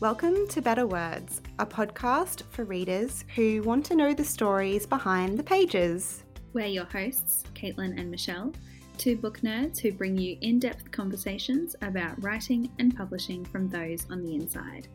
Welcome 0.00 0.48
to 0.48 0.62
Better 0.62 0.86
Words, 0.86 1.42
a 1.58 1.66
podcast 1.66 2.44
for 2.48 2.64
readers 2.64 3.26
who 3.36 3.60
want 3.60 3.84
to 3.84 3.94
know 3.94 4.14
the 4.14 4.24
stories 4.24 4.86
behind 4.86 5.38
the 5.38 5.42
pages. 5.42 6.24
We're 6.54 6.64
your 6.64 6.86
hosts, 6.86 7.44
Caitlin 7.54 8.00
and 8.00 8.10
Michelle, 8.10 8.54
two 8.96 9.18
book 9.18 9.42
nerds 9.42 9.78
who 9.78 9.92
bring 9.92 10.16
you 10.16 10.38
in 10.40 10.58
depth 10.58 10.90
conversations 10.90 11.76
about 11.82 12.14
writing 12.24 12.70
and 12.78 12.96
publishing 12.96 13.44
from 13.44 13.68
those 13.68 14.06
on 14.08 14.24
the 14.24 14.34
inside. 14.34 14.88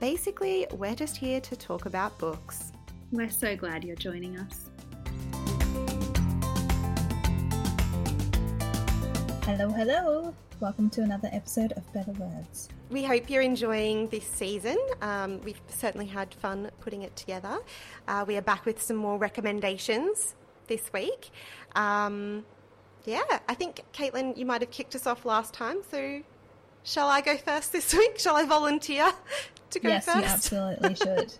Basically, 0.00 0.66
we're 0.72 0.96
just 0.96 1.16
here 1.16 1.40
to 1.40 1.56
talk 1.56 1.86
about 1.86 2.18
books. 2.18 2.72
We're 3.10 3.30
so 3.30 3.56
glad 3.56 3.84
you're 3.84 3.96
joining 3.96 4.38
us. 4.38 4.68
Hello, 9.46 9.70
hello. 9.70 10.34
Welcome 10.62 10.90
to 10.90 11.02
another 11.02 11.28
episode 11.32 11.72
of 11.72 11.92
Better 11.92 12.12
Words. 12.12 12.68
We 12.88 13.02
hope 13.02 13.28
you're 13.28 13.42
enjoying 13.42 14.06
this 14.10 14.24
season. 14.24 14.78
Um, 15.00 15.40
we've 15.40 15.60
certainly 15.66 16.06
had 16.06 16.32
fun 16.34 16.70
putting 16.80 17.02
it 17.02 17.16
together. 17.16 17.58
Uh, 18.06 18.24
we 18.28 18.36
are 18.36 18.42
back 18.42 18.64
with 18.64 18.80
some 18.80 18.94
more 18.94 19.18
recommendations 19.18 20.36
this 20.68 20.92
week. 20.92 21.30
Um, 21.74 22.44
yeah, 23.04 23.24
I 23.48 23.54
think, 23.54 23.82
Caitlin, 23.92 24.36
you 24.36 24.46
might 24.46 24.60
have 24.60 24.70
kicked 24.70 24.94
us 24.94 25.04
off 25.04 25.24
last 25.24 25.52
time, 25.52 25.78
so 25.90 26.22
shall 26.84 27.08
I 27.08 27.22
go 27.22 27.36
first 27.36 27.72
this 27.72 27.92
week? 27.98 28.20
Shall 28.20 28.36
I 28.36 28.44
volunteer 28.44 29.10
to 29.70 29.80
go 29.80 29.88
yes, 29.88 30.04
first? 30.04 30.18
you 30.52 30.58
absolutely 30.58 30.94
should. 30.94 31.34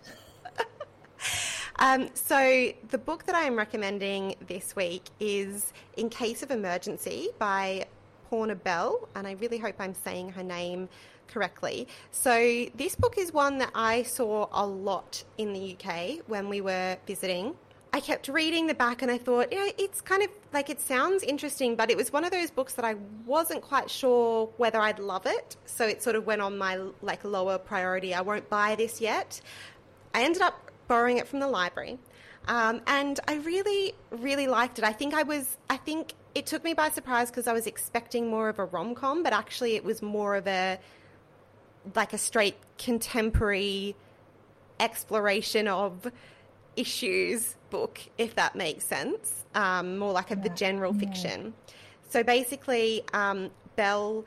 Um, 1.79 2.09
so, 2.13 2.71
the 2.89 2.97
book 2.97 3.25
that 3.25 3.35
I 3.35 3.43
am 3.43 3.55
recommending 3.55 4.35
this 4.47 4.75
week 4.75 5.05
is 5.19 5.71
In 5.95 6.09
Case 6.09 6.43
of 6.43 6.51
Emergency 6.51 7.29
by 7.39 7.87
Poorna 8.33 8.55
Bell, 8.55 9.07
and 9.13 9.27
I 9.27 9.33
really 9.33 9.59
hope 9.59 9.75
I'm 9.77 9.93
saying 9.93 10.29
her 10.29 10.41
name 10.41 10.89
correctly. 11.27 11.87
So, 12.09 12.65
this 12.73 12.95
book 12.95 13.19
is 13.19 13.31
one 13.31 13.59
that 13.59 13.69
I 13.75 14.01
saw 14.01 14.47
a 14.51 14.65
lot 14.65 15.23
in 15.37 15.53
the 15.53 15.77
UK 15.77 16.21
when 16.25 16.49
we 16.49 16.59
were 16.59 16.97
visiting. 17.05 17.53
I 17.93 17.99
kept 17.99 18.27
reading 18.27 18.65
the 18.65 18.73
back 18.73 19.03
and 19.03 19.11
I 19.11 19.19
thought, 19.19 19.53
you 19.53 19.59
know, 19.59 19.71
it's 19.77 20.01
kind 20.01 20.23
of 20.23 20.29
like 20.51 20.71
it 20.71 20.81
sounds 20.81 21.21
interesting, 21.21 21.75
but 21.75 21.91
it 21.91 21.97
was 21.97 22.11
one 22.11 22.25
of 22.25 22.31
those 22.31 22.49
books 22.49 22.73
that 22.73 22.83
I 22.83 22.95
wasn't 23.27 23.61
quite 23.61 23.91
sure 23.91 24.49
whether 24.57 24.79
I'd 24.79 24.97
love 24.97 25.27
it. 25.27 25.55
So 25.65 25.85
it 25.85 26.01
sort 26.01 26.15
of 26.15 26.25
went 26.25 26.41
on 26.41 26.57
my 26.57 26.79
like 27.03 27.23
lower 27.23 27.59
priority. 27.59 28.15
I 28.15 28.21
won't 28.21 28.49
buy 28.49 28.73
this 28.73 28.99
yet. 28.99 29.41
I 30.15 30.23
ended 30.23 30.41
up 30.41 30.71
borrowing 30.87 31.19
it 31.19 31.27
from 31.27 31.39
the 31.39 31.47
library. 31.47 31.99
Um, 32.47 32.81
and 32.87 33.19
I 33.27 33.35
really, 33.35 33.93
really 34.09 34.47
liked 34.47 34.79
it. 34.79 34.85
I 34.85 34.91
think 34.91 35.13
I 35.13 35.21
was, 35.21 35.55
I 35.69 35.77
think 35.77 36.13
it 36.35 36.45
took 36.45 36.63
me 36.63 36.73
by 36.73 36.89
surprise 36.89 37.29
because 37.29 37.47
I 37.47 37.53
was 37.53 37.67
expecting 37.67 38.27
more 38.27 38.49
of 38.49 38.59
a 38.59 38.65
rom 38.65 38.95
com, 38.95 39.23
but 39.23 39.33
actually 39.33 39.75
it 39.75 39.83
was 39.83 40.01
more 40.01 40.35
of 40.35 40.47
a, 40.47 40.79
like 41.95 42.13
a 42.13 42.17
straight 42.17 42.55
contemporary 42.77 43.95
exploration 44.79 45.67
of 45.67 46.11
issues 46.75 47.55
book, 47.69 47.99
if 48.17 48.35
that 48.35 48.55
makes 48.55 48.85
sense. 48.85 49.45
Um, 49.55 49.97
more 49.97 50.11
like 50.11 50.31
a, 50.31 50.35
the 50.35 50.49
general 50.49 50.93
fiction. 50.93 51.53
So 52.09 52.23
basically, 52.23 53.03
um, 53.13 53.51
Bel 53.75 54.25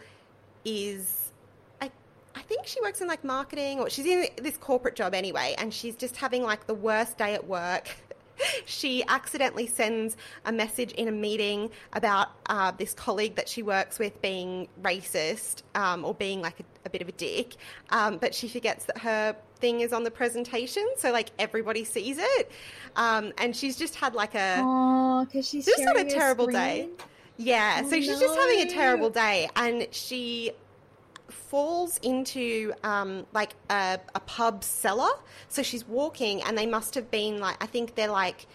is, 0.64 1.32
I, 1.80 1.90
I 2.34 2.42
think 2.42 2.66
she 2.66 2.80
works 2.80 3.00
in 3.00 3.08
like 3.08 3.24
marketing 3.24 3.80
or 3.80 3.90
she's 3.90 4.06
in 4.06 4.26
this 4.40 4.56
corporate 4.56 4.94
job 4.94 5.14
anyway, 5.14 5.54
and 5.58 5.72
she's 5.72 5.96
just 5.96 6.16
having 6.16 6.42
like 6.42 6.66
the 6.66 6.74
worst 6.74 7.18
day 7.18 7.34
at 7.34 7.46
work. 7.46 7.88
she 8.66 9.04
accidentally 9.08 9.66
sends 9.66 10.16
a 10.44 10.52
message 10.52 10.92
in 10.92 11.08
a 11.08 11.12
meeting 11.12 11.70
about 11.92 12.28
uh, 12.46 12.70
this 12.72 12.94
colleague 12.94 13.34
that 13.36 13.48
she 13.48 13.62
works 13.62 13.98
with 13.98 14.20
being 14.22 14.68
racist 14.82 15.62
um, 15.74 16.04
or 16.04 16.14
being 16.14 16.40
like 16.40 16.60
a, 16.60 16.64
a, 16.84 16.90
bit 16.90 17.02
of 17.02 17.08
a 17.08 17.12
dick, 17.12 17.56
um, 17.90 18.18
but 18.18 18.34
she 18.34 18.48
forgets 18.48 18.84
that 18.86 18.98
her 18.98 19.36
thing 19.58 19.80
is 19.80 19.92
on 19.92 20.04
the 20.04 20.10
presentation, 20.10 20.86
so 20.96 21.12
like 21.12 21.30
everybody 21.38 21.84
sees 21.84 22.18
it, 22.18 22.50
um, 22.96 23.32
and 23.38 23.54
she's 23.54 23.76
just 23.76 23.94
had 23.94 24.14
like 24.14 24.34
a 24.34 24.56
oh, 24.58 25.24
because 25.24 25.48
she's 25.48 25.66
just 25.66 25.82
had 25.82 25.96
a 25.96 26.04
terrible 26.04 26.44
screen? 26.44 26.56
day. 26.56 26.88
Yeah, 27.38 27.82
Oh, 27.84 27.90
so 27.90 27.96
she's 27.96 28.18
just 28.18 28.34
having 28.34 28.62
a 28.62 28.70
terrible 28.70 29.10
day, 29.10 29.48
and 29.56 29.86
she 29.90 30.52
falls 31.28 31.98
into 31.98 32.72
um, 32.82 33.26
like 33.32 33.54
a, 33.70 33.98
a 34.14 34.20
pub 34.20 34.62
cellar. 34.64 35.10
So 35.48 35.62
she's 35.62 35.86
walking, 35.86 36.42
and 36.42 36.56
they 36.56 36.66
must 36.66 36.94
have 36.94 37.10
been 37.10 37.40
like 37.40 37.56
I 37.62 37.66
think 37.66 37.94
they're 37.94 38.08
like. 38.08 38.46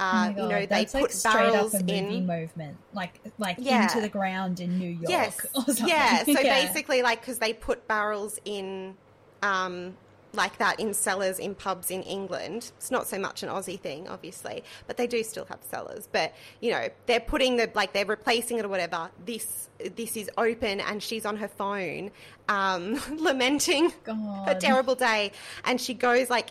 Oh 0.00 0.04
Uh, 0.04 0.30
my 0.34 0.42
you 0.42 0.48
know, 0.48 0.66
they 0.66 0.86
put 0.86 0.94
like 0.94 1.22
barrels 1.22 1.74
up 1.74 1.80
a 1.82 1.84
movie 1.84 1.98
in. 1.98 2.26
movement, 2.26 2.76
like 2.92 3.20
like 3.38 3.56
Yeah. 3.60 3.84
into 3.84 4.00
the 4.00 4.08
ground 4.08 4.58
in 4.58 4.76
New 4.78 4.88
York. 4.88 5.08
Yes. 5.08 5.46
or 5.54 5.62
something. 5.64 5.86
Yeah. 5.86 6.24
So 6.24 6.34
basically, 6.42 7.02
like, 7.02 7.20
because 7.20 7.38
they 7.38 7.52
put 7.52 7.86
barrels 7.86 8.40
in, 8.44 8.96
um, 9.42 9.94
like 10.34 10.58
that 10.58 10.80
in 10.80 10.94
cellars 10.94 11.38
in 11.38 11.54
pubs 11.54 11.90
in 11.90 12.02
England. 12.02 12.72
It's 12.76 12.90
not 12.90 13.06
so 13.06 13.18
much 13.18 13.42
an 13.42 13.48
Aussie 13.48 13.78
thing, 13.78 14.08
obviously, 14.08 14.64
but 14.86 14.96
they 14.96 15.06
do 15.06 15.22
still 15.22 15.44
have 15.46 15.60
cellars. 15.62 16.08
But 16.10 16.34
you 16.60 16.70
know, 16.70 16.88
they're 17.06 17.20
putting 17.20 17.56
the 17.56 17.70
like 17.74 17.92
they're 17.92 18.06
replacing 18.06 18.58
it 18.58 18.64
or 18.64 18.68
whatever. 18.68 19.10
This 19.24 19.68
this 19.96 20.16
is 20.16 20.30
open, 20.36 20.80
and 20.80 21.02
she's 21.02 21.26
on 21.26 21.36
her 21.36 21.48
phone, 21.48 22.10
um, 22.48 23.00
lamenting 23.16 23.90
her 23.90 24.14
God. 24.46 24.60
terrible 24.60 24.94
day, 24.94 25.32
and 25.64 25.80
she 25.80 25.94
goes 25.94 26.30
like 26.30 26.50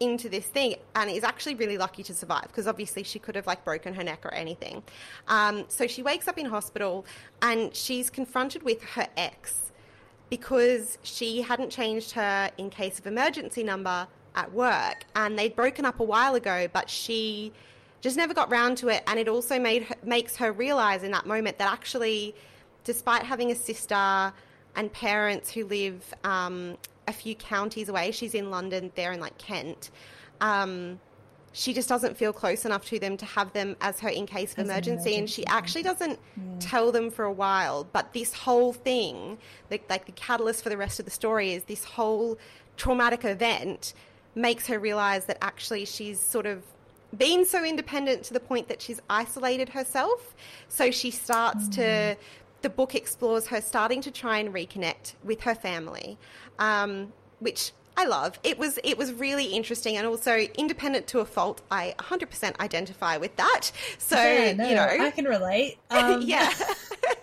into 0.00 0.28
this 0.28 0.46
thing 0.46 0.74
and 0.96 1.08
is 1.08 1.22
actually 1.22 1.54
really 1.54 1.78
lucky 1.78 2.02
to 2.02 2.12
survive 2.12 2.48
because 2.48 2.66
obviously 2.66 3.04
she 3.04 3.20
could 3.20 3.36
have 3.36 3.46
like 3.46 3.64
broken 3.64 3.94
her 3.94 4.02
neck 4.02 4.26
or 4.26 4.34
anything. 4.34 4.82
Um, 5.28 5.64
so 5.68 5.86
she 5.86 6.02
wakes 6.02 6.26
up 6.26 6.38
in 6.38 6.46
hospital 6.46 7.06
and 7.40 7.74
she's 7.74 8.10
confronted 8.10 8.64
with 8.64 8.82
her 8.82 9.06
ex 9.16 9.71
because 10.32 10.96
she 11.02 11.42
hadn't 11.42 11.68
changed 11.68 12.12
her 12.12 12.50
in 12.56 12.70
case 12.70 12.98
of 12.98 13.06
emergency 13.06 13.62
number 13.62 14.08
at 14.34 14.50
work 14.50 15.04
and 15.14 15.38
they'd 15.38 15.54
broken 15.54 15.84
up 15.84 16.00
a 16.00 16.02
while 16.02 16.34
ago 16.34 16.66
but 16.72 16.88
she 16.88 17.52
just 18.00 18.16
never 18.16 18.32
got 18.32 18.50
round 18.50 18.78
to 18.78 18.88
it 18.88 19.02
and 19.08 19.18
it 19.18 19.28
also 19.28 19.58
made 19.58 19.82
her, 19.82 19.94
makes 20.02 20.34
her 20.34 20.50
realize 20.50 21.02
in 21.02 21.10
that 21.10 21.26
moment 21.26 21.58
that 21.58 21.70
actually 21.70 22.34
despite 22.82 23.22
having 23.22 23.50
a 23.50 23.54
sister 23.54 24.32
and 24.74 24.90
parents 24.94 25.50
who 25.52 25.66
live 25.66 26.14
um, 26.24 26.78
a 27.08 27.12
few 27.12 27.34
counties 27.34 27.90
away 27.90 28.10
she's 28.10 28.32
in 28.32 28.50
london 28.50 28.90
they're 28.94 29.12
in 29.12 29.20
like 29.20 29.36
kent 29.36 29.90
um, 30.40 30.98
she 31.52 31.72
just 31.74 31.88
doesn't 31.88 32.16
feel 32.16 32.32
close 32.32 32.64
enough 32.64 32.84
to 32.86 32.98
them 32.98 33.16
to 33.18 33.26
have 33.26 33.52
them 33.52 33.76
as 33.80 34.00
her 34.00 34.08
in 34.08 34.26
case 34.26 34.52
of 34.52 34.60
an 34.60 34.64
emergency, 34.66 35.16
and 35.16 35.28
she 35.28 35.46
actually 35.46 35.82
doesn't 35.82 36.18
tell 36.60 36.90
them 36.92 37.10
for 37.10 37.24
a 37.24 37.32
while. 37.32 37.84
But 37.92 38.12
this 38.12 38.32
whole 38.32 38.72
thing 38.72 39.38
like, 39.70 39.88
like 39.90 40.06
the 40.06 40.12
catalyst 40.12 40.62
for 40.62 40.70
the 40.70 40.76
rest 40.76 40.98
of 40.98 41.04
the 41.04 41.10
story 41.10 41.52
is 41.52 41.64
this 41.64 41.84
whole 41.84 42.38
traumatic 42.76 43.24
event 43.24 43.94
makes 44.34 44.66
her 44.66 44.78
realize 44.78 45.26
that 45.26 45.38
actually 45.42 45.84
she's 45.84 46.18
sort 46.18 46.46
of 46.46 46.62
been 47.16 47.44
so 47.44 47.62
independent 47.62 48.22
to 48.24 48.32
the 48.32 48.40
point 48.40 48.68
that 48.68 48.80
she's 48.80 49.00
isolated 49.10 49.68
herself. 49.68 50.34
So 50.68 50.90
she 50.90 51.10
starts 51.10 51.68
to 51.70 52.16
the 52.62 52.70
book 52.70 52.94
explores 52.94 53.48
her 53.48 53.60
starting 53.60 54.00
to 54.00 54.10
try 54.10 54.38
and 54.38 54.54
reconnect 54.54 55.14
with 55.24 55.40
her 55.42 55.54
family 55.54 56.16
um, 56.60 57.12
which 57.40 57.72
I 57.96 58.06
love. 58.06 58.38
It 58.42 58.58
was 58.58 58.78
it 58.84 58.96
was 58.96 59.12
really 59.12 59.46
interesting 59.46 59.96
and 59.96 60.06
also 60.06 60.38
independent 60.56 61.06
to 61.08 61.20
a 61.20 61.24
fault. 61.24 61.60
I 61.70 61.94
100% 61.98 62.58
identify 62.60 63.16
with 63.18 63.36
that. 63.36 63.70
So 63.98 64.16
yeah, 64.16 64.52
no, 64.52 64.68
you 64.68 64.74
know, 64.74 64.86
I 64.86 65.10
can 65.10 65.24
relate. 65.26 65.78
Um, 65.90 66.22
yeah. 66.22 66.50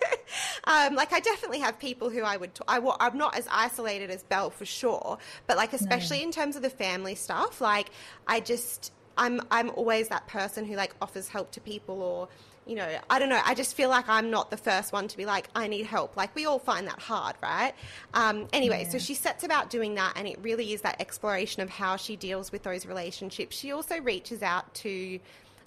um, 0.64 0.94
like 0.94 1.12
I 1.12 1.20
definitely 1.20 1.58
have 1.58 1.78
people 1.78 2.08
who 2.08 2.22
I 2.22 2.36
would. 2.36 2.54
T- 2.54 2.62
I 2.68 2.78
wa- 2.78 2.96
I'm 3.00 3.18
not 3.18 3.36
as 3.36 3.48
isolated 3.50 4.10
as 4.10 4.22
Bel 4.22 4.50
for 4.50 4.64
sure, 4.64 5.18
but 5.46 5.56
like 5.56 5.72
especially 5.72 6.22
in 6.22 6.30
terms 6.30 6.54
of 6.56 6.62
the 6.62 6.70
family 6.70 7.16
stuff, 7.16 7.60
like 7.60 7.90
I 8.28 8.38
just 8.40 8.92
I'm 9.18 9.40
I'm 9.50 9.70
always 9.70 10.08
that 10.08 10.28
person 10.28 10.64
who 10.64 10.76
like 10.76 10.94
offers 11.02 11.28
help 11.28 11.50
to 11.52 11.60
people 11.60 12.00
or. 12.02 12.28
You 12.70 12.76
know, 12.76 12.98
I 13.10 13.18
don't 13.18 13.28
know. 13.28 13.40
I 13.44 13.54
just 13.54 13.74
feel 13.74 13.88
like 13.88 14.08
I'm 14.08 14.30
not 14.30 14.52
the 14.52 14.56
first 14.56 14.92
one 14.92 15.08
to 15.08 15.16
be 15.16 15.26
like, 15.26 15.48
I 15.56 15.66
need 15.66 15.86
help. 15.86 16.16
Like, 16.16 16.32
we 16.36 16.46
all 16.46 16.60
find 16.60 16.86
that 16.86 17.00
hard, 17.00 17.34
right? 17.42 17.72
Um, 18.14 18.46
anyway, 18.52 18.86
so 18.88 18.96
she 18.96 19.14
sets 19.14 19.42
about 19.42 19.70
doing 19.70 19.96
that, 19.96 20.12
and 20.14 20.28
it 20.28 20.38
really 20.40 20.72
is 20.72 20.80
that 20.82 21.00
exploration 21.00 21.62
of 21.62 21.68
how 21.68 21.96
she 21.96 22.14
deals 22.14 22.52
with 22.52 22.62
those 22.62 22.86
relationships. 22.86 23.56
She 23.56 23.72
also 23.72 24.00
reaches 24.00 24.40
out 24.40 24.72
to 24.74 25.18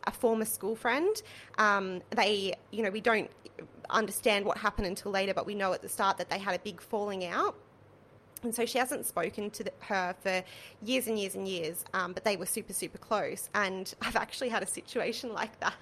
a 0.05 0.11
former 0.11 0.45
school 0.45 0.77
friend. 0.77 1.21
Um, 1.57 2.01
they, 2.11 2.55
you 2.71 2.83
know, 2.83 2.89
we 2.89 3.01
don't 3.01 3.29
understand 3.89 4.45
what 4.45 4.57
happened 4.57 4.87
until 4.87 5.11
later, 5.11 5.33
but 5.33 5.45
we 5.45 5.55
know 5.55 5.73
at 5.73 5.81
the 5.81 5.89
start 5.89 6.17
that 6.19 6.29
they 6.29 6.39
had 6.39 6.55
a 6.55 6.59
big 6.59 6.79
falling 6.79 7.25
out. 7.25 7.53
And 8.43 8.55
so 8.55 8.65
she 8.65 8.77
hasn't 8.77 9.05
spoken 9.05 9.49
to 9.49 9.65
the, 9.65 9.73
her 9.79 10.15
for 10.21 10.41
years 10.81 11.07
and 11.07 11.19
years 11.19 11.35
and 11.35 11.49
years, 11.49 11.83
um, 11.93 12.13
but 12.13 12.23
they 12.23 12.37
were 12.37 12.45
super, 12.45 12.71
super 12.71 12.97
close. 12.97 13.49
And 13.53 13.93
I've 14.01 14.15
actually 14.15 14.47
had 14.47 14.63
a 14.63 14.67
situation 14.67 15.33
like 15.33 15.59
that. 15.59 15.75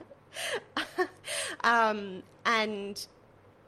um, 1.64 2.24
and 2.46 3.06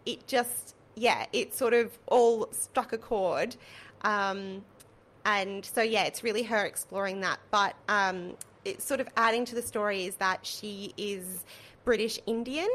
it 0.06 0.26
just, 0.28 0.76
yeah, 0.96 1.26
it 1.34 1.54
sort 1.54 1.74
of 1.74 1.98
all 2.08 2.48
struck 2.52 2.94
a 2.94 2.98
chord. 2.98 3.56
Um, 4.02 4.64
and 5.26 5.64
so, 5.64 5.82
yeah, 5.82 6.04
it's 6.04 6.24
really 6.24 6.44
her 6.44 6.66
exploring 6.66 7.22
that. 7.22 7.40
But 7.52 7.76
um, 7.88 8.34
it's 8.66 8.84
sort 8.84 9.00
of 9.00 9.08
adding 9.16 9.46
to 9.46 9.56
the 9.56 9.62
story 9.62 10.06
is 10.06 10.16
that 10.16 10.46
she 10.46 10.94
is 10.98 11.46
British 11.86 12.20
Indian. 12.26 12.70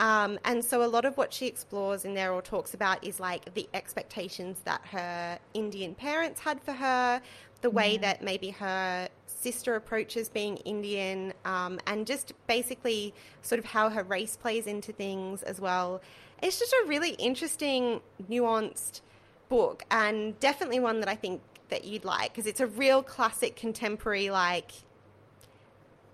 Um, 0.00 0.38
and 0.44 0.64
so 0.64 0.82
a 0.82 0.88
lot 0.88 1.04
of 1.04 1.16
what 1.16 1.32
she 1.32 1.46
explores 1.46 2.04
in 2.04 2.14
there 2.14 2.32
or 2.32 2.40
talks 2.40 2.72
about 2.74 3.04
is 3.04 3.20
like 3.20 3.52
the 3.54 3.68
expectations 3.74 4.58
that 4.64 4.80
her 4.86 5.38
Indian 5.54 5.94
parents 5.94 6.40
had 6.40 6.62
for 6.62 6.72
her, 6.72 7.20
the 7.60 7.70
way 7.70 7.92
Yeah. 7.92 8.00
that 8.00 8.22
maybe 8.22 8.50
her 8.50 9.08
sister 9.40 9.74
approaches 9.74 10.28
being 10.28 10.56
Indian, 10.58 11.32
um, 11.44 11.80
and 11.86 12.06
just 12.06 12.32
basically 12.46 13.14
sort 13.42 13.58
of 13.58 13.64
how 13.64 13.88
her 13.88 14.02
race 14.02 14.36
plays 14.36 14.66
into 14.66 14.92
things 14.92 15.42
as 15.42 15.60
well. 15.60 16.00
It's 16.42 16.58
just 16.58 16.72
a 16.72 16.84
really 16.86 17.10
interesting, 17.12 18.00
nuanced 18.30 19.00
book, 19.48 19.84
and 19.90 20.38
definitely 20.40 20.80
one 20.80 21.00
that 21.00 21.08
I 21.08 21.14
think 21.16 21.40
that 21.70 21.84
you'd 21.84 22.04
like 22.04 22.32
because 22.32 22.46
it's 22.46 22.60
a 22.60 22.66
real 22.66 23.02
classic 23.02 23.56
contemporary 23.56 24.28
like 24.30 24.72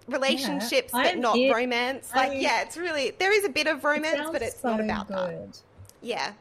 relationships 0.08 0.93
but 0.93 1.19
not 1.19 1.37
romance. 1.52 2.11
I- 2.14 2.28
Like 2.28 2.40
yeah, 2.40 2.62
it's 2.62 2.76
really 2.76 3.11
there 3.19 3.32
is 3.32 3.44
a 3.44 3.49
bit 3.49 3.67
of 3.67 3.82
romance, 3.84 4.17
but 4.32 4.43
it's 4.43 4.62
not 4.62 4.81
about 4.81 5.08
that. 5.08 5.17
Yeah. 6.02 6.32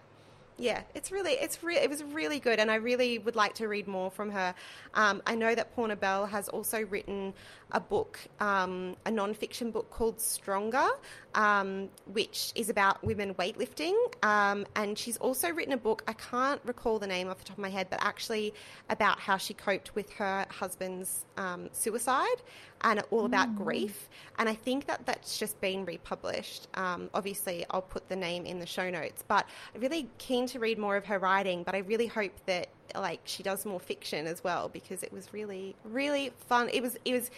Yeah, 0.58 0.84
it's 0.94 1.12
really, 1.12 1.34
it's 1.34 1.62
re- 1.64 1.78
it 1.78 1.90
was 1.90 2.02
really 2.02 2.40
good, 2.40 2.60
and 2.60 2.72
I 2.72 2.76
really 2.76 3.20
would 3.20 3.36
like 3.36 3.56
to 3.56 3.68
read 3.68 3.88
more 3.88 4.10
from 4.10 4.30
her. 4.32 4.56
Um, 4.94 5.22
I 5.28 5.36
know 5.36 5.54
that 5.54 5.76
Poorna 5.76 5.98
Bell 6.00 6.26
has 6.26 6.48
also 6.48 6.86
written 6.86 7.34
a 7.76 7.80
book, 7.80 8.18
um, 8.40 8.96
a 9.06 9.12
non-fiction 9.12 9.70
book 9.70 9.92
called 9.92 10.20
Stronger, 10.20 10.88
um, 11.36 11.90
which 12.14 12.54
is 12.56 12.70
about 12.70 13.04
women 13.04 13.34
weightlifting, 13.36 13.94
um, 14.24 14.66
and 14.78 14.98
she's 14.98 15.18
also 15.18 15.50
written 15.50 15.74
a 15.74 15.78
book. 15.78 16.02
I 16.08 16.14
can't 16.14 16.62
recall 16.66 17.00
the 17.00 17.08
name 17.08 17.28
off 17.30 17.38
the 17.38 17.44
top 17.44 17.58
of 17.58 17.62
my 17.62 17.70
head, 17.70 17.88
but 17.90 18.00
actually 18.02 18.54
about 18.90 19.20
how 19.20 19.36
she 19.38 19.54
coped 19.54 19.94
with 19.94 20.10
her 20.14 20.46
husband's 20.50 21.26
um, 21.36 21.70
suicide, 21.74 22.42
and 22.82 23.02
all 23.12 23.26
about 23.26 23.56
grief. 23.56 24.10
And 24.38 24.48
I 24.48 24.54
think 24.54 24.86
that 24.88 25.06
that's 25.06 25.38
just 25.38 25.60
been 25.60 25.86
republished. 25.86 26.68
Um, 26.76 27.10
obviously, 27.14 27.66
I'll 27.72 27.82
put 27.82 28.08
the 28.10 28.16
name 28.16 28.46
in 28.46 28.60
the 28.60 28.66
show 28.66 28.90
notes. 28.90 29.24
But 29.28 29.48
I'm 29.74 29.82
really 29.82 30.08
keen 30.18 30.46
to 30.48 30.60
read 30.60 30.78
more 30.78 30.96
of 30.96 31.06
her 31.06 31.20
writing. 31.20 31.64
But 31.64 31.76
I 31.76 31.80
really 31.80 32.08
hope 32.08 32.34
that 32.46 32.70
like 32.94 33.22
she 33.26 33.44
does 33.44 33.66
more 33.66 33.80
fiction 33.80 34.28
as 34.28 34.44
well 34.44 34.70
because 34.70 35.04
it 35.04 35.12
was 35.12 35.34
really, 35.34 35.76
really 35.84 36.32
fun. 36.48 36.70
It 36.72 36.82
was, 36.82 36.98
it 37.06 37.14
was. 37.14 37.32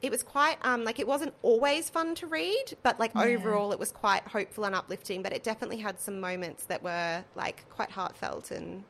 It 0.00 0.10
was 0.12 0.22
quite 0.22 0.58
um, 0.62 0.84
like 0.84 0.98
it 1.00 1.06
wasn't 1.08 1.34
always 1.42 1.90
fun 1.90 2.14
to 2.16 2.26
read, 2.26 2.76
but 2.82 3.00
like 3.00 3.12
Yeah. 3.12 3.18
overall 3.18 3.72
it 3.72 3.78
was 3.80 3.90
quite 3.92 4.28
hopeful 4.28 4.64
and 4.64 4.74
uplifting. 4.74 5.22
But 5.22 5.32
it 5.32 5.42
definitely 5.42 5.78
had 5.78 5.98
some 6.00 6.20
moments 6.20 6.64
that 6.66 6.82
were 6.82 7.24
like 7.34 7.68
quite 7.68 7.90
heartfelt 7.90 8.50
and 8.52 8.84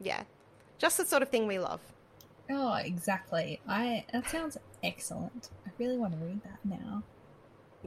yeah, 0.00 0.24
just 0.78 0.98
the 0.98 1.06
sort 1.06 1.22
of 1.22 1.30
thing 1.30 1.46
we 1.46 1.58
love. 1.58 1.82
Oh, 2.50 2.74
exactly. 2.74 3.60
I 3.68 4.04
that 4.12 4.28
sounds 4.28 4.56
excellent. 4.82 5.50
I 5.66 5.70
really 5.78 5.96
want 5.98 6.12
to 6.14 6.18
read 6.24 6.42
that 6.44 6.58
now. 6.64 7.04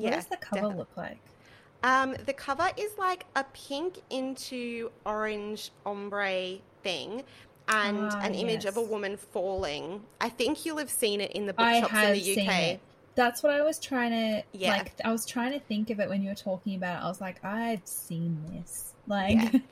What 0.01 0.11
Yeah, 0.11 0.15
does 0.15 0.27
the 0.27 0.37
cover 0.37 0.67
definitely. 0.67 0.69
look 0.69 0.97
like? 0.97 1.35
Um, 1.81 2.15
the 2.25 2.33
cover 2.33 2.69
is 2.77 2.97
like 2.97 3.25
a 3.35 3.45
pink 3.53 3.99
into 4.09 4.91
orange 5.05 5.71
ombre 5.85 6.57
thing 6.83 7.23
and 7.69 8.09
Ah, 8.11 8.19
an 8.21 8.33
image 8.35 8.65
of 8.65 8.75
a 8.77 8.81
woman 8.81 9.15
falling. 9.15 10.01
I 10.19 10.29
think 10.29 10.65
you'll 10.65 10.77
have 10.79 10.89
seen 10.89 11.21
it 11.21 11.31
in 11.31 11.45
the 11.45 11.53
bookshops 11.53 11.93
in 11.93 12.13
the 12.13 12.41
UK. 12.47 12.79
That's 13.15 13.43
what 13.43 13.51
I 13.53 13.61
was 13.61 13.79
trying 13.79 14.11
to 14.11 14.43
Yeah. 14.53 14.71
like. 14.77 14.93
I 15.05 15.11
was 15.11 15.25
trying 15.25 15.51
to 15.53 15.59
think 15.59 15.89
of 15.89 15.99
it 15.99 16.09
when 16.09 16.21
you 16.21 16.29
were 16.29 16.35
talking 16.35 16.75
about 16.75 17.01
it. 17.01 17.05
I 17.05 17.07
was 17.07 17.21
like, 17.21 17.43
I've 17.45 17.85
seen 17.85 18.41
this. 18.51 18.93
Like, 19.07 19.53
Yeah. 19.53 19.59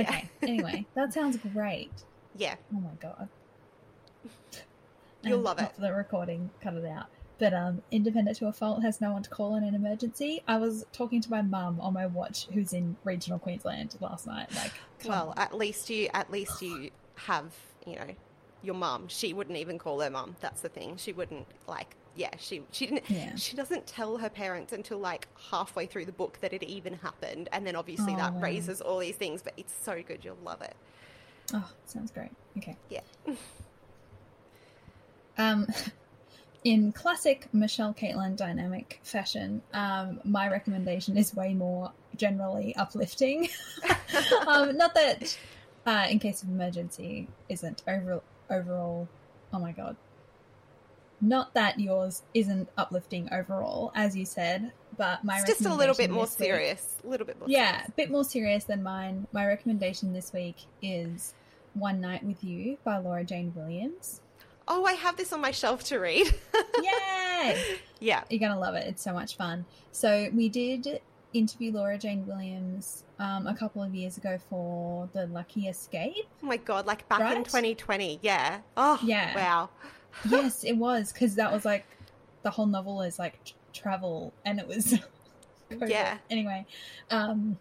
Okay. 0.00 0.28
Anyway, 0.42 0.84
that 0.94 1.12
sounds 1.12 1.36
great. 1.36 1.92
Yeah. 2.36 2.56
Oh 2.74 2.80
my 2.80 2.90
god. 3.00 3.28
You'll 5.22 5.34
And 5.36 5.44
love 5.44 5.58
it. 5.60 5.72
For 5.74 5.80
the 5.80 5.92
recording, 5.92 6.50
cut 6.60 6.74
it 6.74 6.84
out. 6.84 7.06
But 7.38 7.52
um, 7.54 7.82
independent 7.90 8.36
to 8.38 8.46
a 8.48 8.52
fault 8.52 8.82
has 8.82 9.00
no 9.00 9.12
one 9.12 9.22
to 9.22 9.30
call 9.30 9.54
in 9.56 9.62
an 9.64 9.74
emergency. 9.74 10.42
I 10.48 10.56
was 10.56 10.86
talking 10.92 11.20
to 11.20 11.30
my 11.30 11.42
mum 11.42 11.80
on 11.80 11.92
my 11.92 12.06
watch, 12.06 12.46
who's 12.52 12.72
in 12.72 12.96
regional 13.04 13.38
Queensland 13.38 13.94
last 14.00 14.26
night. 14.26 14.48
Like, 14.54 14.72
Well, 15.04 15.30
on. 15.30 15.38
at 15.38 15.54
least 15.56 15.90
you 15.90 16.08
at 16.14 16.30
least 16.32 16.60
you 16.62 16.90
have, 17.16 17.52
you 17.86 17.96
know, 17.96 18.06
your 18.62 18.74
mum. 18.74 19.06
She 19.08 19.32
wouldn't 19.32 19.56
even 19.58 19.78
call 19.78 20.00
her 20.00 20.10
mum. 20.10 20.36
That's 20.40 20.60
the 20.62 20.68
thing. 20.68 20.96
She 20.96 21.12
wouldn't 21.12 21.46
like 21.66 21.94
yeah, 22.14 22.30
she 22.38 22.62
she 22.72 22.86
didn't 22.86 23.10
Yeah. 23.10 23.34
she 23.36 23.54
doesn't 23.56 23.86
tell 23.86 24.16
her 24.16 24.30
parents 24.30 24.72
until 24.72 24.98
like 24.98 25.28
halfway 25.50 25.84
through 25.86 26.06
the 26.06 26.12
book 26.12 26.38
that 26.40 26.52
it 26.54 26.62
even 26.62 26.94
happened. 26.94 27.48
And 27.52 27.66
then 27.66 27.76
obviously 27.76 28.14
Oh, 28.14 28.16
that 28.16 28.32
wow. 28.34 28.40
raises 28.40 28.80
all 28.80 28.98
these 28.98 29.16
things, 29.16 29.42
but 29.42 29.52
it's 29.56 29.74
so 29.82 30.02
good, 30.02 30.24
you'll 30.24 30.38
love 30.42 30.62
it. 30.62 30.74
oh, 31.52 31.70
sounds 31.84 32.10
great. 32.10 32.30
Okay. 32.58 32.76
Yeah. 32.88 33.00
Um, 35.38 35.66
in 36.64 36.92
classic 36.92 37.46
Michelle 37.52 37.94
Caitlin 37.94 38.36
dynamic 38.36 39.00
fashion, 39.02 39.62
um, 39.74 40.20
my 40.24 40.48
recommendation 40.48 41.16
is 41.16 41.34
way 41.34 41.54
more 41.54 41.92
generally 42.16 42.74
uplifting. 42.76 43.48
um, 44.46 44.76
not 44.76 44.94
that, 44.94 45.36
uh, 45.86 46.06
in 46.10 46.18
case 46.18 46.42
of 46.42 46.48
emergency, 46.48 47.28
isn't 47.48 47.82
over 47.88 48.20
overall. 48.50 49.08
Oh 49.52 49.58
my 49.58 49.72
god. 49.72 49.96
Not 51.20 51.54
that 51.54 51.80
yours 51.80 52.22
isn't 52.34 52.68
uplifting 52.76 53.32
overall, 53.32 53.90
as 53.94 54.14
you 54.14 54.26
said, 54.26 54.72
but 54.98 55.24
my 55.24 55.38
it's 55.38 55.46
just 55.46 55.64
a 55.64 55.74
little 55.74 55.94
bit 55.94 56.10
more 56.10 56.24
week- 56.24 56.32
serious. 56.32 56.96
A 57.04 57.08
little 57.08 57.26
bit 57.26 57.38
more 57.38 57.48
yeah, 57.48 57.70
serious. 57.72 57.88
a 57.88 57.92
bit 57.92 58.10
more 58.10 58.24
serious 58.24 58.64
than 58.64 58.82
mine. 58.82 59.26
My 59.32 59.46
recommendation 59.46 60.12
this 60.12 60.32
week 60.34 60.56
is 60.82 61.32
One 61.72 62.00
Night 62.02 62.22
with 62.22 62.44
You 62.44 62.76
by 62.84 62.98
Laura 62.98 63.24
Jane 63.24 63.52
Williams. 63.56 64.20
Oh, 64.68 64.84
I 64.84 64.92
have 64.94 65.16
this 65.16 65.32
on 65.32 65.40
my 65.40 65.52
shelf 65.52 65.84
to 65.84 65.98
read. 65.98 66.26
Yay! 66.82 67.78
yeah. 68.00 68.24
You're 68.28 68.40
gonna 68.40 68.58
love 68.60 68.74
it. 68.74 68.86
It's 68.86 69.02
so 69.02 69.12
much 69.14 69.36
fun. 69.36 69.64
So 69.92 70.28
we 70.34 70.48
did 70.50 71.00
interview 71.32 71.72
Laura 71.72 71.98
Jane 71.98 72.26
Williams 72.26 73.04
um, 73.18 73.46
a 73.46 73.54
couple 73.54 73.82
of 73.82 73.94
years 73.94 74.16
ago 74.16 74.38
for 74.48 75.08
the 75.12 75.26
Lucky 75.26 75.68
Escape. 75.68 76.26
Oh 76.42 76.46
my 76.46 76.56
god, 76.56 76.86
like 76.86 77.08
back 77.08 77.20
in 77.36 77.44
2020. 77.44 78.20
Yeah. 78.22 78.60
Oh, 78.76 78.98
Yeah. 79.02 79.34
Wow. 79.34 79.70
yes, 80.28 80.64
it 80.64 80.74
was 80.76 81.12
because 81.12 81.34
that 81.36 81.52
was 81.52 81.64
like 81.64 81.86
the 82.42 82.50
whole 82.50 82.66
novel 82.66 83.02
is 83.02 83.18
like 83.18 83.42
t- 83.44 83.54
travel, 83.72 84.32
and 84.44 84.58
it 84.58 84.66
was. 84.66 84.98
Yeah. 85.88 86.18
Anyway, 86.30 86.64
um, 87.10 87.58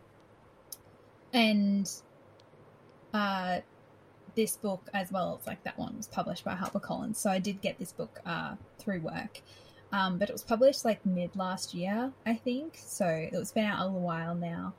and 1.34 1.92
uh, 3.16 3.62
this 4.36 4.58
book 4.58 4.88
as 4.94 5.12
well 5.12 5.40
as 5.42 5.48
like 5.48 5.64
that 5.64 5.78
one 5.80 5.98
was 5.98 6.08
published 6.08 6.44
by 6.44 6.54
HarperCollins. 6.54 7.16
So 7.16 7.32
I 7.32 7.40
did 7.40 7.62
get 7.62 7.80
this 7.80 7.92
book 7.94 8.20
uh, 8.26 8.56
through 8.78 9.00
work. 9.02 9.42
Um, 9.96 10.18
but 10.18 10.28
it 10.28 10.34
was 10.34 10.44
published 10.44 10.84
like 10.84 11.06
mid 11.06 11.34
last 11.38 11.74
year, 11.74 12.12
I 12.26 12.36
think. 12.36 12.74
So 12.76 13.06
it's 13.08 13.54
been 13.54 13.64
out 13.64 13.80
a 13.80 13.86
little 13.86 14.02
while 14.02 14.36
now. 14.36 14.74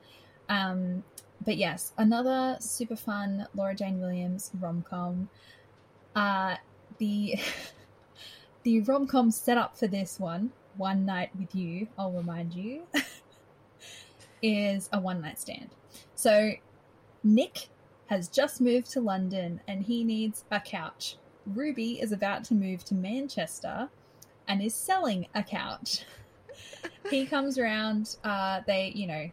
Um, 0.47 1.03
but 1.43 1.57
yes, 1.57 1.91
another 1.97 2.57
super 2.59 2.95
fun 2.95 3.47
Laura 3.55 3.73
Jane 3.73 3.99
Williams 3.99 4.51
rom 4.59 4.85
com. 4.87 5.27
Uh, 6.15 6.57
the 6.99 7.35
the 8.63 8.81
rom 8.81 9.07
com 9.07 9.31
setup 9.31 9.75
for 9.75 9.87
this 9.87 10.19
one, 10.19 10.51
One 10.75 11.03
Night 11.03 11.31
with 11.35 11.55
You, 11.55 11.87
I'll 11.97 12.11
remind 12.11 12.53
you, 12.53 12.83
is 14.43 14.87
a 14.93 14.99
one 14.99 15.19
night 15.19 15.39
stand. 15.39 15.69
So 16.13 16.51
Nick 17.23 17.69
has 18.05 18.27
just 18.27 18.61
moved 18.61 18.91
to 18.91 19.01
London 19.01 19.61
and 19.67 19.81
he 19.81 20.03
needs 20.03 20.43
a 20.51 20.59
couch. 20.59 21.15
Ruby 21.47 21.99
is 21.99 22.11
about 22.11 22.43
to 22.45 22.53
move 22.53 22.85
to 22.85 22.93
Manchester 22.93 23.89
and 24.47 24.61
is 24.61 24.73
selling 24.73 25.27
a 25.35 25.43
couch. 25.43 26.03
he 27.09 27.25
comes 27.25 27.57
around, 27.57 28.15
uh, 28.23 28.61
they, 28.65 28.91
you 28.95 29.07
know, 29.07 29.29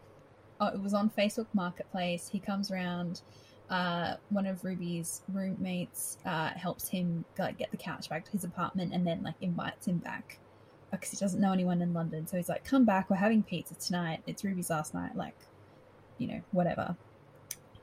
uh, 0.61 0.71
it 0.75 0.81
was 0.81 0.95
on 0.95 1.11
Facebook 1.11 1.47
Marketplace. 1.53 2.29
He 2.29 2.39
comes 2.39 2.71
around. 2.71 3.23
Uh, 3.71 4.17
one 4.29 4.47
of 4.47 4.63
Ruby's 4.63 5.23
roommates 5.33 6.19
uh, 6.27 6.51
helps 6.51 6.89
him 6.89 7.25
like 7.39 7.59
get 7.59 7.71
the 7.71 7.77
couch 7.77 8.09
back 8.09 8.25
to 8.27 8.31
his 8.31 8.45
apartment, 8.45 8.93
and 8.93 9.07
then 9.07 9.23
like 9.23 9.35
invites 9.41 9.89
him 9.89 9.99
back 9.99 10.39
because 10.91 11.11
he 11.11 11.17
doesn't 11.17 11.41
know 11.41 11.53
anyone 11.53 11.83
in 11.83 11.93
London. 11.93 12.27
So 12.27 12.37
he's 12.37 12.49
like, 12.49 12.65
"Come 12.65 12.85
back. 12.85 13.11
We're 13.11 13.17
having 13.17 13.43
pizza 13.43 13.75
tonight. 13.75 14.23
It's 14.27 14.45
Ruby's 14.45 14.71
last 14.71 14.95
night. 14.95 15.17
Like, 15.17 15.37
you 16.19 16.29
know, 16.29 16.41
whatever." 16.53 16.97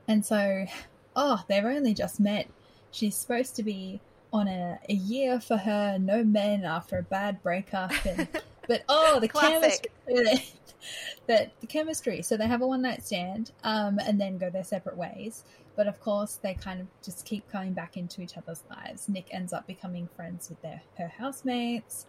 And 0.08 0.24
so, 0.24 0.66
oh, 1.16 1.42
they've 1.48 1.64
only 1.64 1.94
just 1.94 2.20
met. 2.20 2.48
She's 2.90 3.16
supposed 3.16 3.56
to 3.56 3.62
be 3.62 4.00
on 4.32 4.48
a, 4.48 4.78
a 4.88 4.94
year 4.94 5.40
for 5.40 5.56
her 5.56 5.98
no 5.98 6.24
men 6.24 6.64
after 6.64 6.98
a 6.98 7.02
bad 7.02 7.42
breakup, 7.42 7.92
and, 8.06 8.26
but 8.68 8.82
oh, 8.88 9.20
the 9.20 9.28
Classic. 9.28 9.92
chemistry. 10.06 10.48
that 11.26 11.52
the 11.60 11.66
chemistry. 11.66 12.22
So 12.22 12.36
they 12.36 12.46
have 12.46 12.62
a 12.62 12.66
one 12.66 12.82
night 12.82 13.04
stand, 13.04 13.52
um, 13.64 13.98
and 13.98 14.20
then 14.20 14.38
go 14.38 14.50
their 14.50 14.64
separate 14.64 14.96
ways. 14.96 15.44
But 15.76 15.86
of 15.86 16.00
course, 16.00 16.38
they 16.42 16.54
kind 16.54 16.80
of 16.80 16.86
just 17.02 17.24
keep 17.24 17.50
coming 17.50 17.72
back 17.72 17.96
into 17.96 18.20
each 18.20 18.36
other's 18.36 18.62
lives. 18.70 19.08
Nick 19.08 19.28
ends 19.32 19.52
up 19.52 19.66
becoming 19.66 20.08
friends 20.16 20.48
with 20.48 20.60
their 20.62 20.82
her 20.98 21.08
housemates. 21.08 22.06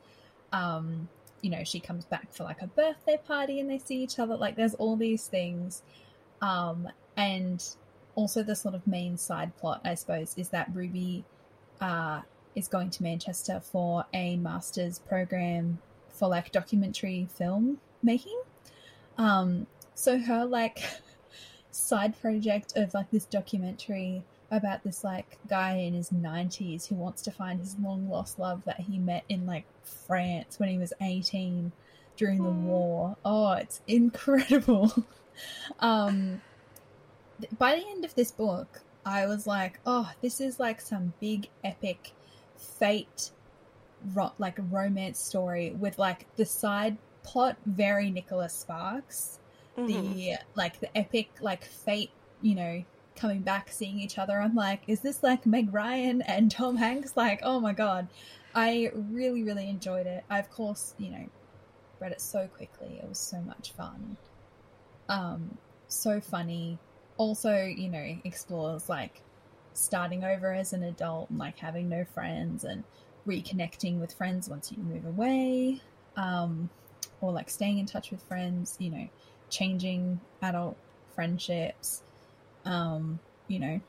Um, 0.51 1.07
you 1.41 1.49
know, 1.49 1.63
she 1.63 1.79
comes 1.79 2.05
back 2.05 2.31
for 2.31 2.43
like 2.43 2.61
a 2.61 2.67
birthday 2.67 3.19
party, 3.25 3.59
and 3.59 3.69
they 3.69 3.79
see 3.79 4.01
each 4.01 4.19
other. 4.19 4.37
Like, 4.37 4.55
there's 4.55 4.75
all 4.75 4.95
these 4.95 5.27
things, 5.27 5.83
um, 6.41 6.87
and 7.17 7.63
also 8.15 8.43
the 8.43 8.55
sort 8.55 8.75
of 8.75 8.85
main 8.87 9.17
side 9.17 9.55
plot, 9.57 9.81
I 9.83 9.95
suppose, 9.95 10.35
is 10.37 10.49
that 10.49 10.69
Ruby 10.73 11.25
uh, 11.81 12.21
is 12.55 12.67
going 12.67 12.89
to 12.91 13.03
Manchester 13.03 13.59
for 13.59 14.05
a 14.13 14.35
master's 14.37 14.99
program 14.99 15.79
for 16.09 16.27
like 16.27 16.51
documentary 16.51 17.27
film 17.35 17.79
making. 18.01 18.39
Um, 19.17 19.67
so 19.95 20.19
her 20.19 20.45
like 20.45 20.83
side 21.71 22.19
project 22.19 22.73
of 22.75 22.93
like 22.93 23.09
this 23.11 23.25
documentary 23.25 24.23
about 24.51 24.83
this 24.83 25.03
like 25.03 25.37
guy 25.49 25.77
in 25.77 25.93
his 25.93 26.11
90s 26.11 26.87
who 26.87 26.95
wants 26.95 27.23
to 27.23 27.31
find 27.31 27.59
his 27.59 27.75
long 27.79 28.07
lost 28.09 28.37
love 28.37 28.63
that 28.65 28.79
he 28.79 28.99
met 28.99 29.23
in 29.27 29.47
like 29.47 29.65
France 29.83 30.59
when 30.59 30.69
he 30.69 30.77
was 30.77 30.93
18 31.01 31.71
during 32.15 32.43
the 32.43 32.49
war. 32.51 33.17
Oh, 33.25 33.53
it's 33.53 33.81
incredible. 33.87 35.05
um 35.79 36.41
by 37.57 37.75
the 37.75 37.85
end 37.87 38.05
of 38.05 38.13
this 38.13 38.31
book, 38.31 38.81
I 39.05 39.25
was 39.25 39.45
like, 39.45 39.79
oh, 39.85 40.11
this 40.21 40.39
is 40.39 40.59
like 40.59 40.79
some 40.81 41.13
big 41.19 41.49
epic 41.63 42.11
fate 42.57 43.31
ro- 44.13 44.33
like 44.37 44.57
romance 44.71 45.19
story 45.19 45.71
with 45.71 45.97
like 45.99 46.25
the 46.35 46.45
side 46.45 46.97
plot 47.23 47.57
very 47.65 48.09
Nicholas 48.09 48.53
Sparks. 48.53 49.39
Mhm. 49.77 49.87
The 49.87 50.37
like 50.55 50.79
the 50.79 50.95
epic 50.97 51.29
like 51.41 51.65
fate, 51.65 52.11
you 52.41 52.55
know, 52.55 52.83
coming 53.15 53.41
back, 53.41 53.69
seeing 53.71 53.99
each 53.99 54.17
other. 54.17 54.39
I'm 54.39 54.55
like, 54.55 54.81
is 54.87 55.01
this 55.01 55.23
like 55.23 55.45
Meg 55.45 55.73
Ryan 55.73 56.21
and 56.23 56.49
Tom 56.51 56.77
Hanks? 56.77 57.15
Like, 57.17 57.39
oh 57.43 57.59
my 57.59 57.73
god. 57.73 58.07
I 58.55 58.91
really, 58.93 59.43
really 59.43 59.67
enjoyed 59.69 60.05
it. 60.05 60.23
I 60.29 60.39
of 60.39 60.49
course, 60.51 60.93
you 60.99 61.09
know, 61.09 61.25
read 61.99 62.11
it 62.11 62.21
so 62.21 62.47
quickly. 62.47 62.99
It 63.01 63.09
was 63.09 63.17
so 63.17 63.39
much 63.41 63.71
fun. 63.71 64.15
Um, 65.09 65.57
so 65.87 66.21
funny. 66.21 66.77
Also, 67.17 67.55
you 67.63 67.89
know, 67.89 68.17
explores 68.23 68.89
like 68.89 69.21
starting 69.73 70.23
over 70.23 70.53
as 70.53 70.73
an 70.73 70.83
adult 70.83 71.29
and 71.29 71.39
like 71.39 71.57
having 71.57 71.89
no 71.89 72.05
friends 72.05 72.63
and 72.63 72.83
reconnecting 73.27 73.99
with 73.99 74.13
friends 74.13 74.49
once 74.49 74.71
you 74.71 74.77
move 74.83 75.05
away. 75.05 75.81
Um, 76.15 76.69
or 77.21 77.31
like 77.31 77.49
staying 77.49 77.79
in 77.79 77.85
touch 77.85 78.11
with 78.11 78.21
friends, 78.23 78.75
you 78.79 78.89
know, 78.89 79.07
changing 79.49 80.19
adult 80.41 80.77
friendships. 81.15 82.01
Um, 82.65 83.19
you 83.47 83.59
know, 83.59 83.81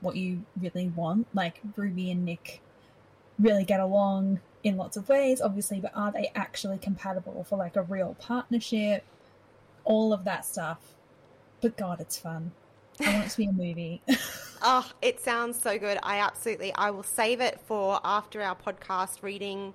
what 0.00 0.16
you 0.16 0.44
really 0.60 0.88
want. 0.88 1.26
Like 1.34 1.60
Ruby 1.76 2.10
and 2.10 2.24
Nick 2.24 2.60
really 3.38 3.64
get 3.64 3.80
along 3.80 4.40
in 4.62 4.76
lots 4.76 4.96
of 4.96 5.08
ways, 5.08 5.40
obviously, 5.40 5.80
but 5.80 5.92
are 5.94 6.12
they 6.12 6.30
actually 6.34 6.78
compatible 6.78 7.44
for 7.44 7.56
like 7.56 7.76
a 7.76 7.82
real 7.82 8.16
partnership? 8.20 9.04
All 9.84 10.12
of 10.12 10.24
that 10.24 10.44
stuff. 10.44 10.94
But 11.60 11.76
God, 11.76 12.00
it's 12.00 12.18
fun. 12.18 12.52
I 13.00 13.12
want 13.14 13.26
it 13.26 13.30
to 13.30 13.36
be 13.36 13.46
a 13.46 13.52
movie. 13.52 14.02
Oh, 14.64 14.88
it 15.02 15.18
sounds 15.18 15.60
so 15.60 15.76
good. 15.76 15.98
I 16.04 16.18
absolutely, 16.18 16.72
I 16.76 16.92
will 16.92 17.02
save 17.02 17.40
it 17.40 17.58
for 17.66 17.98
after 18.04 18.40
our 18.40 18.54
podcast 18.54 19.20
reading 19.24 19.74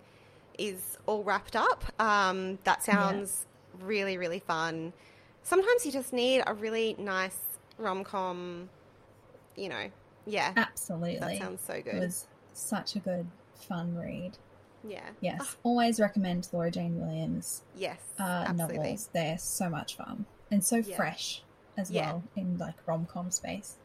is 0.57 0.97
all 1.05 1.25
wrapped 1.25 1.57
up. 1.57 1.83
Um, 1.99 2.57
that 2.63 2.83
sounds 2.83 3.47
really, 3.81 4.17
really 4.17 4.39
fun. 4.39 4.93
Sometimes 5.43 5.85
you 5.85 5.91
just 5.91 6.13
need 6.13 6.41
a 6.47 6.53
really 6.53 6.95
nice 6.97 7.37
rom 7.77 8.05
com, 8.05 8.69
you 9.57 9.67
know. 9.67 9.91
Yeah, 10.25 10.53
Absolutely. 10.55 11.19
that 11.19 11.37
sounds 11.37 11.61
so 11.67 11.81
good. 11.81 11.95
It 11.95 11.99
was 11.99 12.27
such 12.53 12.95
a 12.95 12.99
good, 12.99 13.27
fun 13.55 13.93
read. 13.93 14.37
Yeah. 14.87 15.01
Yes. 15.19 15.39
Ah, 15.41 15.55
Always 15.63 15.99
recommend 15.99 16.47
Laura 16.53 16.71
Jane 16.71 16.97
Williams 16.97 17.63
yes. 17.75 17.99
uh, 18.17 18.23
absolutely. 18.47 18.77
novels. 18.77 19.09
They're 19.13 19.37
so 19.37 19.69
much 19.69 19.97
fun 19.97 20.25
and 20.49 20.63
so 20.63 20.77
Yeah. 20.77 20.95
fresh 20.95 21.43
as 21.77 21.91
Yeah. 21.91 22.11
well 22.11 22.23
in 22.35 22.57
like 22.57 22.75
rom 22.85 23.05
com 23.05 23.31
space. 23.31 23.75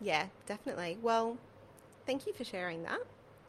Yeah, 0.00 0.26
definitely. 0.46 0.98
Well, 1.02 1.36
thank 2.06 2.26
you 2.26 2.32
for 2.32 2.44
sharing 2.44 2.82
that. 2.84 3.00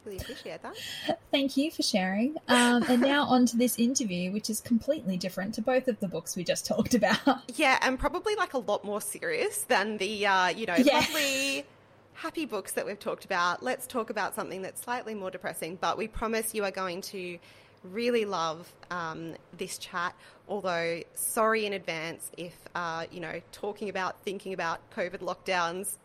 Really 0.04 0.16
appreciate 0.18 0.62
that. 0.62 0.74
Thank 1.30 1.58
you 1.58 1.70
for 1.70 1.82
sharing. 1.82 2.36
Um, 2.48 2.82
and 2.88 3.02
now 3.02 3.24
on 3.24 3.44
to 3.46 3.56
this 3.58 3.78
interview, 3.78 4.32
which 4.32 4.48
is 4.48 4.58
completely 4.62 5.18
different 5.18 5.54
to 5.56 5.62
both 5.62 5.88
of 5.88 6.00
the 6.00 6.08
books 6.08 6.36
we 6.36 6.42
just 6.42 6.64
talked 6.74 6.94
about. 6.94 7.18
Yeah, 7.56 7.78
and 7.82 7.98
probably 7.98 8.34
like 8.34 8.54
a 8.54 8.58
lot 8.58 8.82
more 8.82 9.02
serious 9.02 9.58
than 9.64 9.98
the 9.98 10.26
uh, 10.26 10.48
you 10.48 10.64
know 10.64 10.74
Yeah. 10.76 10.94
lovely, 11.00 11.66
happy 12.14 12.46
books 12.46 12.72
that 12.72 12.86
we've 12.86 12.98
talked 12.98 13.26
about. 13.26 13.62
Let's 13.62 13.86
talk 13.86 14.08
about 14.08 14.34
something 14.34 14.62
that's 14.62 14.80
slightly 14.80 15.14
more 15.14 15.30
depressing, 15.30 15.76
but 15.78 15.98
we 15.98 16.08
promise 16.08 16.54
you 16.54 16.64
are 16.64 16.70
going 16.70 17.02
to 17.02 17.38
really 17.82 18.24
love 18.24 18.72
um, 18.90 19.34
this 19.56 19.78
chat. 19.78 20.14
Although, 20.48 21.02
sorry 21.14 21.66
in 21.66 21.72
advance 21.72 22.30
if 22.36 22.54
uh, 22.74 23.06
you 23.10 23.20
know 23.20 23.40
talking 23.52 23.88
about 23.88 24.22
thinking 24.22 24.52
about 24.52 24.78
COVID 24.90 25.20
lockdowns 25.20 25.96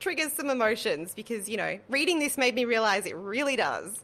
triggers 0.00 0.32
some 0.32 0.50
emotions 0.50 1.14
because 1.14 1.48
you 1.48 1.56
know 1.56 1.78
reading 1.88 2.18
this 2.18 2.36
made 2.36 2.54
me 2.54 2.64
realize 2.64 3.06
it 3.06 3.16
really 3.16 3.56
does. 3.56 4.02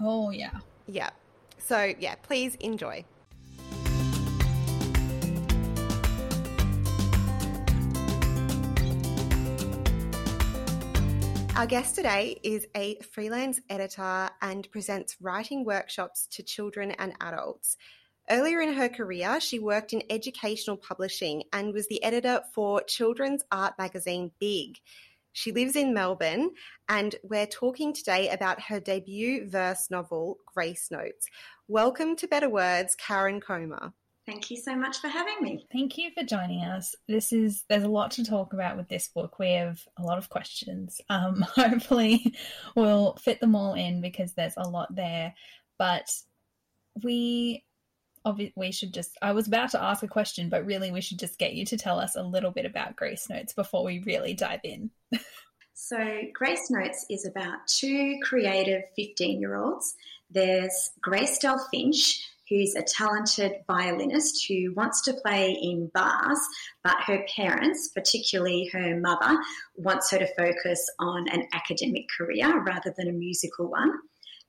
Oh, 0.00 0.30
yeah. 0.30 0.58
Yeah. 0.86 1.10
So 1.58 1.94
yeah, 1.98 2.16
please 2.16 2.56
enjoy. 2.56 3.04
Our 11.56 11.66
guest 11.66 11.94
today 11.94 12.40
is 12.42 12.66
a 12.74 12.98
freelance 13.12 13.60
editor 13.70 14.28
and 14.42 14.68
presents 14.72 15.16
writing 15.20 15.64
workshops 15.64 16.26
to 16.32 16.42
children 16.42 16.90
and 16.98 17.12
adults. 17.20 17.76
Earlier 18.28 18.60
in 18.60 18.72
her 18.72 18.88
career, 18.88 19.40
she 19.40 19.60
worked 19.60 19.92
in 19.92 20.02
educational 20.10 20.76
publishing 20.76 21.44
and 21.52 21.72
was 21.72 21.86
the 21.86 22.02
editor 22.02 22.40
for 22.52 22.82
children's 22.82 23.44
art 23.52 23.74
magazine 23.78 24.32
Big. 24.40 24.78
She 25.32 25.52
lives 25.52 25.76
in 25.76 25.94
Melbourne, 25.94 26.50
and 26.88 27.14
we're 27.22 27.46
talking 27.46 27.92
today 27.92 28.30
about 28.30 28.60
her 28.62 28.80
debut 28.80 29.48
verse 29.48 29.92
novel, 29.92 30.38
Grace 30.52 30.90
Notes. 30.90 31.28
Welcome 31.68 32.16
to 32.16 32.26
Better 32.26 32.48
Words, 32.48 32.96
Karen 32.96 33.40
Comer. 33.40 33.92
Thank 34.26 34.50
you 34.50 34.56
so 34.56 34.74
much 34.74 34.98
for 34.98 35.08
having 35.08 35.36
me. 35.42 35.66
Thank 35.70 35.98
you 35.98 36.10
for 36.16 36.24
joining 36.24 36.64
us. 36.64 36.94
This 37.08 37.32
is 37.32 37.64
there's 37.68 37.82
a 37.82 37.88
lot 37.88 38.12
to 38.12 38.24
talk 38.24 38.54
about 38.54 38.76
with 38.76 38.88
this 38.88 39.08
book. 39.08 39.38
We 39.38 39.52
have 39.52 39.80
a 39.98 40.02
lot 40.02 40.16
of 40.16 40.30
questions. 40.30 41.00
Um, 41.10 41.42
hopefully, 41.54 42.34
we'll 42.74 43.16
fit 43.16 43.40
them 43.40 43.54
all 43.54 43.74
in 43.74 44.00
because 44.00 44.32
there's 44.32 44.56
a 44.56 44.68
lot 44.68 44.94
there. 44.94 45.34
But 45.78 46.10
we, 47.02 47.64
obvi- 48.26 48.54
we 48.56 48.72
should 48.72 48.94
just. 48.94 49.18
I 49.20 49.32
was 49.32 49.46
about 49.46 49.70
to 49.72 49.82
ask 49.82 50.02
a 50.02 50.08
question, 50.08 50.48
but 50.48 50.64
really, 50.64 50.90
we 50.90 51.02
should 51.02 51.18
just 51.18 51.38
get 51.38 51.52
you 51.52 51.66
to 51.66 51.76
tell 51.76 52.00
us 52.00 52.16
a 52.16 52.22
little 52.22 52.50
bit 52.50 52.64
about 52.64 52.96
Grace 52.96 53.28
Notes 53.28 53.52
before 53.52 53.84
we 53.84 54.02
really 54.06 54.32
dive 54.32 54.60
in. 54.64 54.90
So, 55.74 55.98
Grace 56.32 56.70
Notes 56.70 57.04
is 57.10 57.26
about 57.26 57.66
two 57.66 58.18
creative 58.22 58.84
15 58.96 59.40
year 59.40 59.56
olds. 59.56 59.96
There's 60.30 60.92
Grace 61.02 61.38
Del 61.38 61.58
Finch, 61.70 62.26
who's 62.54 62.76
a 62.76 62.82
talented 62.82 63.52
violinist 63.66 64.46
who 64.46 64.72
wants 64.74 65.02
to 65.02 65.12
play 65.14 65.58
in 65.60 65.90
bars, 65.92 66.38
but 66.84 66.96
her 67.04 67.26
parents, 67.34 67.88
particularly 67.88 68.70
her 68.72 69.00
mother, 69.00 69.36
wants 69.74 70.10
her 70.12 70.18
to 70.18 70.34
focus 70.36 70.88
on 71.00 71.28
an 71.30 71.48
academic 71.52 72.04
career 72.16 72.62
rather 72.62 72.94
than 72.96 73.08
a 73.08 73.12
musical 73.12 73.68
one. 73.68 73.92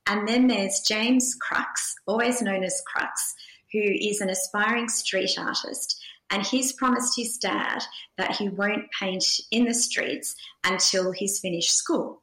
And 0.06 0.28
then 0.28 0.46
there's 0.46 0.84
James 0.86 1.34
Crux, 1.40 1.96
always 2.06 2.40
known 2.40 2.62
as 2.62 2.80
Crux, 2.86 3.34
who 3.72 3.82
is 3.82 4.20
an 4.20 4.30
aspiring 4.30 4.88
street 4.88 5.36
artist. 5.36 6.00
And 6.30 6.46
he's 6.46 6.72
promised 6.72 7.16
his 7.16 7.38
dad 7.38 7.82
that 8.18 8.36
he 8.36 8.48
won't 8.48 8.90
paint 8.98 9.24
in 9.50 9.64
the 9.64 9.74
streets 9.74 10.36
until 10.64 11.10
he's 11.10 11.40
finished 11.40 11.72
school. 11.72 12.22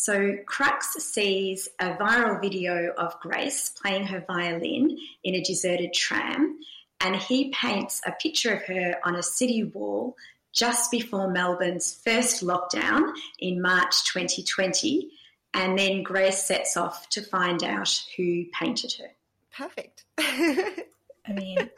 So 0.00 0.36
Crux 0.46 0.92
sees 1.02 1.68
a 1.80 1.90
viral 1.94 2.40
video 2.40 2.92
of 2.96 3.18
Grace 3.18 3.70
playing 3.70 4.06
her 4.06 4.24
violin 4.28 4.96
in 5.24 5.34
a 5.34 5.42
deserted 5.42 5.92
tram, 5.92 6.60
and 7.00 7.16
he 7.16 7.50
paints 7.50 8.00
a 8.06 8.12
picture 8.12 8.54
of 8.54 8.62
her 8.66 8.94
on 9.02 9.16
a 9.16 9.24
city 9.24 9.64
wall 9.64 10.14
just 10.52 10.92
before 10.92 11.28
Melbourne's 11.32 12.00
first 12.04 12.44
lockdown 12.44 13.12
in 13.40 13.60
March 13.60 14.04
2020. 14.12 15.10
And 15.52 15.76
then 15.76 16.04
Grace 16.04 16.44
sets 16.44 16.76
off 16.76 17.08
to 17.08 17.20
find 17.20 17.64
out 17.64 18.00
who 18.16 18.44
painted 18.52 18.92
her. 19.00 19.10
Perfect. 19.52 20.04
I 20.18 21.32
mean, 21.34 21.70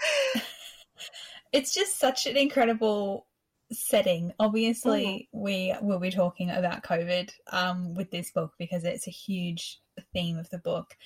it's 1.54 1.72
just 1.72 1.98
such 1.98 2.26
an 2.26 2.36
incredible 2.36 3.24
setting. 3.72 4.32
Obviously, 4.38 5.28
we 5.32 5.74
will 5.80 5.98
be 5.98 6.10
talking 6.10 6.50
about 6.50 6.82
COVID 6.82 7.30
um, 7.52 7.94
with 7.94 8.10
this 8.10 8.30
book 8.32 8.52
because 8.58 8.84
it's 8.84 9.06
a 9.06 9.12
huge 9.12 9.78
theme 10.12 10.38
of 10.38 10.48
the 10.50 10.58
book. 10.58 10.96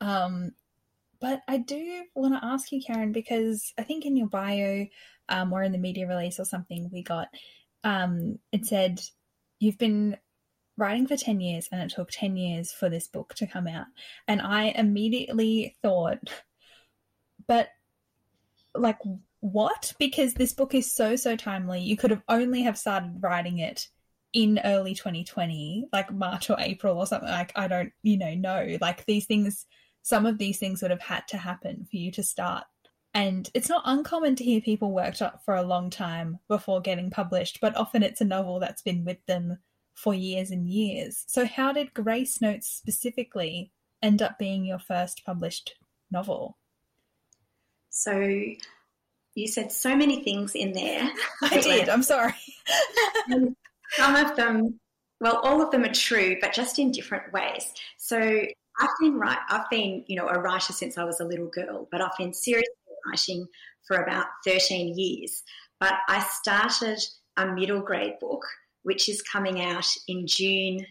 Um, 0.00 0.52
but 1.20 1.40
I 1.48 1.58
do 1.58 2.04
want 2.14 2.34
to 2.34 2.46
ask 2.46 2.70
you, 2.70 2.82
Karen, 2.86 3.12
because 3.12 3.72
I 3.78 3.82
think 3.82 4.04
in 4.04 4.16
your 4.16 4.28
bio 4.28 4.86
um, 5.28 5.52
or 5.52 5.62
in 5.62 5.72
the 5.72 5.78
media 5.78 6.06
release 6.06 6.38
or 6.38 6.44
something 6.44 6.90
we 6.92 7.02
got, 7.02 7.28
um, 7.82 8.38
it 8.52 8.66
said 8.66 9.00
you've 9.58 9.78
been 9.78 10.16
writing 10.76 11.06
for 11.06 11.16
10 11.16 11.40
years 11.40 11.68
and 11.70 11.80
it 11.80 11.94
took 11.94 12.10
10 12.10 12.36
years 12.36 12.72
for 12.72 12.88
this 12.88 13.08
book 13.08 13.34
to 13.36 13.46
come 13.46 13.66
out. 13.66 13.86
And 14.28 14.40
I 14.42 14.64
immediately 14.76 15.76
thought, 15.82 16.18
but 17.46 17.68
like 18.74 18.98
what 19.44 19.92
because 19.98 20.32
this 20.32 20.54
book 20.54 20.74
is 20.74 20.90
so 20.90 21.16
so 21.16 21.36
timely 21.36 21.82
you 21.82 21.98
could 21.98 22.10
have 22.10 22.22
only 22.30 22.62
have 22.62 22.78
started 22.78 23.14
writing 23.20 23.58
it 23.58 23.88
in 24.34 24.58
early 24.64 24.94
2020, 24.94 25.86
like 25.92 26.12
March 26.12 26.50
or 26.50 26.56
April 26.58 26.98
or 26.98 27.06
something. 27.06 27.28
Like 27.28 27.52
I 27.54 27.68
don't, 27.68 27.92
you 28.02 28.18
know, 28.18 28.34
know. 28.34 28.76
Like 28.80 29.04
these 29.06 29.26
things, 29.26 29.66
some 30.02 30.26
of 30.26 30.38
these 30.38 30.58
things 30.58 30.82
would 30.82 30.90
have 30.90 31.02
had 31.02 31.28
to 31.28 31.36
happen 31.36 31.86
for 31.88 31.96
you 31.96 32.10
to 32.12 32.22
start. 32.22 32.64
And 33.14 33.48
it's 33.54 33.68
not 33.68 33.84
uncommon 33.84 34.34
to 34.36 34.44
hear 34.44 34.60
people 34.60 34.92
worked 34.92 35.22
up 35.22 35.42
for 35.44 35.54
a 35.54 35.62
long 35.62 35.88
time 35.88 36.40
before 36.48 36.80
getting 36.80 37.10
published, 37.10 37.60
but 37.60 37.76
often 37.76 38.02
it's 38.02 38.20
a 38.20 38.24
novel 38.24 38.58
that's 38.58 38.82
been 38.82 39.04
with 39.04 39.24
them 39.26 39.58
for 39.94 40.14
years 40.14 40.50
and 40.50 40.66
years. 40.66 41.22
So, 41.28 41.46
how 41.46 41.72
did 41.72 41.94
Grace 41.94 42.40
Notes 42.40 42.66
specifically 42.66 43.70
end 44.02 44.20
up 44.20 44.36
being 44.36 44.64
your 44.64 44.80
first 44.80 45.22
published 45.24 45.74
novel? 46.10 46.58
So, 47.90 48.42
you 49.34 49.48
said 49.48 49.72
so 49.72 49.96
many 49.96 50.22
things 50.22 50.54
in 50.54 50.72
there. 50.72 51.10
I 51.42 51.60
did, 51.60 51.88
I'm 51.88 52.02
sorry. 52.02 52.34
Some 53.90 54.16
of 54.16 54.36
them, 54.36 54.80
well, 55.20 55.38
all 55.38 55.62
of 55.62 55.70
them 55.70 55.84
are 55.84 55.92
true, 55.92 56.36
but 56.40 56.52
just 56.52 56.78
in 56.78 56.90
different 56.90 57.32
ways. 57.32 57.72
So, 57.98 58.18
I've 58.80 58.88
been 59.00 59.14
right. 59.14 59.38
I've 59.50 59.70
been, 59.70 60.04
you 60.08 60.16
know, 60.16 60.26
a 60.26 60.40
writer 60.40 60.72
since 60.72 60.98
I 60.98 61.04
was 61.04 61.20
a 61.20 61.24
little 61.24 61.46
girl, 61.46 61.86
but 61.92 62.00
I've 62.00 62.16
been 62.18 62.34
seriously 62.34 62.72
writing 63.06 63.46
for 63.86 63.98
about 63.98 64.26
13 64.44 64.98
years. 64.98 65.44
But 65.78 65.94
I 66.08 66.18
started 66.20 66.98
a 67.36 67.46
middle 67.46 67.80
grade 67.80 68.18
book 68.20 68.44
which 68.84 69.08
is 69.08 69.20
coming 69.22 69.60
out 69.60 69.86
in 70.06 70.26
June 70.26 70.86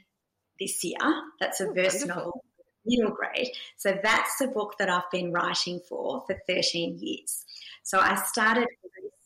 this 0.59 0.83
year. 0.83 0.97
That's 1.39 1.61
a 1.61 1.69
oh, 1.69 1.73
verse 1.73 2.05
novel, 2.05 2.43
middle 2.85 3.11
grade. 3.11 3.49
So 3.77 3.97
that's 4.01 4.37
the 4.37 4.47
book 4.47 4.75
that 4.79 4.89
I've 4.89 5.09
been 5.11 5.31
writing 5.31 5.81
for 5.87 6.23
for 6.27 6.35
13 6.47 6.97
years. 6.99 7.45
So 7.83 7.99
I 7.99 8.15
started 8.15 8.67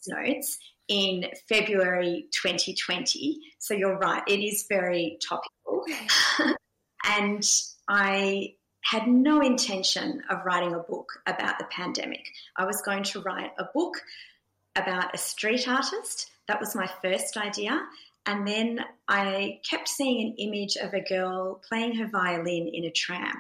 notes 0.08 0.58
in 0.88 1.26
February 1.50 2.28
2020. 2.32 3.40
So 3.60 3.74
you're 3.74 3.98
right, 3.98 4.24
it 4.28 4.40
is 4.40 4.66
very 4.70 5.20
topical. 5.28 5.84
and 7.06 7.44
I 7.88 8.56
had 8.82 9.08
no 9.08 9.42
intention 9.42 10.24
of 10.30 10.46
writing 10.46 10.74
a 10.74 10.80
book 10.80 11.22
about 11.26 11.60
the 11.60 11.66
pandemic. 11.66 12.26
I 12.56 12.66
was 12.66 12.82
going 12.82 13.04
to 13.04 13.22
write 13.22 13.52
a 13.60 13.66
book 13.74 14.02
about 14.76 15.14
a 15.14 15.18
street 15.18 15.68
artist. 15.68 16.32
That 16.48 16.60
was 16.60 16.76
my 16.76 16.90
first 17.02 17.36
idea. 17.36 17.82
And 18.28 18.46
then 18.46 18.82
I 19.08 19.62
kept 19.68 19.88
seeing 19.88 20.28
an 20.28 20.36
image 20.38 20.76
of 20.76 20.94
a 20.94 21.02
girl 21.02 21.62
playing 21.68 21.96
her 21.96 22.10
violin 22.10 22.70
in 22.72 22.84
a 22.84 22.92
tram. 22.92 23.34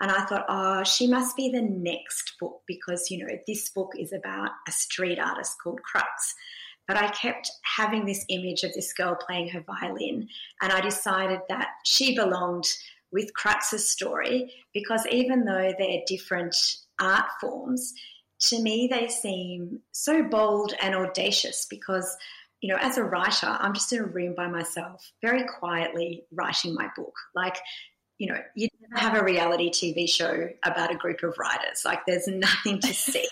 And 0.00 0.10
I 0.10 0.26
thought, 0.26 0.44
oh, 0.50 0.84
she 0.84 1.06
must 1.06 1.36
be 1.36 1.50
the 1.50 1.62
next 1.62 2.34
book 2.38 2.60
because, 2.66 3.10
you 3.10 3.18
know, 3.18 3.34
this 3.46 3.70
book 3.70 3.92
is 3.98 4.12
about 4.12 4.50
a 4.68 4.72
street 4.72 5.18
artist 5.18 5.56
called 5.62 5.82
Crux. 5.82 6.34
But 6.86 6.98
I 6.98 7.08
kept 7.08 7.50
having 7.76 8.04
this 8.04 8.26
image 8.28 8.62
of 8.62 8.74
this 8.74 8.92
girl 8.92 9.16
playing 9.26 9.48
her 9.48 9.64
violin. 9.66 10.28
And 10.60 10.70
I 10.70 10.82
decided 10.82 11.40
that 11.48 11.68
she 11.84 12.14
belonged 12.14 12.66
with 13.10 13.32
Crux's 13.32 13.90
story 13.90 14.52
because 14.74 15.06
even 15.10 15.46
though 15.46 15.72
they're 15.78 16.02
different 16.06 16.54
art 17.00 17.26
forms, 17.40 17.94
to 18.38 18.60
me 18.60 18.86
they 18.90 19.08
seem 19.08 19.80
so 19.92 20.22
bold 20.22 20.74
and 20.82 20.94
audacious 20.94 21.66
because 21.70 22.14
you 22.60 22.72
know, 22.72 22.78
as 22.80 22.96
a 22.96 23.04
writer, 23.04 23.46
I'm 23.46 23.74
just 23.74 23.92
in 23.92 24.00
a 24.00 24.06
room 24.06 24.34
by 24.34 24.48
myself, 24.48 25.12
very 25.22 25.44
quietly 25.44 26.24
writing 26.32 26.74
my 26.74 26.88
book. 26.96 27.14
Like, 27.34 27.58
you 28.18 28.28
know, 28.28 28.38
you 28.54 28.68
never 28.80 29.00
have 29.00 29.20
a 29.20 29.24
reality 29.24 29.70
TV 29.70 30.08
show 30.08 30.48
about 30.64 30.92
a 30.92 30.96
group 30.96 31.22
of 31.22 31.36
writers. 31.38 31.82
Like, 31.84 32.00
there's 32.06 32.26
nothing 32.28 32.80
to 32.80 32.94
see. 32.94 33.28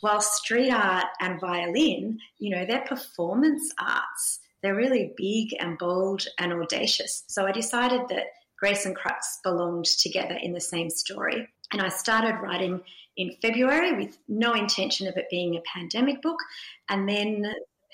While 0.00 0.20
street 0.20 0.70
art 0.70 1.06
and 1.20 1.40
violin, 1.40 2.18
you 2.38 2.54
know, 2.54 2.64
they're 2.64 2.84
performance 2.86 3.72
arts. 3.80 4.40
They're 4.62 4.76
really 4.76 5.12
big 5.16 5.56
and 5.58 5.78
bold 5.78 6.26
and 6.38 6.52
audacious. 6.52 7.24
So 7.28 7.46
I 7.46 7.52
decided 7.52 8.02
that 8.08 8.26
Grace 8.58 8.86
and 8.86 8.96
Crux 8.96 9.38
belonged 9.42 9.84
together 9.84 10.38
in 10.40 10.52
the 10.52 10.60
same 10.60 10.90
story. 10.90 11.48
And 11.72 11.82
I 11.82 11.88
started 11.88 12.40
writing 12.40 12.80
in 13.16 13.36
February 13.42 13.96
with 13.96 14.18
no 14.28 14.54
intention 14.54 15.06
of 15.08 15.16
it 15.16 15.26
being 15.30 15.56
a 15.56 15.62
pandemic 15.72 16.22
book. 16.22 16.38
And 16.88 17.08
then 17.08 17.44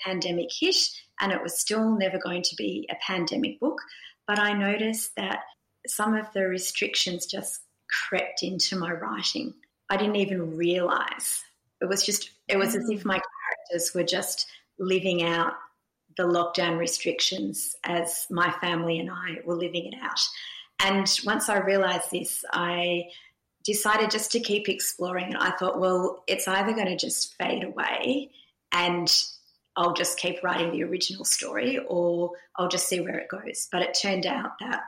pandemic 0.03 0.49
hit 0.51 0.75
and 1.19 1.31
it 1.31 1.41
was 1.41 1.57
still 1.57 1.97
never 1.97 2.17
going 2.17 2.41
to 2.43 2.55
be 2.55 2.87
a 2.91 2.95
pandemic 3.05 3.59
book. 3.59 3.79
But 4.27 4.39
I 4.39 4.53
noticed 4.53 5.11
that 5.17 5.39
some 5.87 6.15
of 6.15 6.31
the 6.33 6.47
restrictions 6.47 7.25
just 7.25 7.61
crept 7.89 8.43
into 8.43 8.77
my 8.77 8.91
writing. 8.91 9.53
I 9.89 9.97
didn't 9.97 10.15
even 10.15 10.55
realize. 10.55 11.43
It 11.81 11.89
was 11.89 12.03
just, 12.03 12.31
it 12.47 12.57
was 12.57 12.75
as 12.75 12.89
if 12.89 13.01
mm. 13.01 13.05
my 13.05 13.19
characters 13.19 13.93
were 13.93 14.03
just 14.03 14.47
living 14.79 15.23
out 15.23 15.53
the 16.15 16.23
lockdown 16.23 16.77
restrictions 16.77 17.75
as 17.83 18.25
my 18.29 18.51
family 18.61 18.99
and 18.99 19.09
I 19.09 19.39
were 19.45 19.55
living 19.55 19.91
it 19.91 19.95
out. 20.01 20.19
And 20.79 21.07
once 21.25 21.49
I 21.49 21.57
realized 21.57 22.11
this, 22.11 22.43
I 22.51 23.05
decided 23.63 24.11
just 24.11 24.31
to 24.33 24.39
keep 24.39 24.69
exploring. 24.69 25.33
And 25.33 25.37
I 25.37 25.51
thought, 25.51 25.79
well, 25.79 26.23
it's 26.27 26.47
either 26.47 26.73
going 26.73 26.87
to 26.87 26.97
just 26.97 27.35
fade 27.37 27.63
away 27.63 28.31
and 28.71 29.11
I'll 29.75 29.93
just 29.93 30.19
keep 30.19 30.43
writing 30.43 30.71
the 30.71 30.83
original 30.83 31.25
story 31.25 31.79
or 31.87 32.31
I'll 32.57 32.67
just 32.67 32.87
see 32.87 33.01
where 33.01 33.17
it 33.17 33.29
goes. 33.29 33.67
But 33.71 33.81
it 33.81 33.97
turned 33.99 34.25
out 34.25 34.51
that 34.59 34.83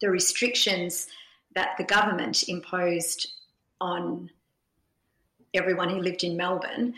the 0.00 0.10
restrictions 0.10 1.08
that 1.54 1.70
the 1.78 1.84
government 1.84 2.48
imposed 2.48 3.32
on 3.80 4.30
everyone 5.54 5.88
who 5.88 6.00
lived 6.00 6.24
in 6.24 6.36
Melbourne, 6.36 6.94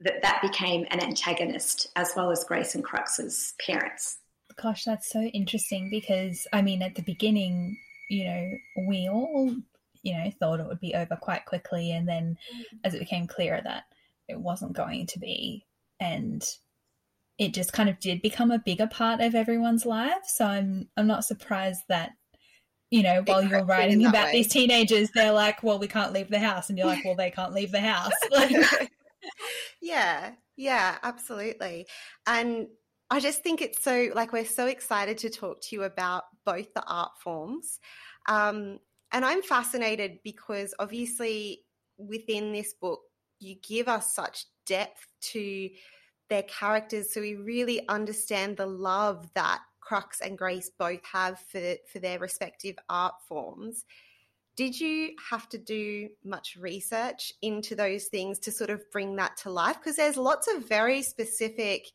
that 0.00 0.22
that 0.22 0.42
became 0.42 0.86
an 0.90 1.02
antagonist 1.02 1.88
as 1.96 2.12
well 2.16 2.30
as 2.30 2.44
Grace 2.44 2.74
and 2.74 2.84
Crux's 2.84 3.54
parents. 3.64 4.18
Gosh, 4.60 4.84
that's 4.84 5.10
so 5.10 5.20
interesting 5.22 5.88
because 5.90 6.46
I 6.52 6.62
mean, 6.62 6.82
at 6.82 6.94
the 6.94 7.02
beginning, 7.02 7.78
you 8.10 8.24
know, 8.24 8.50
we 8.88 9.08
all, 9.08 9.54
you 10.02 10.14
know, 10.14 10.30
thought 10.38 10.60
it 10.60 10.66
would 10.66 10.80
be 10.80 10.94
over 10.94 11.16
quite 11.16 11.46
quickly, 11.46 11.92
and 11.92 12.06
then 12.06 12.36
as 12.84 12.94
it 12.94 12.98
became 12.98 13.26
clearer 13.26 13.60
that 13.64 13.84
it 14.28 14.38
wasn't 14.38 14.74
going 14.74 15.06
to 15.06 15.18
be, 15.18 15.64
and 16.02 16.44
it 17.38 17.54
just 17.54 17.72
kind 17.72 17.88
of 17.88 17.98
did 18.00 18.20
become 18.20 18.50
a 18.50 18.58
bigger 18.58 18.88
part 18.88 19.20
of 19.20 19.34
everyone's 19.34 19.86
life. 19.86 20.24
So 20.26 20.44
I'm 20.44 20.88
I'm 20.96 21.06
not 21.06 21.24
surprised 21.24 21.82
that 21.88 22.10
you 22.90 23.02
know 23.02 23.22
while 23.24 23.42
you're 23.42 23.64
writing 23.64 24.04
about 24.04 24.26
way. 24.26 24.32
these 24.32 24.48
teenagers, 24.48 25.10
they're 25.14 25.32
like, 25.32 25.62
well, 25.62 25.78
we 25.78 25.88
can't 25.88 26.12
leave 26.12 26.28
the 26.28 26.40
house, 26.40 26.68
and 26.68 26.76
you're 26.76 26.88
like, 26.88 27.04
well, 27.04 27.16
they 27.16 27.30
can't 27.30 27.54
leave 27.54 27.72
the 27.72 27.80
house. 27.80 28.12
yeah, 29.80 30.32
yeah, 30.56 30.98
absolutely, 31.02 31.86
and. 32.26 32.66
I 33.10 33.20
just 33.20 33.42
think 33.42 33.60
it's 33.60 33.84
so 33.84 34.08
like 34.14 34.32
we're 34.32 34.46
so 34.46 34.66
excited 34.66 35.18
to 35.18 35.28
talk 35.28 35.60
to 35.60 35.76
you 35.76 35.82
about 35.82 36.22
both 36.46 36.72
the 36.72 36.82
art 36.86 37.10
forms. 37.22 37.78
Um, 38.26 38.78
and 39.12 39.22
I'm 39.22 39.42
fascinated 39.42 40.20
because 40.24 40.74
obviously 40.78 41.66
within 41.98 42.54
this 42.54 42.72
book, 42.80 43.00
you 43.42 43.56
give 43.56 43.88
us 43.88 44.14
such 44.14 44.46
depth 44.66 45.06
to 45.20 45.68
their 46.28 46.42
characters 46.44 47.12
so 47.12 47.20
we 47.20 47.34
really 47.34 47.86
understand 47.88 48.56
the 48.56 48.66
love 48.66 49.28
that 49.34 49.60
Crux 49.80 50.20
and 50.20 50.38
Grace 50.38 50.70
both 50.78 51.04
have 51.04 51.38
for, 51.40 51.74
for 51.92 51.98
their 51.98 52.18
respective 52.18 52.76
art 52.88 53.14
forms. 53.28 53.84
Did 54.54 54.78
you 54.78 55.10
have 55.30 55.48
to 55.50 55.58
do 55.58 56.08
much 56.24 56.56
research 56.56 57.32
into 57.42 57.74
those 57.74 58.06
things 58.06 58.38
to 58.40 58.52
sort 58.52 58.70
of 58.70 58.90
bring 58.90 59.16
that 59.16 59.36
to 59.38 59.50
life? 59.50 59.76
Because 59.78 59.96
there's 59.96 60.16
lots 60.16 60.46
of 60.46 60.68
very 60.68 61.02
specific 61.02 61.86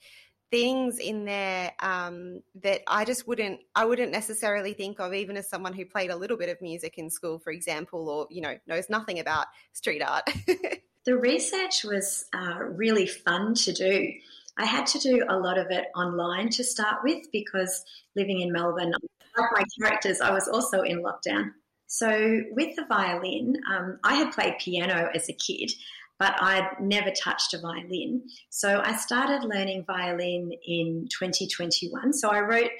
things 0.50 0.98
in 1.00 1.26
there 1.26 1.72
um, 1.80 2.42
that 2.62 2.82
I 2.88 3.06
just 3.06 3.28
wouldn't 3.28 3.60
I 3.76 3.86
wouldn't 3.86 4.12
necessarily 4.12 4.74
think 4.74 5.00
of 5.00 5.14
even 5.14 5.38
as 5.38 5.50
someone 5.50 5.74
who 5.74 5.86
played 5.86 6.10
a 6.10 6.16
little 6.16 6.38
bit 6.38 6.50
of 6.50 6.62
music 6.62 6.98
in 6.98 7.10
school, 7.10 7.38
for 7.40 7.52
example, 7.52 8.10
or 8.10 8.28
you 8.30 8.42
know 8.42 8.58
knows 8.66 8.90
nothing 8.90 9.20
about 9.20 9.48
street 9.74 10.02
art. 10.02 10.28
The 11.08 11.18
research 11.18 11.86
was 11.86 12.26
uh, 12.34 12.66
really 12.66 13.08
fun 13.08 13.54
to 13.54 13.72
do. 13.72 14.12
I 14.58 14.66
had 14.66 14.86
to 14.88 15.00
do 15.00 15.24
a 15.30 15.40
lot 15.40 15.58
of 15.58 15.72
it 15.72 15.86
online 15.96 16.50
to 16.50 16.66
start 16.66 16.98
with 17.02 17.32
because 17.32 17.86
living 18.18 18.42
in 18.42 18.52
Melbourne, 18.52 18.92
like 19.38 19.50
my 19.54 19.64
characters, 19.80 20.20
I 20.20 20.32
was 20.32 20.50
also 20.50 20.82
in 20.82 21.02
lockdown. 21.02 21.52
So, 21.86 22.42
with 22.52 22.76
the 22.76 22.84
violin, 22.90 23.56
um, 23.72 24.00
I 24.04 24.16
had 24.16 24.34
played 24.34 24.58
piano 24.60 25.10
as 25.16 25.30
a 25.30 25.34
kid, 25.34 25.72
but 26.20 26.36
I'd 26.42 26.72
never 26.82 27.12
touched 27.12 27.54
a 27.54 27.60
violin. 27.60 28.24
So, 28.50 28.82
I 28.84 28.94
started 28.98 29.48
learning 29.48 29.86
violin 29.88 30.52
in 30.68 31.08
2021. 31.10 32.12
So, 32.12 32.28
I 32.28 32.42
wrote 32.42 32.72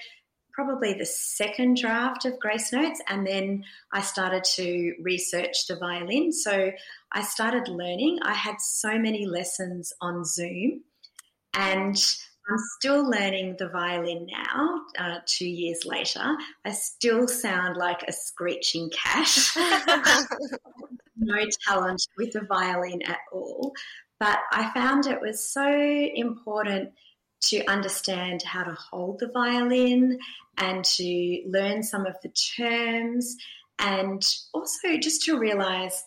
probably 0.58 0.92
the 0.94 1.06
second 1.06 1.78
draft 1.78 2.26
of 2.26 2.40
Grace 2.40 2.74
Notes, 2.74 3.00
and 3.08 3.28
then 3.28 3.64
I 3.92 4.02
started 4.02 4.44
to 4.56 4.96
research 5.04 5.68
the 5.68 5.76
violin. 5.76 6.32
So 6.32 6.72
I 7.12 7.22
started 7.22 7.68
learning. 7.68 8.18
I 8.24 8.34
had 8.34 8.60
so 8.60 8.98
many 8.98 9.28
lessons 9.28 9.94
on 10.02 10.26
Zoom, 10.26 10.82
and 11.54 11.96
I'm 12.50 12.58
still 12.80 13.08
learning 13.08 13.58
the 13.60 13.70
violin 13.70 14.26
now, 14.32 14.82
uh, 14.98 15.20
two 15.28 15.48
years 15.48 15.86
later. 15.86 16.36
I 16.66 16.72
still 16.72 17.28
sound 17.28 17.78
like 17.78 18.02
a 18.08 18.12
screeching 18.12 18.90
cat. 18.90 19.30
no 21.18 21.46
talent 21.68 22.02
with 22.18 22.34
the 22.34 22.48
violin 22.50 23.04
at 23.04 23.20
all. 23.32 23.74
But 24.20 24.40
I 24.52 24.72
found 24.74 25.06
it 25.06 25.22
was 25.22 25.44
so 25.44 25.70
important 25.70 26.94
to 27.40 27.64
understand 27.68 28.42
how 28.42 28.64
to 28.64 28.74
hold 28.74 29.20
the 29.20 29.28
violin 29.28 30.18
and 30.58 30.84
to 30.84 31.44
learn 31.48 31.84
some 31.84 32.06
of 32.06 32.16
the 32.24 32.30
terms 32.58 33.36
and 33.80 34.26
also 34.54 34.98
just 34.98 35.22
to 35.24 35.38
realize 35.38 36.04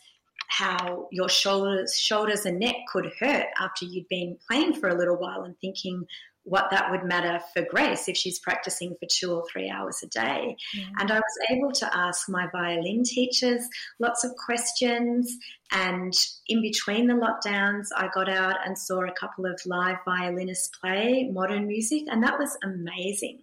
how 0.48 1.06
your 1.12 1.28
shoulders 1.28 1.96
shoulders 1.96 2.44
and 2.44 2.58
neck 2.58 2.74
could 2.92 3.06
hurt 3.20 3.46
after 3.60 3.84
you'd 3.84 4.08
been 4.08 4.36
playing 4.48 4.74
for 4.74 4.88
a 4.88 4.98
little 4.98 5.16
while 5.16 5.42
and 5.42 5.56
thinking 5.60 6.04
what 6.44 6.70
that 6.70 6.90
would 6.90 7.04
matter 7.04 7.38
for 7.52 7.64
Grace 7.70 8.08
if 8.08 8.16
she's 8.16 8.38
practicing 8.38 8.96
for 8.98 9.06
two 9.08 9.32
or 9.32 9.44
three 9.52 9.70
hours 9.70 10.02
a 10.02 10.06
day. 10.06 10.56
And 10.98 11.12
I 11.12 11.16
was 11.16 11.50
able 11.50 11.70
to 11.72 11.96
ask 11.96 12.28
my 12.28 12.48
violin 12.50 13.04
teachers 13.04 13.68
lots 13.98 14.24
of 14.24 14.32
questions. 14.36 15.32
And 15.70 16.12
in 16.48 16.62
between 16.62 17.06
the 17.06 17.14
lockdowns, 17.14 17.88
I 17.94 18.08
got 18.12 18.28
out 18.28 18.56
and 18.66 18.76
saw 18.76 19.04
a 19.04 19.12
couple 19.12 19.46
of 19.46 19.60
live 19.66 19.98
violinists 20.04 20.70
play 20.80 21.30
modern 21.32 21.66
music, 21.68 22.04
and 22.10 22.22
that 22.24 22.38
was 22.38 22.56
amazing. 22.64 23.42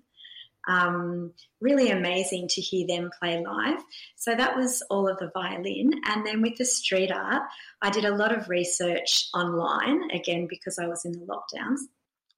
Um, 0.68 1.34
really 1.62 1.92
amazing 1.92 2.48
to 2.50 2.62
hear 2.62 2.86
them 2.86 3.10
play 3.20 3.44
live. 3.44 3.80
So 4.16 4.36
that 4.36 4.56
was 4.56 4.84
all 4.90 5.08
of 5.08 5.18
the 5.18 5.32
violin. 5.34 5.92
And 6.06 6.26
then 6.26 6.42
with 6.42 6.58
the 6.58 6.66
street 6.66 7.12
art, 7.12 7.44
I 7.82 7.90
did 7.90 8.06
a 8.06 8.16
lot 8.16 8.36
of 8.36 8.50
research 8.50 9.28
online, 9.34 10.12
again, 10.12 10.48
because 10.50 10.78
I 10.78 10.88
was 10.88 11.06
in 11.06 11.14
the 11.14 11.26
lockdowns. 11.26 11.80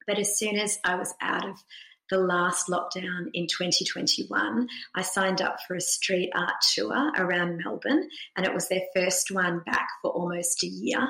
But 0.06 0.20
as 0.20 0.38
soon 0.38 0.58
as 0.58 0.80
I 0.84 0.96
was 0.96 1.14
out 1.22 1.48
of 1.48 1.56
the 2.10 2.18
last 2.18 2.68
lockdown 2.68 3.30
in 3.34 3.48
2021, 3.48 4.68
I 4.96 5.02
signed 5.02 5.42
up 5.42 5.58
for 5.68 5.76
a 5.76 5.82
street 5.82 6.32
art 6.36 6.56
tour 6.74 7.12
around 7.16 7.62
Melbourne, 7.64 8.10
and 8.36 8.46
it 8.46 8.54
was 8.54 8.68
their 8.68 8.82
first 8.96 9.32
one 9.32 9.62
back 9.66 9.88
for 10.02 10.12
almost 10.12 10.64
a 10.64 10.68
year. 10.68 11.08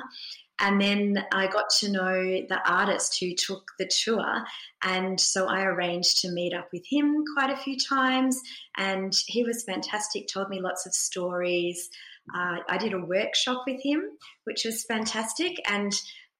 And 0.60 0.80
then 0.80 1.24
I 1.32 1.46
got 1.46 1.70
to 1.80 1.90
know 1.90 2.22
the 2.48 2.60
artist 2.66 3.18
who 3.18 3.34
took 3.34 3.64
the 3.78 3.90
tour. 4.04 4.44
And 4.82 5.18
so 5.18 5.46
I 5.46 5.64
arranged 5.64 6.20
to 6.20 6.30
meet 6.30 6.52
up 6.52 6.68
with 6.72 6.84
him 6.88 7.24
quite 7.36 7.50
a 7.50 7.56
few 7.56 7.76
times. 7.78 8.40
And 8.76 9.12
he 9.26 9.42
was 9.42 9.64
fantastic, 9.64 10.28
told 10.28 10.50
me 10.50 10.60
lots 10.60 10.86
of 10.86 10.94
stories. 10.94 11.88
Uh, 12.34 12.58
I 12.68 12.76
did 12.78 12.92
a 12.92 13.04
workshop 13.04 13.64
with 13.66 13.80
him, 13.82 14.02
which 14.44 14.64
was 14.64 14.84
fantastic. 14.84 15.56
And 15.68 15.92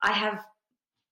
I 0.03 0.13
have 0.13 0.45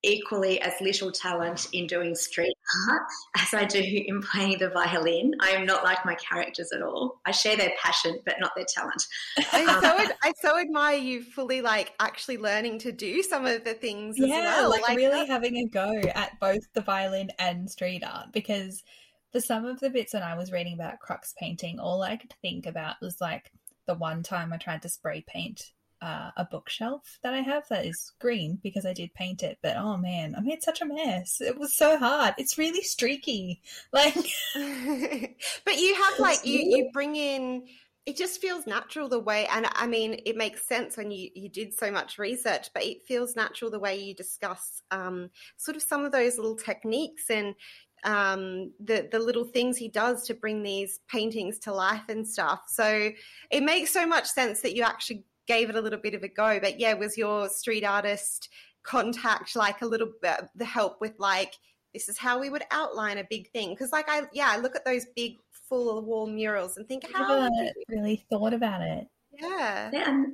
equally 0.03 0.61
as 0.61 0.73
little 0.79 1.11
talent 1.11 1.67
in 1.73 1.85
doing 1.85 2.15
street 2.15 2.55
art 2.89 3.03
as 3.37 3.53
I 3.53 3.65
do 3.65 3.81
in 3.81 4.21
playing 4.21 4.59
the 4.59 4.69
violin. 4.69 5.33
I 5.41 5.49
am 5.49 5.65
not 5.65 5.83
like 5.83 6.05
my 6.05 6.15
characters 6.15 6.71
at 6.73 6.81
all. 6.81 7.19
I 7.25 7.31
share 7.31 7.57
their 7.57 7.73
passion, 7.81 8.19
but 8.25 8.35
not 8.39 8.51
their 8.55 8.65
talent. 8.65 9.03
I 9.51 9.65
um, 9.65 9.81
so, 9.81 10.13
I 10.23 10.33
so 10.41 10.59
admire 10.59 10.97
you 10.97 11.21
fully 11.21 11.61
like 11.61 11.93
actually 11.99 12.37
learning 12.37 12.79
to 12.79 12.91
do 12.91 13.21
some 13.23 13.45
of 13.45 13.63
the 13.65 13.73
things. 13.73 14.15
Yeah, 14.17 14.61
well. 14.61 14.69
like, 14.69 14.87
like, 14.87 14.97
really 14.97 15.19
that- 15.19 15.27
having 15.27 15.57
a 15.57 15.67
go 15.67 16.01
at 16.15 16.39
both 16.39 16.61
the 16.73 16.81
violin 16.81 17.31
and 17.37 17.69
street 17.69 18.03
art 18.03 18.31
because 18.31 18.83
for 19.31 19.39
some 19.39 19.65
of 19.65 19.79
the 19.79 19.89
bits 19.89 20.13
when 20.13 20.23
I 20.23 20.35
was 20.35 20.51
reading 20.51 20.73
about 20.73 20.99
crux 20.99 21.33
painting, 21.37 21.79
all 21.79 22.01
I 22.01 22.15
could 22.15 22.33
think 22.41 22.65
about 22.65 22.95
was 23.01 23.17
like 23.19 23.51
the 23.85 23.95
one 23.95 24.23
time 24.23 24.53
I 24.53 24.57
tried 24.57 24.81
to 24.83 24.89
spray 24.89 25.23
paint 25.27 25.71
uh, 26.01 26.31
a 26.37 26.45
bookshelf 26.45 27.19
that 27.23 27.33
I 27.33 27.41
have 27.41 27.67
that 27.69 27.85
is 27.85 28.11
green 28.19 28.59
because 28.63 28.85
I 28.85 28.93
did 28.93 29.13
paint 29.13 29.43
it. 29.43 29.57
But 29.61 29.77
oh 29.77 29.97
man, 29.97 30.35
I 30.35 30.41
made 30.41 30.63
such 30.63 30.81
a 30.81 30.85
mess. 30.85 31.41
It 31.41 31.57
was 31.57 31.75
so 31.75 31.97
hard. 31.97 32.35
It's 32.37 32.57
really 32.57 32.81
streaky. 32.81 33.61
Like, 33.91 34.13
but 35.65 35.77
you 35.77 35.95
have 35.95 36.19
like 36.19 36.45
you 36.45 36.59
you 36.59 36.89
bring 36.93 37.15
in 37.15 37.63
it 38.05 38.17
just 38.17 38.41
feels 38.41 38.65
natural 38.65 39.07
the 39.07 39.19
way 39.19 39.45
and 39.47 39.67
i 39.73 39.85
mean 39.85 40.19
it 40.25 40.35
makes 40.35 40.67
sense 40.67 40.97
when 40.97 41.11
you 41.11 41.29
you 41.35 41.49
did 41.49 41.73
so 41.77 41.91
much 41.91 42.17
research 42.17 42.69
but 42.73 42.83
it 42.83 43.03
feels 43.07 43.35
natural 43.35 43.69
the 43.69 43.79
way 43.79 43.95
you 43.97 44.15
discuss 44.15 44.81
um, 44.91 45.29
sort 45.57 45.77
of 45.77 45.83
some 45.83 46.05
of 46.05 46.11
those 46.11 46.37
little 46.37 46.55
techniques 46.55 47.29
and 47.29 47.55
um, 48.05 48.71
the 48.79 49.07
the 49.11 49.19
little 49.19 49.43
things 49.43 49.77
he 49.77 49.89
does 49.89 50.25
to 50.25 50.33
bring 50.33 50.63
these 50.63 51.01
paintings 51.09 51.59
to 51.59 51.73
life 51.73 52.07
and 52.09 52.27
stuff 52.27 52.63
so 52.67 53.11
it 53.51 53.61
makes 53.61 53.91
so 53.91 54.07
much 54.07 54.25
sense 54.25 54.61
that 54.61 54.75
you 54.75 54.83
actually 54.83 55.23
gave 55.49 55.69
it 55.69 55.75
a 55.75 55.81
little 55.81 55.99
bit 55.99 56.13
of 56.13 56.23
a 56.23 56.27
go 56.29 56.59
but 56.61 56.79
yeah 56.79 56.93
was 56.93 57.17
your 57.17 57.49
street 57.49 57.83
artist 57.83 58.49
contact 58.83 59.55
like 59.55 59.81
a 59.81 59.85
little 59.85 60.11
bit 60.21 60.41
the 60.55 60.65
help 60.65 61.01
with 61.01 61.13
like 61.19 61.53
this 61.93 62.07
is 62.07 62.17
how 62.17 62.39
we 62.39 62.49
would 62.49 62.63
outline 62.71 63.17
a 63.17 63.25
big 63.29 63.51
thing 63.51 63.71
because 63.71 63.91
like 63.91 64.07
i 64.07 64.21
yeah 64.31 64.49
i 64.51 64.57
look 64.57 64.75
at 64.75 64.85
those 64.85 65.05
big 65.15 65.33
full 65.67 66.01
wall 66.03 66.27
murals 66.27 66.77
and 66.77 66.87
think 66.87 67.03
how 67.13 67.27
never 67.27 67.49
did 67.49 67.73
really 67.89 68.25
thought 68.29 68.53
about 68.53 68.81
it. 68.81 69.07
yeah 69.39 69.89
They're, 69.91 70.07
um, 70.07 70.33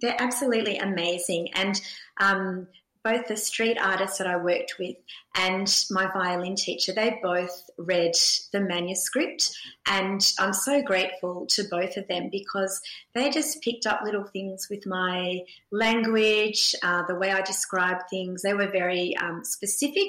they're 0.00 0.20
absolutely 0.20 0.78
amazing. 0.78 1.48
And 1.54 1.80
um, 2.20 2.66
both 3.02 3.26
the 3.28 3.36
street 3.36 3.78
artists 3.80 4.18
that 4.18 4.26
I 4.26 4.36
worked 4.36 4.76
with 4.78 4.96
and 5.36 5.84
my 5.90 6.10
violin 6.12 6.56
teacher, 6.56 6.92
they 6.92 7.18
both 7.22 7.70
read 7.78 8.12
the 8.52 8.60
manuscript. 8.60 9.50
And 9.86 10.20
I'm 10.38 10.52
so 10.52 10.82
grateful 10.82 11.46
to 11.50 11.64
both 11.70 11.96
of 11.96 12.08
them 12.08 12.28
because 12.30 12.80
they 13.14 13.30
just 13.30 13.62
picked 13.62 13.86
up 13.86 14.00
little 14.04 14.24
things 14.24 14.68
with 14.70 14.86
my 14.86 15.40
language, 15.70 16.74
uh, 16.82 17.02
the 17.06 17.14
way 17.14 17.30
I 17.30 17.42
describe 17.42 17.98
things. 18.08 18.42
They 18.42 18.54
were 18.54 18.70
very 18.70 19.16
um, 19.16 19.44
specific 19.44 20.08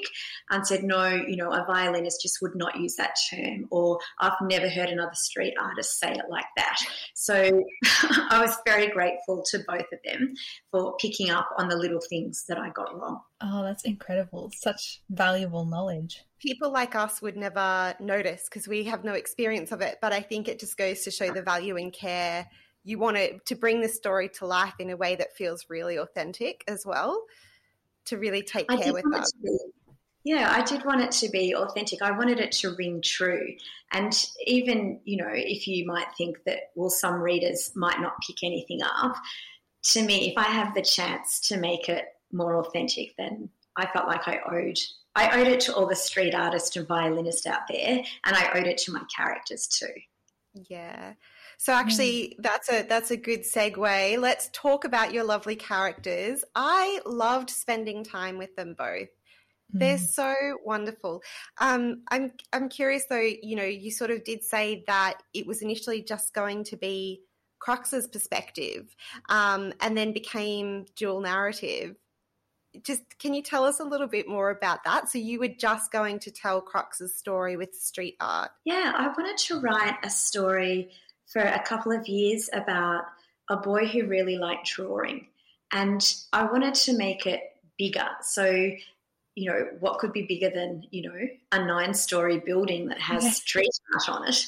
and 0.50 0.66
said, 0.66 0.82
no, 0.84 1.06
you 1.06 1.36
know, 1.36 1.52
a 1.52 1.64
violinist 1.66 2.22
just 2.22 2.40
would 2.40 2.54
not 2.54 2.78
use 2.78 2.96
that 2.96 3.16
term, 3.30 3.66
or 3.70 3.98
I've 4.20 4.40
never 4.42 4.68
heard 4.68 4.88
another 4.88 5.14
street 5.14 5.54
artist 5.60 5.98
say 5.98 6.12
it 6.12 6.30
like 6.30 6.46
that. 6.56 6.78
So 7.14 7.62
I 8.30 8.40
was 8.40 8.56
very 8.66 8.88
grateful 8.88 9.42
to 9.50 9.58
both 9.66 9.86
of 9.92 9.98
them 10.04 10.34
for 10.70 10.96
picking 10.96 11.30
up 11.30 11.48
on 11.58 11.68
the 11.68 11.76
little 11.76 12.00
things 12.08 12.44
that 12.48 12.58
I 12.58 12.70
got 12.70 12.98
wrong. 12.98 13.20
Oh, 13.40 13.62
that's 13.62 13.84
incredible. 13.84 14.50
Such 14.54 15.02
valuable 15.10 15.64
knowledge. 15.64 16.24
people 16.40 16.70
like 16.70 16.94
us 16.94 17.20
would 17.20 17.36
never 17.36 17.94
notice 18.00 18.44
because 18.48 18.68
we 18.68 18.84
have 18.84 19.04
no 19.04 19.12
experience 19.12 19.72
of 19.72 19.80
it 19.80 19.96
but 20.02 20.12
i 20.12 20.20
think 20.20 20.48
it 20.48 20.60
just 20.60 20.76
goes 20.76 21.02
to 21.02 21.10
show 21.10 21.30
the 21.32 21.42
value 21.42 21.76
and 21.76 21.92
care 21.94 22.46
you 22.84 22.98
want 22.98 23.16
to 23.16 23.38
to 23.46 23.54
bring 23.54 23.80
the 23.80 23.88
story 23.88 24.28
to 24.28 24.46
life 24.46 24.74
in 24.78 24.90
a 24.90 24.96
way 24.96 25.16
that 25.16 25.34
feels 25.34 25.66
really 25.70 25.96
authentic 25.96 26.62
as 26.68 26.84
well 26.84 27.24
to 28.04 28.18
really 28.18 28.42
take 28.42 28.70
I 28.70 28.76
care 28.76 28.92
with 28.92 29.04
want 29.04 29.16
it 29.16 29.32
that 29.42 29.72
yeah, 30.26 30.50
I 30.50 30.62
did 30.64 30.84
want 30.84 31.02
it 31.02 31.12
to 31.12 31.28
be 31.28 31.54
authentic. 31.54 32.02
I 32.02 32.10
wanted 32.10 32.40
it 32.40 32.50
to 32.50 32.74
ring 32.74 33.00
true. 33.00 33.54
And 33.92 34.12
even, 34.44 34.98
you 35.04 35.18
know, 35.18 35.30
if 35.30 35.68
you 35.68 35.86
might 35.86 36.08
think 36.18 36.38
that, 36.46 36.72
well, 36.74 36.90
some 36.90 37.20
readers 37.20 37.70
might 37.76 38.00
not 38.00 38.14
pick 38.26 38.42
anything 38.42 38.80
up, 38.82 39.14
to 39.92 40.02
me, 40.02 40.28
if 40.28 40.36
I 40.36 40.48
have 40.50 40.74
the 40.74 40.82
chance 40.82 41.38
to 41.46 41.56
make 41.56 41.88
it 41.88 42.06
more 42.32 42.56
authentic, 42.60 43.16
than 43.16 43.48
I 43.76 43.86
felt 43.86 44.06
like 44.06 44.26
I 44.26 44.40
owed. 44.50 44.78
I 45.14 45.40
owed 45.40 45.48
it 45.48 45.60
to 45.60 45.74
all 45.74 45.86
the 45.86 45.96
street 45.96 46.34
artists 46.34 46.76
and 46.76 46.86
violinists 46.86 47.46
out 47.46 47.62
there, 47.68 48.02
and 48.24 48.36
I 48.36 48.50
owed 48.54 48.66
it 48.66 48.78
to 48.78 48.92
my 48.92 49.02
characters 49.14 49.66
too. 49.66 49.92
Yeah. 50.68 51.14
So 51.58 51.72
actually 51.72 52.36
that's 52.38 52.70
a 52.70 52.82
that's 52.82 53.10
a 53.10 53.16
good 53.16 53.40
segue. 53.40 54.18
Let's 54.18 54.50
talk 54.52 54.84
about 54.84 55.12
your 55.12 55.24
lovely 55.24 55.56
characters. 55.56 56.44
I 56.54 57.00
loved 57.06 57.50
spending 57.50 58.04
time 58.04 58.36
with 58.38 58.54
them 58.56 58.74
both. 58.76 59.08
They're 59.70 59.96
Mm. 59.98 60.06
so 60.08 60.34
wonderful. 60.64 61.22
Um, 61.58 62.02
I'm 62.10 62.32
I'm 62.52 62.68
curious 62.68 63.04
though. 63.08 63.18
You 63.42 63.56
know, 63.56 63.64
you 63.64 63.90
sort 63.90 64.10
of 64.10 64.22
did 64.22 64.44
say 64.44 64.84
that 64.86 65.22
it 65.34 65.46
was 65.46 65.60
initially 65.62 66.02
just 66.02 66.34
going 66.34 66.64
to 66.64 66.76
be 66.76 67.22
Crux's 67.58 68.06
perspective, 68.06 68.94
um, 69.28 69.72
and 69.80 69.96
then 69.96 70.12
became 70.12 70.84
dual 70.94 71.20
narrative. 71.20 71.96
Just 72.84 73.18
can 73.18 73.34
you 73.34 73.42
tell 73.42 73.64
us 73.64 73.80
a 73.80 73.84
little 73.84 74.06
bit 74.06 74.28
more 74.28 74.50
about 74.50 74.84
that? 74.84 75.08
So 75.08 75.18
you 75.18 75.38
were 75.38 75.48
just 75.48 75.92
going 75.92 76.18
to 76.20 76.30
tell 76.30 76.60
Crux's 76.60 77.14
story 77.14 77.56
with 77.56 77.74
street 77.74 78.16
art. 78.20 78.50
Yeah, 78.64 78.92
I 78.96 79.08
wanted 79.08 79.38
to 79.38 79.60
write 79.60 79.96
a 80.02 80.10
story 80.10 80.90
for 81.26 81.40
a 81.40 81.62
couple 81.62 81.92
of 81.92 82.06
years 82.08 82.48
about 82.52 83.04
a 83.48 83.56
boy 83.56 83.86
who 83.86 84.06
really 84.06 84.38
liked 84.38 84.66
drawing. 84.66 85.26
And 85.72 86.02
I 86.32 86.44
wanted 86.44 86.74
to 86.74 86.96
make 86.96 87.26
it 87.26 87.40
bigger. 87.78 88.08
So, 88.22 88.44
you 89.34 89.50
know, 89.50 89.68
what 89.80 89.98
could 89.98 90.12
be 90.12 90.22
bigger 90.22 90.50
than, 90.50 90.84
you 90.90 91.02
know, 91.02 91.28
a 91.52 91.64
nine 91.64 91.94
story 91.94 92.38
building 92.38 92.88
that 92.88 93.00
has 93.00 93.24
Yeah. 93.24 93.30
street 93.30 93.72
art 93.94 94.08
on 94.08 94.28
it? 94.28 94.46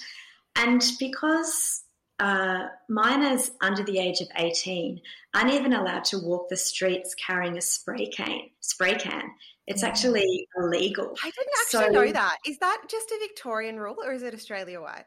And 0.56 0.84
because 0.98 1.84
uh, 2.18 2.66
minors 2.88 3.52
under 3.60 3.82
the 3.84 3.98
age 3.98 4.20
of 4.20 4.28
18 4.36 5.00
aren't 5.34 5.52
even 5.52 5.72
allowed 5.72 6.04
to 6.06 6.18
walk 6.18 6.48
the 6.48 6.56
streets 6.56 7.14
carrying 7.14 7.56
a 7.56 7.60
spray 7.60 8.06
can, 8.06 8.40
spray 8.60 8.94
can. 8.96 9.30
It's 9.66 9.82
Yeah. 9.82 9.88
actually 9.88 10.48
illegal. 10.56 11.14
I 11.22 11.30
didn't 11.30 11.52
actually 11.62 11.90
know 11.90 12.12
that. 12.12 12.38
Is 12.46 12.58
that 12.58 12.82
just 12.88 13.10
a 13.10 13.18
Victorian 13.20 13.78
rule 13.78 13.96
or 14.02 14.12
is 14.12 14.22
it 14.22 14.34
Australia 14.34 14.80
wide? 14.80 15.04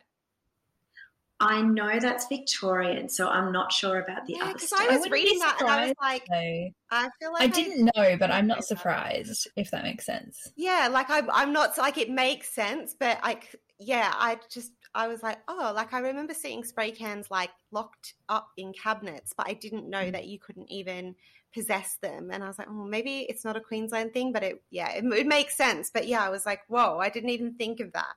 I 1.39 1.62
know 1.63 2.00
that's 2.00 2.28
Victorian, 2.28 3.10
so 3.10 3.28
I'm 3.28 3.52
not 3.52 3.71
sure 3.71 4.00
about 4.00 4.28
the 4.28 4.34
Yeah, 4.34 4.43
other 4.43 4.54
because. 4.54 4.71
I 4.74 4.84
I 4.84 4.88
was 4.91 5.00
wouldn't 5.00 5.12
reading 5.12 5.39
that 5.39 5.58
and 5.60 5.67
I 5.69 5.88
was 5.88 5.95
like, 6.00 6.26
So 6.28 6.69
I 6.91 7.10
feel 7.19 7.34
like 7.34 7.41
I 7.41 7.47
didn't 7.47 7.86
know, 7.95 8.17
but 8.19 8.30
I'm 8.30 8.45
know 8.45 8.54
not 8.56 8.58
that. 8.60 8.67
surprised 8.67 9.47
if 9.56 9.71
that 9.71 9.84
makes 9.84 10.06
sense. 10.06 10.52
Yeah, 10.56 10.88
like 10.91 11.10
I, 11.10 11.24
I'm 11.34 11.52
not 11.52 11.76
like 11.80 11.97
it 11.97 12.12
makes 12.12 12.47
sense, 12.50 12.95
but 12.97 13.17
I, 13.24 13.39
c- 13.41 13.58
yeah, 13.82 14.13
I 14.15 14.38
just 14.50 14.72
I 14.94 15.08
was 15.08 15.24
like, 15.24 15.39
oh, 15.48 15.74
like 15.76 15.94
I 15.94 16.00
remember 16.00 16.34
seeing 16.34 16.63
spray 16.63 16.91
cans 16.91 17.32
like 17.32 17.50
locked 17.72 18.13
up 18.30 18.50
in 18.58 18.74
cabinets, 18.74 19.34
but 19.36 19.48
I 19.48 19.54
didn't 19.54 19.89
know 19.89 20.04
Mm. 20.04 20.12
that 20.12 20.28
you 20.28 20.39
couldn't 20.39 20.72
even 20.72 21.15
possess 21.54 21.98
them. 22.02 22.30
And 22.32 22.44
I 22.44 22.48
was 22.48 22.60
like, 22.60 22.67
oh, 22.70 22.86
maybe 22.86 23.26
it's 23.30 23.44
not 23.44 23.58
a 23.58 23.62
Queensland 23.62 24.13
thing, 24.13 24.32
but 24.32 24.44
it, 24.44 24.62
yeah, 24.70 24.91
it, 24.91 25.04
it 25.06 25.28
makes 25.28 25.56
sense. 25.56 25.89
But 25.94 26.08
yeah, 26.08 26.24
I 26.24 26.30
was 26.30 26.46
like, 26.46 26.62
whoa, 26.67 26.98
I 27.00 27.10
didn't 27.10 27.32
even 27.32 27.56
think 27.56 27.80
of 27.80 27.91
that. 27.94 28.15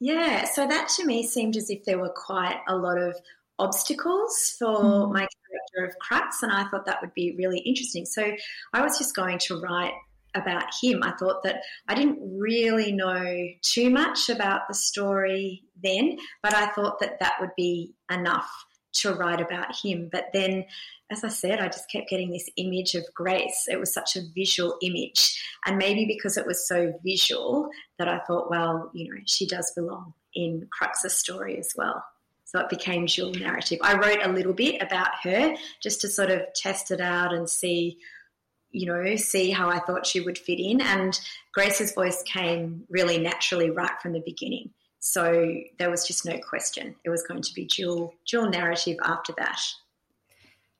Yeah, 0.00 0.44
so 0.44 0.66
that 0.66 0.88
to 0.96 1.04
me 1.04 1.26
seemed 1.26 1.56
as 1.56 1.70
if 1.70 1.84
there 1.84 1.98
were 1.98 2.10
quite 2.10 2.60
a 2.68 2.76
lot 2.76 2.98
of 2.98 3.16
obstacles 3.58 4.54
for 4.58 4.66
mm. 4.66 5.12
my 5.12 5.26
character 5.26 5.90
of 5.90 5.98
Crux, 5.98 6.42
and 6.42 6.52
I 6.52 6.68
thought 6.68 6.86
that 6.86 7.00
would 7.00 7.14
be 7.14 7.34
really 7.36 7.58
interesting. 7.58 8.06
So 8.06 8.32
I 8.72 8.82
was 8.82 8.96
just 8.98 9.16
going 9.16 9.38
to 9.40 9.60
write 9.60 9.92
about 10.34 10.66
him. 10.82 11.02
I 11.02 11.12
thought 11.12 11.42
that 11.42 11.62
I 11.88 11.94
didn't 11.94 12.18
really 12.38 12.92
know 12.92 13.48
too 13.62 13.90
much 13.90 14.28
about 14.28 14.68
the 14.68 14.74
story 14.74 15.64
then, 15.82 16.18
but 16.42 16.54
I 16.54 16.66
thought 16.72 17.00
that 17.00 17.20
that 17.20 17.34
would 17.40 17.54
be 17.56 17.94
enough 18.10 18.50
to 18.92 19.14
write 19.14 19.40
about 19.40 19.76
him. 19.76 20.08
But 20.10 20.26
then, 20.32 20.64
as 21.10 21.24
I 21.24 21.28
said, 21.28 21.60
I 21.60 21.68
just 21.68 21.90
kept 21.90 22.08
getting 22.08 22.30
this 22.30 22.48
image 22.56 22.94
of 22.94 23.04
Grace. 23.14 23.66
It 23.68 23.78
was 23.78 23.92
such 23.92 24.16
a 24.16 24.22
visual 24.34 24.76
image. 24.82 25.42
And 25.66 25.78
maybe 25.78 26.04
because 26.04 26.36
it 26.36 26.46
was 26.46 26.66
so 26.66 26.92
visual 27.04 27.68
that 27.98 28.08
I 28.08 28.18
thought, 28.20 28.50
well, 28.50 28.90
you 28.94 29.08
know, 29.08 29.20
she 29.26 29.46
does 29.46 29.72
belong 29.74 30.14
in 30.34 30.68
Crux's 30.70 31.16
story 31.16 31.58
as 31.58 31.72
well. 31.76 32.04
So 32.44 32.60
it 32.60 32.70
became 32.70 33.04
dual 33.04 33.32
narrative. 33.32 33.78
I 33.82 33.94
wrote 33.94 34.24
a 34.24 34.32
little 34.32 34.54
bit 34.54 34.80
about 34.80 35.10
her 35.22 35.54
just 35.82 36.00
to 36.00 36.08
sort 36.08 36.30
of 36.30 36.42
test 36.54 36.90
it 36.90 37.00
out 37.00 37.34
and 37.34 37.48
see, 37.48 37.98
you 38.70 38.86
know, 38.86 39.16
see 39.16 39.50
how 39.50 39.68
I 39.68 39.78
thought 39.80 40.06
she 40.06 40.20
would 40.20 40.38
fit 40.38 40.60
in. 40.60 40.80
And 40.80 41.18
Grace's 41.52 41.92
voice 41.92 42.22
came 42.22 42.84
really 42.88 43.18
naturally 43.18 43.70
right 43.70 44.00
from 44.02 44.12
the 44.12 44.22
beginning. 44.24 44.70
So 45.00 45.54
there 45.78 45.90
was 45.90 46.06
just 46.06 46.26
no 46.26 46.38
question. 46.38 46.94
It 47.04 47.10
was 47.10 47.22
going 47.22 47.42
to 47.42 47.54
be 47.54 47.64
dual 47.66 48.14
dual 48.26 48.50
narrative 48.50 48.98
after 49.04 49.32
that. 49.38 49.60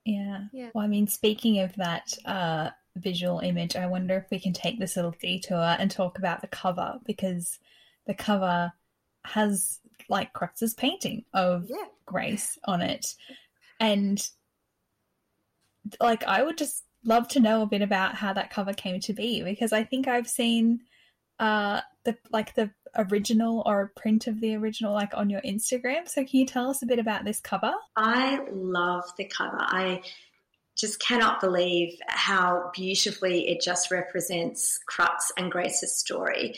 Yeah. 0.05 0.45
yeah. 0.53 0.71
Well, 0.75 0.85
I 0.85 0.89
mean, 0.89 1.07
speaking 1.07 1.61
of 1.61 1.75
that 1.77 2.17
uh, 2.25 2.71
visual 2.97 3.41
image, 3.41 3.77
I 3.77 3.87
wonder 3.87 4.17
if 4.17 4.31
we 4.31 4.41
can 4.41 4.53
take 4.53 4.79
this 4.79 4.97
little 4.97 5.15
detour 5.21 5.77
and 5.79 5.91
talk 5.91 6.19
about 6.19 6.41
the 6.41 6.49
cover 6.49 6.99
because 7.05 7.59
the 8.07 8.15
cover 8.15 8.73
has 9.25 9.81
like 10.09 10.33
Crux's 10.33 10.75
painting 10.75 11.25
of 11.35 11.67
yeah. 11.69 11.85
Grace 12.07 12.59
on 12.65 12.81
it. 12.81 13.15
And 13.81 14.21
like 16.01 16.25
I 16.25 16.43
would 16.43 16.59
just 16.59 16.85
love 17.09 17.27
to 17.29 17.41
know 17.41 17.63
a 17.63 17.67
bit 17.67 17.83
about 17.83 18.15
how 18.15 18.33
that 18.35 18.51
cover 18.51 18.73
came 18.73 19.01
to 19.01 19.13
be 19.13 19.43
because 19.43 19.73
I 19.73 19.83
think 19.83 20.07
I've 20.07 20.29
seen 20.29 20.81
uh 21.39 21.81
the 22.05 22.17
like 22.31 22.55
the 22.55 22.71
original 22.97 23.63
or 23.67 23.83
a 23.83 24.01
print 24.01 24.27
of 24.27 24.41
the 24.41 24.55
original 24.57 24.93
like 24.93 25.13
on 25.15 25.31
your 25.31 25.41
Instagram. 25.43 26.09
So 26.09 26.25
can 26.25 26.41
you 26.41 26.47
tell 26.47 26.71
us 26.71 26.83
a 26.83 26.87
bit 26.87 26.99
about 26.99 27.25
this 27.25 27.41
cover? 27.41 27.73
I 27.97 28.41
love 28.51 29.05
the 29.17 29.25
cover. 29.25 29.59
I 29.59 30.03
just 30.77 31.01
cannot 31.01 31.41
believe 31.41 31.99
how 32.09 32.71
beautifully 32.75 33.49
it 33.49 33.61
just 33.61 33.91
represents 33.91 34.79
Crux 34.87 35.33
and 35.37 35.51
Grace's 35.51 35.99
story. 35.99 36.55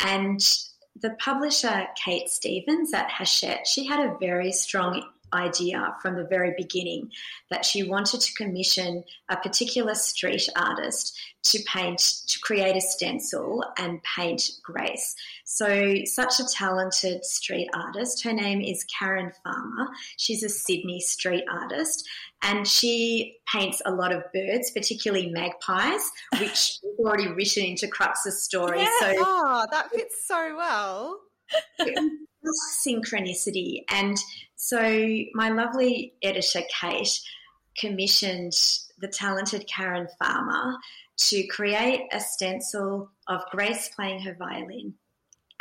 And 0.00 0.40
the 1.00 1.16
publisher, 1.18 1.86
Kate 2.02 2.28
Stevens 2.28 2.92
at 2.92 3.10
Hachette, 3.10 3.66
she 3.66 3.86
had 3.86 4.00
a 4.00 4.16
very 4.20 4.52
strong 4.52 5.02
idea 5.34 5.94
from 6.00 6.16
the 6.16 6.24
very 6.24 6.54
beginning 6.56 7.10
that 7.50 7.64
she 7.64 7.82
wanted 7.82 8.20
to 8.20 8.34
commission 8.34 9.04
a 9.28 9.36
particular 9.36 9.94
street 9.94 10.48
artist 10.56 11.18
to 11.44 11.58
paint, 11.66 11.98
to 12.26 12.38
create 12.40 12.76
a 12.76 12.80
stencil 12.80 13.64
and 13.76 14.00
paint 14.02 14.50
Grace. 14.62 15.14
So, 15.44 15.96
such 16.04 16.40
a 16.40 16.44
talented 16.50 17.24
street 17.24 17.68
artist. 17.74 18.24
Her 18.24 18.32
name 18.32 18.62
is 18.62 18.84
Karen 18.84 19.30
Farmer. 19.42 19.88
She's 20.16 20.42
a 20.42 20.48
Sydney 20.48 21.00
street 21.00 21.44
artist 21.50 22.08
and 22.42 22.66
she 22.66 23.38
paints 23.52 23.82
a 23.84 23.90
lot 23.90 24.12
of 24.12 24.22
birds, 24.32 24.70
particularly 24.70 25.28
magpies, 25.30 26.10
which 26.38 26.78
we've 26.84 27.06
already 27.06 27.28
written 27.28 27.64
into 27.64 27.88
Crux's 27.88 28.42
story. 28.42 28.80
Yeah. 28.80 28.90
So, 29.00 29.14
oh, 29.18 29.66
that 29.70 29.90
fits 29.90 30.26
so 30.26 30.56
well. 30.56 31.20
synchronicity. 32.86 33.84
And 33.90 34.16
so, 34.56 34.80
my 35.34 35.50
lovely 35.50 36.14
editor, 36.22 36.62
Kate, 36.80 37.20
commissioned 37.78 38.52
the 38.98 39.08
talented 39.08 39.66
Karen 39.66 40.08
Farmer 40.22 40.76
to 41.16 41.46
create 41.46 42.02
a 42.12 42.20
stencil 42.20 43.10
of 43.28 43.42
Grace 43.50 43.90
playing 43.94 44.20
her 44.20 44.34
violin. 44.34 44.94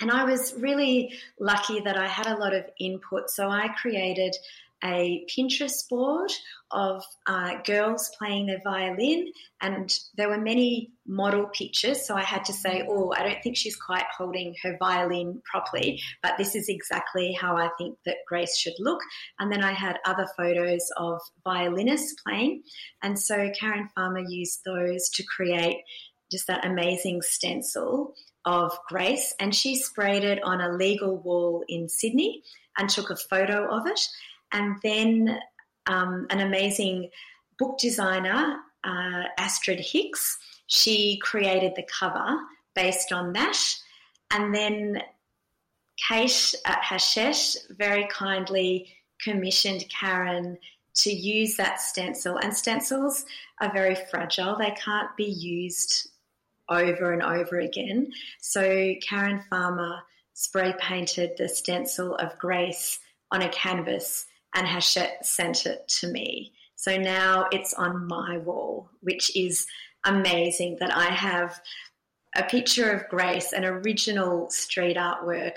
And 0.02 0.12
I 0.12 0.24
was 0.24 0.54
really 0.58 1.13
lucky 1.39 1.80
that 1.82 1.98
I 1.98 2.08
had 2.08 2.28
a 2.28 2.38
lot 2.38 2.54
of 2.54 2.65
input. 2.80 3.30
So 3.30 3.50
I 3.50 3.69
created 3.69 4.36
a 4.84 5.26
Pinterest 5.30 5.88
board 5.88 6.32
of 6.73 7.03
uh, 7.27 7.62
girls 7.63 8.12
playing 8.17 8.47
their 8.47 8.62
violin, 8.63 9.31
and 9.62 9.93
there 10.17 10.29
were 10.29 10.39
many 10.39 10.91
model 11.07 11.47
pictures. 11.47 12.05
So 12.05 12.15
I 12.15 12.21
had 12.21 12.43
to 12.45 12.53
say, 12.53 12.86
Oh, 12.89 13.13
I 13.15 13.23
don't 13.23 13.41
think 13.43 13.55
she's 13.55 13.75
quite 13.75 14.05
holding 14.17 14.55
her 14.63 14.75
violin 14.79 15.41
properly, 15.49 16.01
but 16.21 16.38
this 16.38 16.55
is 16.55 16.67
exactly 16.67 17.38
how 17.39 17.55
I 17.55 17.69
think 17.77 17.97
that 18.05 18.17
Grace 18.27 18.57
should 18.57 18.73
look. 18.79 18.99
And 19.39 19.51
then 19.51 19.63
I 19.63 19.73
had 19.73 19.99
other 20.05 20.27
photos 20.36 20.89
of 20.97 21.21
violinists 21.43 22.15
playing. 22.25 22.63
And 23.01 23.17
so 23.17 23.51
Karen 23.57 23.89
Farmer 23.95 24.23
used 24.27 24.62
those 24.65 25.09
to 25.09 25.23
create 25.23 25.77
just 26.31 26.47
that 26.47 26.65
amazing 26.65 27.21
stencil 27.21 28.15
of 28.45 28.77
Grace, 28.89 29.33
and 29.39 29.55
she 29.55 29.75
sprayed 29.75 30.23
it 30.23 30.43
on 30.43 30.59
a 30.59 30.73
legal 30.75 31.17
wall 31.17 31.63
in 31.67 31.88
Sydney 31.88 32.43
and 32.77 32.89
took 32.89 33.09
a 33.09 33.15
photo 33.15 33.69
of 33.69 33.88
it. 33.88 34.01
And 34.51 34.77
then 34.83 35.39
um, 35.88 36.28
an 36.30 36.39
amazing 36.39 37.10
book 37.58 37.78
designer, 37.78 38.58
uh, 38.84 39.24
Astrid 39.38 39.80
Hicks, 39.80 40.38
she 40.67 41.19
created 41.22 41.74
the 41.76 41.84
cover 41.84 42.38
based 42.76 43.12
on 43.12 43.34
that. 43.34 43.58
And 44.32 44.54
then 44.54 45.02
Kate 46.08 46.56
at 46.65 46.84
Hachette 46.84 47.58
very 47.69 48.08
kindly 48.08 48.89
commissioned 49.22 49.86
Karen 49.89 50.58
to 50.96 51.12
use 51.12 51.56
that 51.58 51.80
stencil. 51.80 52.38
And 52.38 52.56
stencils 52.56 53.26
are 53.62 53.72
very 53.72 53.96
fragile, 54.10 54.58
they 54.58 54.72
can't 54.72 55.15
be 55.15 55.26
used 55.26 56.10
over 56.69 57.12
and 57.12 57.22
over 57.22 57.60
again. 57.60 58.12
So 58.39 58.93
Karen 59.02 59.43
Farmer 59.50 60.00
spray 60.34 60.74
painted 60.80 61.32
the 61.38 61.50
stencil 61.50 62.15
of 62.15 62.38
Grace 62.39 63.00
on 63.32 63.41
a 63.41 63.50
canvas 63.50 64.26
and 64.54 64.68
Hachette 64.68 65.26
sent 65.26 65.66
it 65.66 65.88
to 66.00 66.08
me. 66.08 66.54
So 66.76 66.98
now 66.98 67.48
it's 67.52 67.74
on 67.74 68.08
my 68.08 68.38
wall, 68.38 68.89
which 69.02 69.36
is 69.36 69.66
amazing 70.06 70.78
that 70.80 70.96
I 70.96 71.06
have 71.06 71.60
a 72.36 72.44
picture 72.44 72.92
of 72.92 73.08
Grace, 73.10 73.54
an 73.54 73.63
original 73.63 74.50
street 74.50 74.98
artwork, 74.98 75.54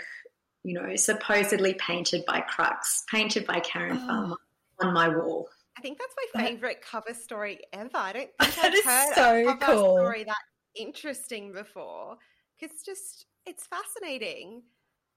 you 0.62 0.74
know, 0.74 0.94
supposedly 0.96 1.74
painted 1.74 2.24
by 2.26 2.40
Crux, 2.40 3.04
painted 3.10 3.46
by 3.46 3.60
Karen 3.60 3.98
oh. 4.02 4.06
Farmer 4.06 4.36
on 4.80 4.94
my 4.94 5.08
wall. 5.08 5.48
I 5.78 5.80
think 5.80 5.98
that's 5.98 6.14
my 6.34 6.44
favorite 6.44 6.82
cover 6.82 7.12
story 7.12 7.60
ever. 7.72 7.90
I 7.94 8.12
don't 8.12 8.30
think 8.40 8.58
I've 8.58 8.84
heard 8.84 9.14
so 9.14 9.50
a 9.50 9.56
cover 9.56 9.72
cool. 9.72 9.96
story 9.96 10.24
that 10.24 10.36
interesting 10.74 11.52
before. 11.52 12.16
It's 12.60 12.82
just 12.84 13.26
it's 13.44 13.66
fascinating. 13.66 14.62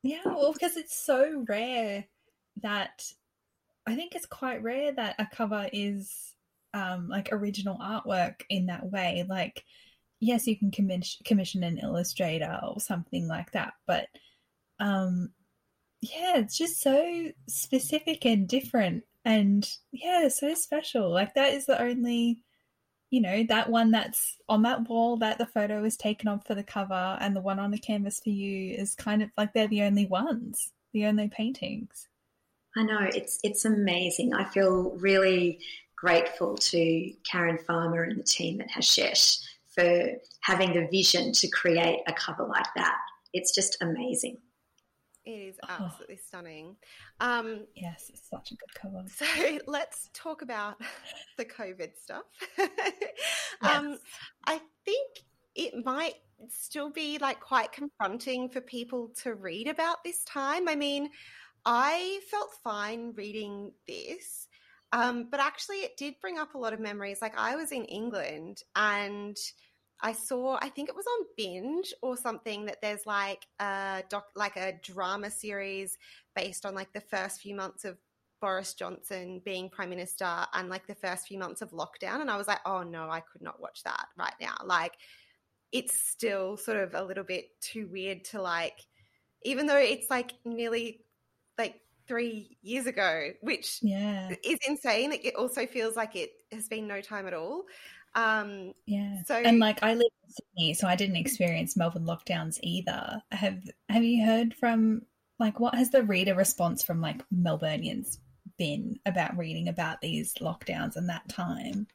Yeah, 0.03 0.21
well, 0.25 0.53
because 0.53 0.77
it's 0.77 0.97
so 0.97 1.45
rare 1.47 2.05
that 2.61 3.03
I 3.89 3.95
think 3.95 4.13
it's 4.13 4.27
quite 4.27 4.61
rare 4.61 4.91
that 4.91 5.15
a 5.17 5.27
cover 5.33 5.67
is 5.73 6.13
um, 6.75 7.09
like 7.09 7.29
original 7.31 7.77
artwork 7.79 8.43
in 8.47 8.67
that 8.67 8.85
way. 8.91 9.25
Like, 9.27 9.63
yes, 10.19 10.45
you 10.45 10.55
can 10.55 10.69
commission 10.69 11.23
commission 11.25 11.63
an 11.63 11.79
illustrator 11.79 12.59
or 12.63 12.79
something 12.79 13.27
like 13.27 13.51
that, 13.53 13.73
but 13.87 14.05
um, 14.79 15.31
yeah, 16.01 16.37
it's 16.37 16.55
just 16.55 16.81
so 16.81 17.31
specific 17.47 18.25
and 18.25 18.47
different, 18.47 19.05
and 19.25 19.67
yeah, 19.91 20.27
so 20.27 20.53
special. 20.53 21.09
Like 21.11 21.33
that 21.33 21.53
is 21.53 21.65
the 21.65 21.81
only 21.81 22.41
you 23.09 23.21
know, 23.21 23.43
that 23.49 23.71
one 23.71 23.89
that's 23.89 24.37
on 24.47 24.61
that 24.63 24.87
wall 24.87 25.17
that 25.17 25.39
the 25.39 25.47
photo 25.47 25.83
is 25.83 25.97
taken 25.97 26.27
of 26.27 26.45
for 26.45 26.53
the 26.53 26.63
cover 26.63 27.17
and 27.19 27.35
the 27.35 27.41
one 27.41 27.57
on 27.57 27.71
the 27.71 27.79
canvas 27.79 28.19
for 28.19 28.29
you 28.29 28.75
is 28.75 28.93
kind 28.93 29.23
of 29.23 29.31
like 29.35 29.51
they're 29.53 29.67
the 29.67 29.81
only 29.81 30.05
ones, 30.05 30.71
the 30.93 31.07
only 31.07 31.27
paintings. 31.27 32.07
I 32.77 32.83
know, 32.83 32.99
it's 33.01 33.39
it's 33.43 33.65
amazing. 33.65 34.33
I 34.33 34.43
feel 34.43 34.91
really 34.97 35.59
grateful 35.95 36.55
to 36.55 37.11
Karen 37.29 37.57
Farmer 37.57 38.03
and 38.03 38.19
the 38.19 38.23
team 38.23 38.61
at 38.61 38.71
Hachette 38.71 39.37
for 39.75 40.11
having 40.41 40.73
the 40.73 40.87
vision 40.91 41.31
to 41.33 41.47
create 41.49 41.99
a 42.07 42.13
cover 42.13 42.45
like 42.45 42.67
that. 42.75 42.97
It's 43.33 43.53
just 43.53 43.77
amazing. 43.81 44.37
It 45.25 45.31
is 45.31 45.55
oh. 45.63 45.67
absolutely 45.69 46.17
oh. 46.19 46.25
stunning. 46.27 46.75
Um, 47.19 47.65
yes, 47.75 48.09
it's 48.09 48.27
such 48.29 48.51
a 48.51 48.55
good 48.55 48.73
cover. 48.73 49.03
So 49.07 49.59
let's 49.67 50.09
talk 50.13 50.41
about 50.41 50.77
the 51.37 51.45
COVID 51.45 51.91
stuff. 52.01 52.23
um, 53.61 53.97
I 54.45 54.59
think 54.85 55.23
it 55.55 55.85
might 55.85 56.15
still 56.47 56.89
be 56.89 57.17
like 57.17 57.39
quite 57.39 57.71
confronting 57.71 58.49
for 58.49 58.61
people 58.61 59.11
to 59.23 59.35
read 59.35 59.67
about 59.67 60.03
this 60.03 60.23
time. 60.23 60.67
I 60.67 60.75
mean, 60.75 61.09
I 61.65 62.19
felt 62.29 62.53
fine 62.63 63.13
reading 63.15 63.71
this. 63.87 64.47
Um, 64.91 65.27
but 65.29 65.39
actually, 65.39 65.77
it 65.77 65.97
did 65.97 66.15
bring 66.19 66.39
up 66.39 66.55
a 66.55 66.57
lot 66.57 66.73
of 66.73 66.79
memories. 66.79 67.21
Like 67.21 67.37
I 67.37 67.55
was 67.55 67.71
in 67.71 67.85
England 67.85 68.63
and 68.75 69.37
I 70.01 70.13
saw, 70.13 70.57
I 70.61 70.69
think 70.69 70.89
it 70.89 70.95
was 70.95 71.05
on 71.05 71.27
Binge 71.37 71.93
or 72.01 72.17
something 72.17 72.65
that 72.65 72.81
there's 72.81 73.05
like 73.05 73.45
a 73.59 74.03
doc, 74.09 74.25
like 74.35 74.55
a 74.55 74.79
drama 74.81 75.29
series 75.29 75.97
based 76.35 76.65
on 76.65 76.73
like 76.73 76.91
the 76.93 77.01
first 77.01 77.41
few 77.41 77.55
months 77.55 77.85
of 77.85 77.97
Boris 78.41 78.73
Johnson 78.73 79.41
being 79.43 79.69
prime 79.69 79.89
minister 79.89 80.45
and 80.53 80.69
like 80.69 80.87
the 80.87 80.95
first 80.95 81.27
few 81.27 81.37
months 81.37 81.61
of 81.61 81.71
lockdown. 81.71 82.21
And 82.21 82.31
I 82.31 82.37
was 82.37 82.47
like, 82.47 82.61
oh 82.65 82.83
no, 82.83 83.09
I 83.09 83.19
could 83.19 83.41
not 83.41 83.61
watch 83.61 83.83
that 83.83 84.07
right 84.17 84.33
now. 84.39 84.55
Like 84.65 84.93
it's 85.71 85.99
still 85.99 86.57
sort 86.57 86.77
of 86.77 86.95
a 86.95 87.03
little 87.03 87.23
bit 87.23 87.49
too 87.61 87.87
weird 87.91 88.23
to 88.25 88.41
like, 88.41 88.79
even 89.43 89.67
though 89.67 89.77
it's 89.77 90.09
like 90.09 90.31
nearly 90.45 91.01
three 92.09 92.57
years 92.61 92.87
ago, 92.87 93.29
which 93.41 93.79
yeah. 93.81 94.33
is 94.43 94.59
insane. 94.67 95.13
It 95.13 95.35
also 95.35 95.65
feels 95.65 95.95
like 95.95 96.17
it 96.17 96.31
has 96.51 96.67
been 96.67 96.87
no 96.87 96.99
time 96.99 97.27
at 97.27 97.33
all. 97.33 97.63
Um, 98.15 98.73
yeah. 98.87 99.21
So 99.25 99.35
and 99.35 99.59
like 99.59 99.81
I 99.83 99.93
live 99.93 100.11
in 100.23 100.29
Sydney, 100.31 100.73
so 100.73 100.87
I 100.87 100.95
didn't 100.95 101.15
experience 101.15 101.77
Melbourne 101.77 102.05
lockdowns 102.05 102.59
either. 102.63 103.21
Have 103.31 103.61
Have 103.87 104.03
you 104.03 104.25
heard 104.25 104.55
from 104.55 105.03
like 105.37 105.59
what 105.59 105.75
has 105.75 105.91
the 105.91 106.03
reader 106.03 106.35
response 106.35 106.83
from 106.83 106.99
like 106.99 107.21
Melburnians 107.33 108.17
been 108.57 108.99
about 109.05 109.37
reading 109.37 109.69
about 109.69 110.01
these 110.01 110.33
lockdowns 110.41 110.95
and 110.95 111.07
that 111.07 111.29
time? 111.29 111.87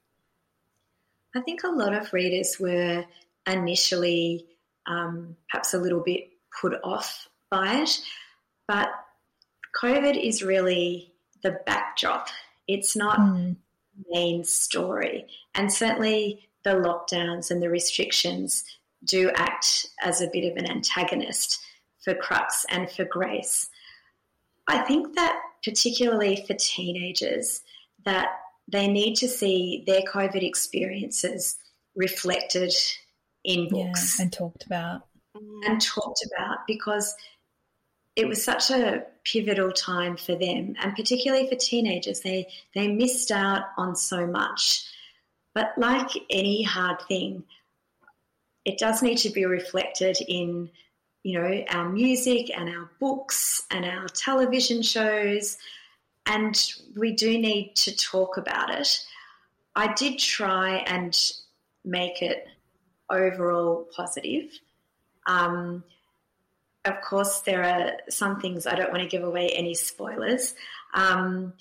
I 1.37 1.41
think 1.41 1.65
a 1.65 1.69
lot 1.69 1.93
of 1.93 2.13
readers 2.13 2.59
were 2.61 3.05
initially 3.47 4.47
um, 4.87 5.37
perhaps 5.51 5.75
a 5.75 5.79
little 5.79 6.01
bit 6.01 6.31
put 6.61 6.75
off 6.85 7.29
by 7.51 7.81
it, 7.83 8.01
but 8.69 8.89
COVID 9.77 10.23
is 10.23 10.43
really 10.43 11.13
the 11.43 11.59
backdrop. 11.67 12.29
It's 12.67 12.97
not 12.97 13.19
mm. 13.19 13.57
the 13.97 14.05
main 14.11 14.45
story. 14.45 15.27
And 15.55 15.73
certainly 15.73 16.49
the 16.65 16.71
lockdowns 16.71 17.51
and 17.51 17.63
the 17.63 17.71
restrictions 17.71 18.65
do 19.05 19.31
act 19.35 19.87
as 20.03 20.21
a 20.21 20.31
bit 20.33 20.51
of 20.51 20.57
an 20.57 20.71
antagonist 20.71 21.61
for 22.03 22.15
Crux 22.15 22.65
and 22.71 22.91
for 22.91 23.05
Grace. 23.05 23.69
I 24.67 24.79
think 24.79 25.15
that 25.15 25.41
particularly 25.63 26.45
for 26.47 26.55
teenagers, 26.55 27.63
that 28.05 28.29
they 28.69 28.89
need 28.89 29.15
to 29.17 29.29
see 29.29 29.83
their 29.87 30.03
COVID 30.03 30.43
experiences 30.43 31.57
reflected 31.97 32.75
in 33.45 33.69
books 33.69 34.19
yeah, 34.19 34.25
and 34.25 34.33
talked 34.33 34.65
about. 34.67 35.03
And 35.65 35.81
talked 35.81 36.25
about 36.33 36.59
because 36.67 37.15
it 38.15 38.29
was 38.29 38.43
such 38.43 38.71
a 38.71 39.05
pivotal 39.25 39.73
time 39.73 40.17
for 40.17 40.35
them, 40.35 40.75
and 40.81 40.95
particularly 40.95 41.49
for 41.49 41.57
teenagers. 41.57 42.21
They 42.21 42.49
they 42.75 42.89
missed 42.89 43.31
out 43.31 43.65
on 43.77 43.97
so 43.97 44.27
much. 44.27 44.85
But 45.55 45.73
like 45.77 46.09
any 46.31 46.63
hard 46.63 47.01
thing, 47.03 47.45
it 48.65 48.79
does 48.79 49.03
need 49.03 49.19
to 49.19 49.31
be 49.31 49.45
reflected 49.45 50.19
in, 50.27 50.69
you 51.23 51.39
know, 51.39 51.65
our 51.71 51.89
music 51.89 52.51
and 52.57 52.69
our 52.69 52.91
books 52.99 53.63
and 53.71 53.85
our 53.85 54.09
television 54.09 54.83
shows, 54.83 55.57
and 56.27 56.61
we 56.97 57.13
do 57.13 57.39
need 57.39 57.77
to 57.77 57.97
talk 57.97 58.37
about 58.37 58.71
it. 58.71 59.05
I 59.77 59.93
did 59.95 60.19
try 60.19 60.77
and 60.87 61.17
make 61.85 62.23
it 62.23 62.47
overall 63.11 63.87
positive. 63.95 64.51
Um, 65.27 65.85
of 66.85 67.01
course, 67.01 67.41
there 67.41 67.65
are 67.65 67.93
some 68.11 68.41
things 68.41 68.67
I 68.67 68.75
don't 68.75 68.91
want 68.91 69.03
to 69.03 69.09
give 69.09 69.25
away 69.25 69.49
any 69.51 69.75
spoilers. 69.75 70.55
Um, 70.95 71.55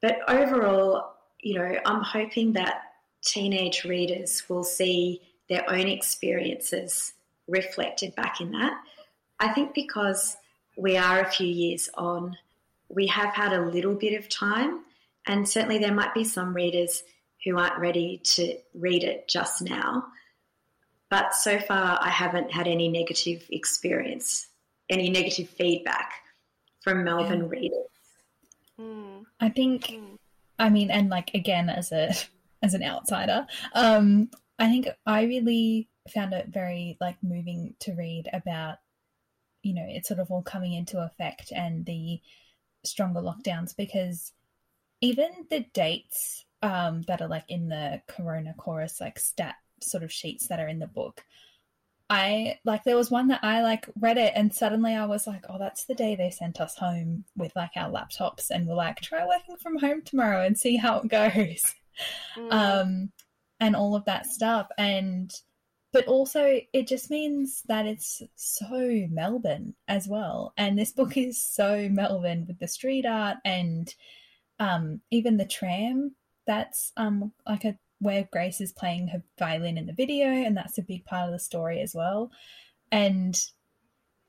but 0.00 0.18
overall, 0.28 1.14
you 1.40 1.54
know, 1.54 1.76
I'm 1.84 2.02
hoping 2.02 2.52
that 2.52 2.82
teenage 3.22 3.84
readers 3.84 4.44
will 4.48 4.64
see 4.64 5.20
their 5.48 5.68
own 5.68 5.88
experiences 5.88 7.12
reflected 7.48 8.14
back 8.14 8.40
in 8.40 8.52
that. 8.52 8.80
I 9.40 9.52
think 9.52 9.74
because 9.74 10.36
we 10.76 10.96
are 10.96 11.20
a 11.20 11.30
few 11.30 11.46
years 11.46 11.90
on, 11.94 12.36
we 12.88 13.06
have 13.08 13.34
had 13.34 13.52
a 13.52 13.66
little 13.66 13.94
bit 13.94 14.18
of 14.18 14.28
time, 14.28 14.80
and 15.26 15.48
certainly 15.48 15.78
there 15.78 15.94
might 15.94 16.14
be 16.14 16.24
some 16.24 16.54
readers 16.54 17.02
who 17.44 17.58
aren't 17.58 17.78
ready 17.78 18.20
to 18.22 18.56
read 18.74 19.02
it 19.02 19.28
just 19.28 19.62
now. 19.62 20.04
But 21.10 21.34
so 21.34 21.58
far, 21.58 21.98
I 22.00 22.08
haven't 22.08 22.52
had 22.52 22.68
any 22.68 22.88
negative 22.88 23.44
experience, 23.50 24.48
any 24.88 25.10
negative 25.10 25.48
feedback 25.48 26.12
from 26.82 27.04
Melbourne 27.04 27.42
yeah. 27.42 27.48
readers. 27.48 27.88
Mm. 28.80 29.24
I 29.40 29.48
think, 29.48 29.86
mm. 29.88 30.16
I 30.58 30.70
mean, 30.70 30.90
and 30.90 31.10
like 31.10 31.32
again, 31.34 31.68
as 31.68 31.92
a 31.92 32.12
as 32.62 32.74
an 32.74 32.82
outsider, 32.82 33.46
um, 33.74 34.30
I 34.58 34.68
think 34.68 34.88
I 35.04 35.22
really 35.24 35.88
found 36.08 36.32
it 36.32 36.48
very 36.48 36.96
like 37.00 37.16
moving 37.22 37.74
to 37.80 37.92
read 37.94 38.28
about, 38.32 38.78
you 39.62 39.74
know, 39.74 39.84
it's 39.86 40.08
sort 40.08 40.20
of 40.20 40.30
all 40.30 40.42
coming 40.42 40.74
into 40.74 41.02
effect 41.02 41.52
and 41.52 41.84
the 41.86 42.20
stronger 42.84 43.20
lockdowns 43.20 43.76
because 43.76 44.32
even 45.00 45.30
the 45.50 45.60
dates 45.74 46.44
um, 46.62 47.02
that 47.02 47.20
are 47.20 47.28
like 47.28 47.44
in 47.48 47.68
the 47.68 48.02
Corona 48.06 48.54
chorus 48.56 49.00
like 49.00 49.18
stat 49.18 49.56
sort 49.82 50.02
of 50.02 50.12
sheets 50.12 50.48
that 50.48 50.60
are 50.60 50.68
in 50.68 50.78
the 50.78 50.86
book. 50.86 51.24
I 52.08 52.58
like 52.64 52.82
there 52.82 52.96
was 52.96 53.10
one 53.10 53.28
that 53.28 53.44
I 53.44 53.62
like 53.62 53.88
read 54.00 54.18
it 54.18 54.32
and 54.34 54.52
suddenly 54.52 54.94
I 54.96 55.06
was 55.06 55.28
like, 55.28 55.44
oh, 55.48 55.58
that's 55.58 55.84
the 55.84 55.94
day 55.94 56.16
they 56.16 56.30
sent 56.30 56.60
us 56.60 56.76
home 56.76 57.24
with 57.36 57.54
like 57.54 57.70
our 57.76 57.88
laptops 57.88 58.50
and 58.50 58.66
we're 58.66 58.74
like, 58.74 59.00
try 59.00 59.24
working 59.24 59.56
from 59.56 59.78
home 59.78 60.02
tomorrow 60.02 60.44
and 60.44 60.58
see 60.58 60.76
how 60.76 60.98
it 60.98 61.08
goes. 61.08 61.74
Mm. 62.36 62.52
Um, 62.52 63.12
and 63.60 63.76
all 63.76 63.94
of 63.94 64.06
that 64.06 64.26
stuff. 64.26 64.68
And 64.78 65.32
but 65.92 66.06
also 66.06 66.60
it 66.72 66.86
just 66.86 67.10
means 67.10 67.62
that 67.68 67.86
it's 67.86 68.22
so 68.34 69.06
Melbourne 69.10 69.74
as 69.86 70.08
well. 70.08 70.52
And 70.56 70.78
this 70.78 70.92
book 70.92 71.16
is 71.16 71.42
so 71.42 71.88
Melbourne 71.90 72.44
with 72.46 72.58
the 72.58 72.68
street 72.68 73.06
art 73.06 73.38
and 73.44 73.92
um, 74.58 75.00
even 75.10 75.36
the 75.36 75.46
tram 75.46 76.14
that's 76.46 76.92
um, 76.96 77.32
like 77.46 77.64
a 77.64 77.78
where 78.00 78.28
Grace 78.32 78.60
is 78.60 78.72
playing 78.72 79.08
her 79.08 79.22
violin 79.38 79.78
in 79.78 79.86
the 79.86 79.92
video, 79.92 80.26
and 80.26 80.56
that's 80.56 80.78
a 80.78 80.82
big 80.82 81.04
part 81.04 81.26
of 81.26 81.32
the 81.32 81.38
story 81.38 81.80
as 81.80 81.94
well. 81.94 82.30
And 82.90 83.38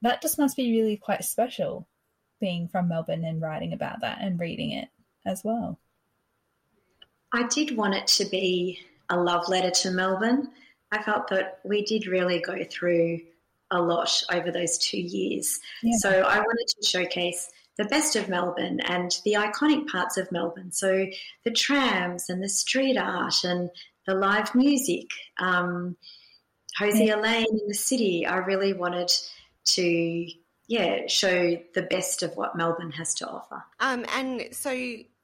that 0.01 0.21
just 0.21 0.37
must 0.37 0.57
be 0.57 0.71
really 0.71 0.97
quite 0.97 1.23
special 1.23 1.87
being 2.39 2.67
from 2.67 2.89
Melbourne 2.89 3.23
and 3.23 3.41
writing 3.41 3.73
about 3.73 4.01
that 4.01 4.19
and 4.21 4.39
reading 4.39 4.71
it 4.71 4.89
as 5.25 5.41
well. 5.43 5.79
I 7.33 7.47
did 7.47 7.77
want 7.77 7.93
it 7.93 8.07
to 8.07 8.25
be 8.25 8.79
a 9.09 9.17
love 9.17 9.47
letter 9.47 9.71
to 9.71 9.91
Melbourne. 9.91 10.49
I 10.91 11.01
felt 11.01 11.29
that 11.29 11.59
we 11.63 11.83
did 11.85 12.07
really 12.07 12.41
go 12.41 12.63
through 12.69 13.21
a 13.71 13.81
lot 13.81 14.21
over 14.33 14.51
those 14.51 14.77
two 14.77 14.99
years. 14.99 15.59
Yeah. 15.81 15.97
So 15.99 16.09
I 16.09 16.39
wanted 16.39 16.67
to 16.67 16.85
showcase 16.85 17.49
the 17.77 17.85
best 17.85 18.15
of 18.15 18.29
Melbourne 18.29 18.79
and 18.81 19.17
the 19.23 19.33
iconic 19.33 19.87
parts 19.87 20.17
of 20.17 20.31
Melbourne. 20.31 20.71
So 20.71 21.07
the 21.43 21.51
trams 21.51 22.29
and 22.29 22.43
the 22.43 22.49
street 22.49 22.97
art 22.97 23.43
and 23.43 23.69
the 24.05 24.13
live 24.13 24.53
music, 24.55 25.07
um, 25.39 25.95
Hosier 26.77 27.21
Lane 27.21 27.45
in 27.49 27.67
the 27.67 27.73
city. 27.73 28.25
I 28.25 28.37
really 28.37 28.73
wanted 28.73 29.11
to, 29.65 30.27
yeah, 30.67 31.07
show 31.07 31.57
the 31.73 31.83
best 31.83 32.23
of 32.23 32.35
what 32.35 32.55
Melbourne 32.55 32.91
has 32.91 33.13
to 33.15 33.27
offer. 33.27 33.63
Um, 33.79 34.05
and 34.15 34.47
so 34.51 34.71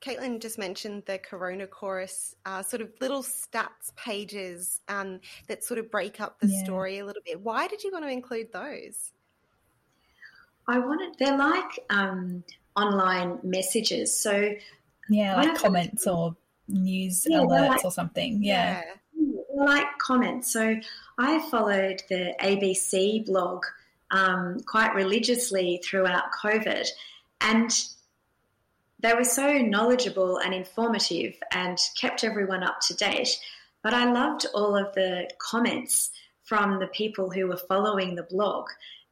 Caitlin 0.01 0.39
just 0.39 0.57
mentioned 0.57 1.03
the 1.05 1.17
Corona 1.17 1.67
Chorus, 1.67 2.36
uh, 2.45 2.62
sort 2.62 2.81
of 2.81 2.89
little 3.01 3.23
stats 3.23 3.95
pages 3.95 4.81
um, 4.88 5.19
that 5.47 5.63
sort 5.63 5.79
of 5.79 5.89
break 5.89 6.21
up 6.21 6.39
the 6.39 6.47
yeah. 6.47 6.63
story 6.63 6.99
a 6.99 7.05
little 7.05 7.23
bit. 7.25 7.41
Why 7.41 7.67
did 7.67 7.83
you 7.83 7.91
want 7.91 8.05
to 8.05 8.12
include 8.12 8.51
those? 8.53 9.12
I 10.67 10.80
wanted, 10.80 11.15
they're 11.17 11.38
like 11.38 11.80
um, 11.89 12.43
online 12.75 13.39
messages. 13.43 14.17
So, 14.17 14.53
yeah, 15.10 15.36
like 15.38 15.58
comments 15.58 16.06
or 16.08 16.36
news 16.67 17.25
yeah, 17.27 17.39
alerts 17.39 17.69
like, 17.69 17.86
or 17.86 17.91
something. 17.91 18.43
Yeah. 18.43 18.82
yeah. 19.15 19.41
Like 19.53 19.97
comments. 19.97 20.51
So, 20.51 20.75
I 21.17 21.39
followed 21.49 22.03
the 22.10 22.36
ABC 22.41 23.25
blog 23.25 23.63
um, 24.12 24.60
quite 24.65 24.93
religiously 24.93 25.82
throughout 25.84 26.32
COVID, 26.43 26.88
and 27.41 27.71
they 29.00 29.13
were 29.13 29.23
so 29.23 29.58
knowledgeable 29.60 30.37
and 30.37 30.54
informative 30.54 31.35
and 31.52 31.77
kept 32.00 32.23
everyone 32.23 32.63
up 32.63 32.79
to 32.87 32.96
date. 32.96 33.39
But 33.83 33.94
I 33.94 34.12
loved 34.12 34.46
all 34.54 34.75
of 34.75 34.94
the 34.96 35.29
comments 35.37 36.12
from 36.44 36.79
the 36.79 36.87
people 36.87 37.29
who 37.29 37.48
were 37.48 37.58
following 37.58 38.15
the 38.15 38.23
blog. 38.23 38.67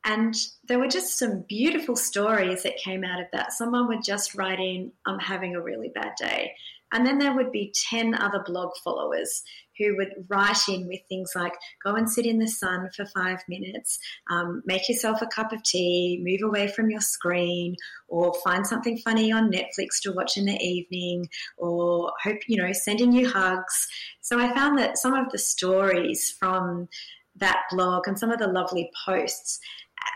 And 0.05 0.35
there 0.67 0.77
were 0.77 0.87
just 0.87 1.17
some 1.17 1.43
beautiful 1.49 1.95
stories 1.95 2.61
that 2.63 2.77
came 2.77 3.03
out 3.03 3.19
of 3.19 3.27
that. 3.33 3.53
Someone 3.53 3.87
would 3.87 4.03
just 4.03 4.35
write 4.35 4.59
in, 4.59 4.91
I'm 5.05 5.19
having 5.19 5.55
a 5.55 5.61
really 5.61 5.91
bad 5.93 6.11
day. 6.19 6.53
And 6.91 7.05
then 7.05 7.17
there 7.17 7.35
would 7.35 7.51
be 7.51 7.73
10 7.89 8.13
other 8.13 8.43
blog 8.45 8.69
followers 8.83 9.41
who 9.77 9.97
would 9.97 10.13
write 10.29 10.69
in 10.69 10.87
with 10.87 11.01
things 11.09 11.33
like 11.35 11.53
go 11.83 11.95
and 11.95 12.09
sit 12.09 12.25
in 12.25 12.39
the 12.39 12.47
sun 12.47 12.89
for 12.95 13.05
five 13.07 13.39
minutes, 13.49 13.99
um, 14.29 14.61
make 14.65 14.87
yourself 14.87 15.21
a 15.21 15.27
cup 15.27 15.51
of 15.51 15.63
tea, 15.63 16.21
move 16.23 16.47
away 16.47 16.67
from 16.67 16.89
your 16.89 17.01
screen, 17.01 17.75
or 18.07 18.33
find 18.43 18.65
something 18.65 18.97
funny 18.99 19.31
on 19.31 19.51
Netflix 19.51 19.99
to 20.03 20.11
watch 20.11 20.37
in 20.37 20.45
the 20.45 20.57
evening, 20.63 21.27
or 21.57 22.13
hope, 22.23 22.39
you 22.47 22.55
know, 22.55 22.71
sending 22.71 23.11
you 23.11 23.29
hugs. 23.29 23.87
So 24.21 24.39
I 24.39 24.53
found 24.53 24.77
that 24.77 24.97
some 24.97 25.13
of 25.13 25.31
the 25.31 25.39
stories 25.39 26.33
from 26.39 26.87
that 27.35 27.63
blog 27.71 28.07
and 28.07 28.17
some 28.17 28.31
of 28.31 28.39
the 28.39 28.47
lovely 28.47 28.89
posts, 29.05 29.59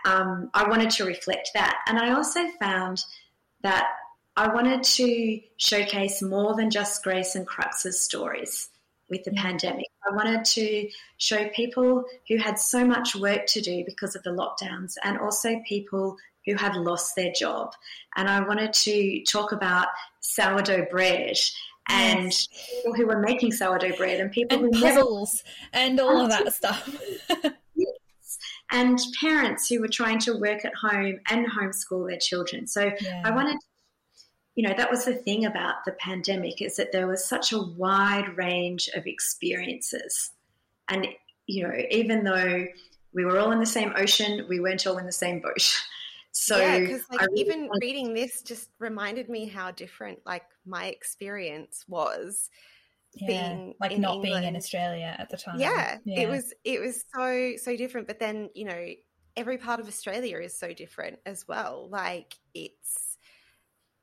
um, 0.05 0.49
I 0.53 0.67
wanted 0.67 0.89
to 0.91 1.05
reflect 1.05 1.51
that. 1.53 1.79
And 1.87 1.97
I 1.97 2.13
also 2.13 2.47
found 2.59 3.03
that 3.61 3.87
I 4.35 4.47
wanted 4.53 4.83
to 4.83 5.41
showcase 5.57 6.21
more 6.21 6.55
than 6.55 6.69
just 6.69 7.03
Grace 7.03 7.35
and 7.35 7.45
Crux's 7.45 7.99
stories 7.99 8.69
with 9.09 9.23
the 9.23 9.33
yeah. 9.33 9.41
pandemic. 9.41 9.87
I 10.09 10.15
wanted 10.15 10.45
to 10.45 10.89
show 11.17 11.49
people 11.49 12.05
who 12.27 12.37
had 12.37 12.57
so 12.57 12.85
much 12.85 13.15
work 13.15 13.45
to 13.47 13.61
do 13.61 13.83
because 13.85 14.15
of 14.15 14.23
the 14.23 14.29
lockdowns 14.29 14.93
and 15.03 15.19
also 15.19 15.59
people 15.67 16.15
who 16.45 16.55
had 16.55 16.75
lost 16.75 17.15
their 17.15 17.31
job. 17.37 17.73
And 18.15 18.29
I 18.29 18.39
wanted 18.41 18.73
to 18.73 19.23
talk 19.23 19.51
about 19.51 19.87
sourdough 20.21 20.87
bread 20.89 21.37
and 21.89 22.25
yes. 22.25 22.47
people 22.47 22.93
who 22.93 23.07
were 23.07 23.19
making 23.19 23.51
sourdough 23.51 23.97
bread 23.97 24.19
and 24.19 24.31
people 24.31 24.57
and 24.63 24.75
who 24.75 24.81
puzzles 24.81 25.43
never... 25.73 25.85
and 25.85 25.99
all 25.99 26.21
of 26.21 26.29
that 26.29 26.53
stuff. 26.53 27.01
And 28.71 28.99
parents 29.19 29.67
who 29.67 29.81
were 29.81 29.87
trying 29.87 30.19
to 30.19 30.37
work 30.37 30.63
at 30.63 30.73
home 30.75 31.19
and 31.29 31.47
homeschool 31.47 32.07
their 32.07 32.19
children. 32.19 32.67
So 32.67 32.91
yeah. 33.01 33.21
I 33.25 33.31
wanted 33.31 33.57
you 34.59 34.67
know 34.67 34.73
that 34.75 34.91
was 34.91 35.05
the 35.05 35.13
thing 35.13 35.45
about 35.45 35.85
the 35.85 35.93
pandemic 35.93 36.61
is 36.61 36.75
that 36.75 36.91
there 36.91 37.07
was 37.07 37.23
such 37.23 37.53
a 37.53 37.61
wide 37.61 38.35
range 38.35 38.89
of 38.93 39.05
experiences 39.05 40.31
and 40.89 41.07
you 41.47 41.63
know 41.63 41.73
even 41.89 42.25
though 42.25 42.65
we 43.13 43.23
were 43.23 43.39
all 43.39 43.53
in 43.53 43.59
the 43.59 43.65
same 43.65 43.93
ocean 43.95 44.45
we 44.49 44.59
weren't 44.59 44.85
all 44.85 44.97
in 44.97 45.05
the 45.05 45.13
same 45.13 45.39
boat 45.39 45.77
so 46.33 46.57
yeah 46.57 46.77
because 46.77 47.03
like 47.09 47.21
really 47.21 47.39
even 47.39 47.67
wanted... 47.67 47.81
reading 47.81 48.13
this 48.13 48.41
just 48.41 48.69
reminded 48.79 49.29
me 49.29 49.45
how 49.45 49.71
different 49.71 50.19
like 50.25 50.43
my 50.65 50.87
experience 50.87 51.85
was 51.87 52.49
yeah, 53.15 53.27
being 53.27 53.73
like 53.79 53.97
not 53.97 54.15
England. 54.15 54.21
being 54.23 54.43
in 54.43 54.55
australia 54.55 55.15
at 55.17 55.29
the 55.29 55.37
time 55.37 55.59
yeah, 55.59 55.97
yeah 56.05 56.21
it 56.21 56.29
was 56.29 56.53
it 56.63 56.79
was 56.79 57.03
so 57.13 57.53
so 57.57 57.75
different 57.75 58.07
but 58.07 58.19
then 58.19 58.49
you 58.53 58.65
know 58.65 58.87
every 59.35 59.57
part 59.57 59.79
of 59.79 59.87
australia 59.87 60.37
is 60.37 60.57
so 60.57 60.73
different 60.73 61.17
as 61.25 61.47
well 61.47 61.87
like 61.91 62.35
it's 62.53 63.17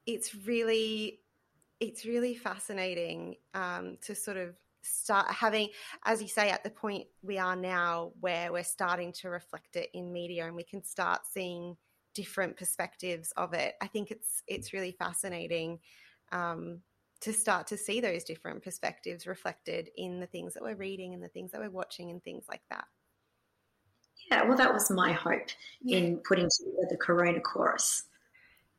it's 0.07 0.35
really 0.47 1.21
it's 1.81 2.05
really 2.05 2.35
fascinating 2.35 3.37
um, 3.55 3.99
to 4.03 4.15
sort 4.15 4.37
of 4.37 4.55
start 4.83 5.31
having, 5.31 5.69
as 6.05 6.23
you 6.23 6.29
say, 6.29 6.51
at 6.51 6.65
the 6.65 6.71
point 6.71 7.07
we 7.23 7.39
are 7.39 7.57
now, 7.57 8.13
where 8.21 8.53
we're 8.53 8.65
starting 8.65 9.13
to 9.13 9.29
reflect 9.29 9.77
it 9.77 9.91
in 9.93 10.13
media, 10.13 10.47
and 10.47 10.57
we 10.57 10.65
can 10.65 10.83
start 10.83 11.21
seeing 11.31 11.77
different 12.15 12.57
perspectives 12.57 13.33
of 13.37 13.53
it. 13.53 13.75
I 13.81 13.89
think 13.89 14.11
it's 14.11 14.43
it's 14.47 14.73
really 14.73 14.93
fascinating 14.93 15.81
um, 16.33 16.81
to 17.21 17.33
start 17.33 17.67
to 17.69 17.77
see 17.77 18.01
those 18.01 18.25
different 18.25 18.63
perspectives 18.63 19.27
reflected 19.27 19.91
in 19.97 20.21
the 20.21 20.27
things 20.27 20.55
that 20.55 20.63
we're 20.63 20.77
reading 20.77 21.15
and 21.15 21.23
the 21.23 21.29
things 21.29 21.53
that 21.53 21.61
we're 21.61 21.71
watching 21.71 22.11
and 22.11 22.23
things 22.23 22.45
like 22.49 22.63
that. 22.71 22.85
Yeah, 24.31 24.45
well, 24.45 24.57
that 24.57 24.73
was 24.73 24.91
my 24.91 25.13
hope 25.13 25.49
yeah. 25.83 25.99
in 25.99 26.19
putting 26.19 26.49
together 26.51 26.87
the 26.91 26.97
Corona 26.97 27.41
Chorus. 27.41 28.05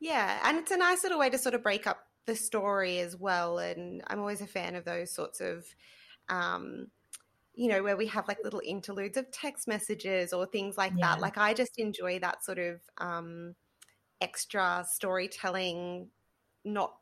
Yeah, 0.00 0.40
and 0.44 0.58
it's 0.58 0.70
a 0.70 0.76
nice 0.76 1.02
little 1.02 1.18
way 1.18 1.30
to 1.30 1.38
sort 1.38 1.54
of 1.54 1.62
break 1.62 1.86
up 1.86 1.98
the 2.26 2.36
story 2.36 3.00
as 3.00 3.16
well. 3.16 3.58
And 3.58 4.02
I'm 4.06 4.20
always 4.20 4.40
a 4.40 4.46
fan 4.46 4.74
of 4.74 4.84
those 4.84 5.12
sorts 5.12 5.40
of, 5.40 5.64
um, 6.28 6.88
you 7.54 7.68
know, 7.68 7.82
where 7.82 7.96
we 7.96 8.06
have 8.08 8.28
like 8.28 8.38
little 8.44 8.62
interludes 8.64 9.16
of 9.16 9.30
text 9.32 9.66
messages 9.66 10.32
or 10.32 10.46
things 10.46 10.76
like 10.76 10.92
yeah. 10.96 11.14
that. 11.14 11.20
Like 11.20 11.38
I 11.38 11.54
just 11.54 11.78
enjoy 11.78 12.18
that 12.20 12.44
sort 12.44 12.58
of 12.58 12.80
um, 12.98 13.54
extra 14.20 14.84
storytelling, 14.88 16.08
not 16.64 16.97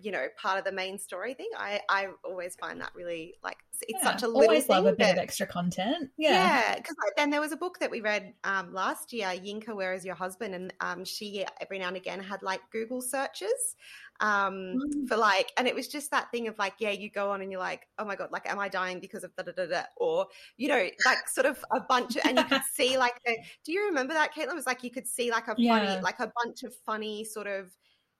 you 0.00 0.12
know 0.12 0.26
part 0.40 0.58
of 0.58 0.64
the 0.64 0.72
main 0.72 0.98
story 0.98 1.34
thing 1.34 1.48
i 1.56 1.80
i 1.88 2.06
always 2.24 2.54
find 2.56 2.80
that 2.80 2.90
really 2.94 3.34
like 3.42 3.58
it's 3.72 4.02
yeah, 4.02 4.12
such 4.12 4.22
a 4.22 4.26
little 4.26 4.42
always 4.42 4.68
love 4.68 4.86
a 4.86 4.92
bit 4.92 5.10
of 5.10 5.18
extra 5.18 5.46
content 5.46 6.10
yeah 6.16 6.30
yeah 6.30 6.76
because 6.76 6.94
then 7.16 7.30
there 7.30 7.40
was 7.40 7.50
a 7.50 7.56
book 7.56 7.78
that 7.80 7.90
we 7.90 8.00
read 8.00 8.32
um, 8.44 8.72
last 8.72 9.12
year 9.12 9.26
yinka 9.28 9.74
where 9.74 9.92
is 9.92 10.04
your 10.04 10.14
husband 10.14 10.54
and 10.54 10.72
um, 10.80 11.04
she 11.04 11.44
every 11.60 11.78
now 11.78 11.88
and 11.88 11.96
again 11.96 12.20
had 12.20 12.42
like 12.42 12.60
google 12.70 13.02
searches 13.02 13.76
um, 14.20 14.76
mm. 14.76 15.08
for 15.08 15.16
like 15.16 15.50
and 15.56 15.66
it 15.66 15.74
was 15.74 15.88
just 15.88 16.10
that 16.10 16.30
thing 16.30 16.46
of 16.46 16.58
like 16.58 16.74
yeah 16.78 16.90
you 16.90 17.10
go 17.10 17.30
on 17.30 17.40
and 17.40 17.50
you're 17.50 17.60
like 17.60 17.86
oh 17.98 18.04
my 18.04 18.14
god 18.14 18.30
like 18.30 18.48
am 18.48 18.58
i 18.58 18.68
dying 18.68 19.00
because 19.00 19.24
of 19.24 19.34
da 19.34 19.42
da 19.42 19.52
da 19.52 19.66
da 19.66 19.82
or 19.96 20.26
you 20.56 20.68
know 20.68 20.88
like 21.06 21.26
sort 21.26 21.46
of 21.46 21.64
a 21.72 21.80
bunch 21.80 22.16
of 22.16 22.22
and 22.26 22.38
you 22.38 22.44
could 22.44 22.62
see 22.74 22.98
like 22.98 23.14
the, 23.24 23.36
do 23.64 23.72
you 23.72 23.86
remember 23.86 24.12
that 24.12 24.34
caitlin 24.34 24.50
it 24.50 24.54
was 24.54 24.66
like 24.66 24.84
you 24.84 24.90
could 24.90 25.06
see 25.06 25.30
like 25.30 25.44
a 25.44 25.54
funny 25.54 25.64
yeah. 25.64 26.00
like 26.02 26.20
a 26.20 26.30
bunch 26.44 26.62
of 26.62 26.74
funny 26.86 27.24
sort 27.24 27.46
of 27.46 27.70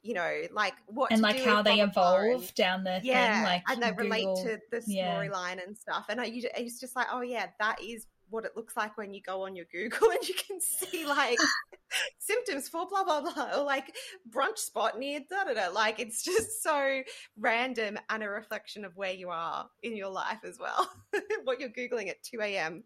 you 0.03 0.14
know, 0.14 0.42
like 0.53 0.74
what 0.86 1.12
and 1.12 1.20
like 1.20 1.40
how 1.40 1.62
they 1.62 1.80
evolve 1.80 2.55
down 2.55 2.84
the 2.84 3.01
yeah, 3.03 3.34
thing, 3.34 3.44
like 3.44 3.62
and 3.68 3.82
they 3.82 3.90
Google, 3.90 4.05
relate 4.05 4.44
to 4.44 4.59
the 4.70 4.78
storyline 4.78 5.57
yeah. 5.57 5.62
and 5.66 5.76
stuff. 5.76 6.07
And 6.09 6.20
I, 6.20 6.30
it's 6.32 6.80
just 6.80 6.96
like, 6.96 7.09
oh 7.12 7.20
yeah, 7.20 7.46
that 7.59 7.82
is 7.82 8.07
what 8.30 8.44
it 8.44 8.53
looks 8.57 8.76
like 8.76 8.96
when 8.96 9.12
you 9.12 9.20
go 9.20 9.44
on 9.44 9.55
your 9.55 9.66
Google 9.70 10.11
and 10.11 10.26
you 10.26 10.34
can 10.34 10.61
see 10.61 11.05
like 11.05 11.38
symptoms 12.18 12.68
for 12.68 12.86
blah 12.88 13.05
blah 13.05 13.20
blah 13.20 13.59
or 13.59 13.64
like 13.64 13.94
brunch 14.30 14.59
spot 14.59 14.98
near 14.98 15.20
da 15.28 15.44
da 15.44 15.55
da. 15.55 15.72
Like 15.72 16.01
it's 16.01 16.24
just 16.24 16.62
so 16.62 17.03
random 17.38 17.98
and 18.09 18.22
a 18.22 18.28
reflection 18.28 18.84
of 18.84 18.96
where 18.96 19.12
you 19.12 19.28
are 19.28 19.68
in 19.82 19.96
your 19.96 20.11
life 20.11 20.40
as 20.44 20.59
well. 20.59 20.90
what 21.44 21.61
you're 21.61 21.68
googling 21.68 22.09
at 22.09 22.22
two 22.22 22.40
a.m. 22.40 22.84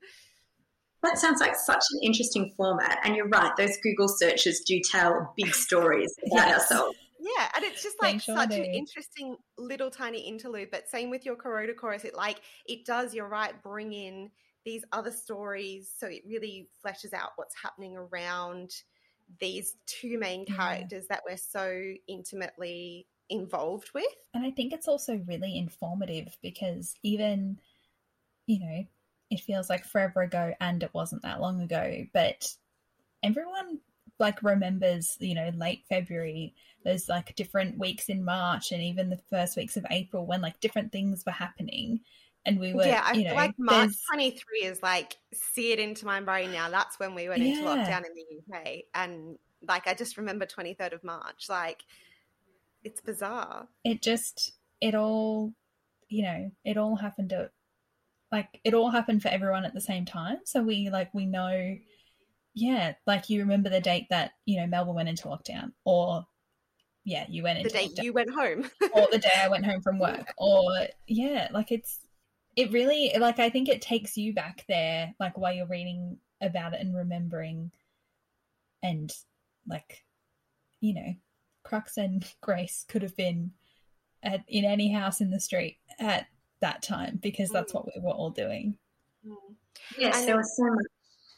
That 1.03 1.19
sounds 1.19 1.39
like 1.39 1.55
such 1.55 1.85
an 1.93 2.01
interesting 2.03 2.51
format. 2.57 2.99
And 3.05 3.15
you're 3.15 3.29
right, 3.29 3.55
those 3.59 3.77
Google 3.83 4.09
searches 4.09 4.61
do 4.67 4.81
tell 4.81 5.35
big 5.37 5.55
stories 5.55 6.15
about 6.27 6.49
yes. 6.49 6.61
ourselves. 6.61 6.97
Yeah, 7.25 7.49
and 7.57 7.65
it's 7.65 7.83
just 7.83 7.97
like 8.03 8.21
sure 8.21 8.37
such 8.37 8.53
an 8.53 8.65
interesting 8.65 9.37
little 9.57 9.91
tiny 9.91 10.21
interlude. 10.21 10.69
But 10.71 10.91
same 10.91 11.09
with 11.09 11.25
your 11.25 11.37
Corona 11.37 11.73
chorus, 11.73 12.05
it 12.05 12.15
like 12.15 12.43
it 12.67 12.85
does. 12.85 13.15
You're 13.15 13.29
right, 13.29 13.55
bring 13.63 13.95
in 13.95 14.31
these 14.67 14.85
other 14.93 15.11
stories, 15.11 15.91
so 15.99 16.07
it 16.07 16.23
really 16.29 16.69
fleshes 16.85 17.15
out 17.15 17.31
what's 17.37 17.55
happening 17.63 17.97
around 17.97 18.73
these 19.41 19.77
two 19.87 20.19
main 20.19 20.45
characters 20.45 21.07
yeah. 21.09 21.17
that 21.17 21.23
we're 21.27 21.39
so 21.39 21.95
intimately 22.07 23.07
involved 23.31 23.91
with. 23.95 24.05
And 24.35 24.45
I 24.45 24.51
think 24.51 24.75
it's 24.75 24.89
also 24.89 25.23
really 25.27 25.57
informative 25.57 26.37
because 26.43 26.95
even, 27.03 27.59
you 28.47 28.61
know, 28.61 28.85
it 29.31 29.41
feels 29.41 29.71
like 29.71 29.87
forever 29.87 30.21
ago 30.21 30.53
and 30.61 30.83
it 30.83 30.93
wasn't 30.93 31.23
that 31.23 31.41
long 31.41 31.63
ago, 31.63 32.05
but 32.13 32.47
everyone 33.23 33.81
like 34.19 34.43
remembers, 34.43 35.17
you 35.21 35.35
know, 35.35 35.51
late 35.57 35.85
February, 35.89 36.55
those 36.85 37.09
like 37.09 37.35
different 37.35 37.79
weeks 37.79 38.09
in 38.09 38.25
March 38.25 38.73
and 38.73 38.83
even 38.83 39.11
the 39.11 39.21
first 39.31 39.57
weeks 39.57 39.77
of 39.77 39.87
April 39.91 40.27
when 40.27 40.41
like 40.41 40.61
different 40.61 40.93
things 40.93 41.25
were 41.27 41.33
happening. 41.33 42.01
And 42.47 42.61
we 42.61 42.75
were, 42.75 42.85
yeah, 42.85 43.03
I 43.03 43.13
you 43.15 43.25
know, 43.25 43.35
like 43.35 43.55
March 43.59 43.93
23 44.13 44.69
is 44.69 44.83
like, 44.83 45.17
seared 45.33 45.79
into 45.79 46.05
my 46.05 46.21
brain 46.21 46.53
now. 46.53 46.69
That's 46.69 46.99
when 46.99 47.15
we 47.15 47.29
went 47.29 47.43
into 47.43 47.63
lockdown 47.63 48.03
in 48.05 48.13
the 48.15 48.59
UK. 48.59 48.83
And 48.95 49.39
like, 49.67 49.87
I 49.87 49.95
just 49.95 50.19
remember 50.19 50.45
23rd 50.45 50.93
of 50.93 51.03
March. 51.03 51.47
Like, 51.49 51.83
it's 52.83 53.01
bizarre. 53.01 53.67
It 53.83 54.03
just, 54.03 54.53
it 54.83 54.95
all, 54.95 55.55
you 56.09 56.23
know, 56.23 56.51
it 56.67 56.77
all 56.77 56.97
happened 56.97 57.33
at, 57.33 57.51
like, 58.31 58.61
it 58.63 58.75
all 58.75 58.91
happened 58.91 59.23
for 59.23 59.29
everyone 59.29 59.65
at 59.65 59.73
the 59.73 59.81
same 59.81 60.05
time. 60.05 60.39
So 60.45 60.63
we, 60.63 60.91
like, 60.91 61.15
we 61.15 61.25
know 61.25 61.79
yeah, 62.55 62.95
like 63.07 63.29
you 63.29 63.41
remember 63.41 63.69
the 63.69 63.81
date 63.81 64.07
that 64.11 64.33
you 64.47 64.61
know 64.61 64.67
Melbourne 64.67 64.95
went 64.95 65.09
into 65.09 65.29
lockdown, 65.29 65.73
or 65.85 66.25
yeah, 67.05 67.27
you 67.29 67.43
went 67.43 67.59
into 67.59 67.71
the 67.71 67.79
date 67.79 68.03
you 68.03 68.13
went 68.13 68.31
home, 68.31 68.71
or 68.95 69.09
the 69.11 69.19
day 69.23 69.33
I 69.37 69.49
went 69.49 69.67
home 69.67 69.83
from 69.83 69.99
work, 69.99 70.33
or 70.39 70.87
yeah, 71.07 71.49
like 71.53 71.73
it's 71.73 71.99
it 72.57 72.73
really 72.73 73.13
like 73.19 73.41
I 73.41 73.51
think 73.51 73.69
it 73.69 73.83
takes 73.83 74.17
you 74.17 74.33
back 74.33 74.65
there, 74.69 75.15
like 75.19 75.37
while 75.37 75.53
you're 75.53 75.67
reading 75.67 76.19
about 76.41 76.75
it 76.75 76.81
and 76.81 76.97
remembering, 76.97 77.73
and 78.83 79.13
like 79.67 80.05
you 80.81 80.95
know, 80.95 81.15
Crux 81.65 81.97
and 81.97 82.25
Grace 82.41 82.85
could 82.89 83.03
have 83.03 83.17
been 83.17 83.51
at 84.23 84.45
in 84.47 84.65
any 84.65 84.93
house 84.93 85.21
in 85.21 85.31
the 85.31 85.41
street 85.41 85.79
at 85.99 86.27
that 86.61 86.83
time 86.83 87.19
because 87.21 87.51
that's 87.51 87.73
mm. 87.73 87.75
what 87.75 87.87
we 87.87 88.01
were 88.01 88.13
all 88.13 88.31
doing. 88.31 88.77
Mm. 89.27 89.55
Yes, 89.99 90.19
and 90.19 90.29
there 90.29 90.37
was 90.37 90.57
so 90.57 90.65
much 90.65 90.87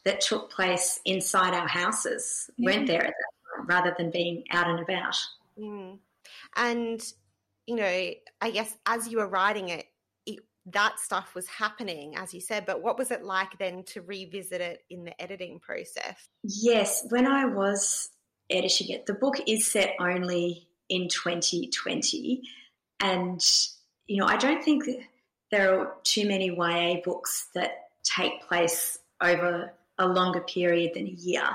that 0.06 0.20
took 0.20 0.50
place 0.50 1.00
inside 1.04 1.52
our 1.52 1.66
houses, 1.66 2.48
yeah. 2.56 2.70
weren't 2.70 2.86
there 2.86 3.04
at 3.04 3.12
that 3.12 3.56
time, 3.56 3.66
rather 3.66 3.94
than 3.98 4.10
being 4.12 4.44
out 4.52 4.68
and 4.68 4.78
about. 4.78 5.16
Mm. 5.58 5.98
And, 6.54 7.12
you 7.66 7.74
know, 7.74 8.10
I 8.40 8.50
guess 8.52 8.72
as 8.86 9.08
you 9.08 9.18
were 9.18 9.26
writing 9.26 9.70
it, 9.70 9.86
it, 10.24 10.38
that 10.66 11.00
stuff 11.00 11.34
was 11.34 11.48
happening, 11.48 12.14
as 12.16 12.32
you 12.32 12.40
said, 12.40 12.66
but 12.66 12.82
what 12.82 12.96
was 12.96 13.10
it 13.10 13.24
like 13.24 13.58
then 13.58 13.82
to 13.88 14.00
revisit 14.00 14.60
it 14.60 14.84
in 14.90 15.04
the 15.04 15.20
editing 15.20 15.58
process? 15.58 16.28
Yes, 16.44 17.04
when 17.08 17.26
I 17.26 17.44
was 17.44 18.10
editing 18.48 18.90
it, 18.90 19.06
the 19.06 19.14
book 19.14 19.34
is 19.48 19.70
set 19.70 19.96
only 19.98 20.68
in 20.88 21.08
2020. 21.08 22.42
And 23.00 23.44
you 24.06 24.18
know, 24.18 24.26
I 24.26 24.36
don't 24.36 24.62
think 24.62 24.84
there 25.50 25.80
are 25.80 25.94
too 26.04 26.28
many 26.28 26.46
YA 26.56 27.00
books 27.04 27.48
that 27.56 27.88
take 28.04 28.40
place 28.42 29.00
over 29.20 29.72
a 29.98 30.06
longer 30.06 30.40
period 30.40 30.92
than 30.94 31.06
a 31.06 31.10
year. 31.10 31.48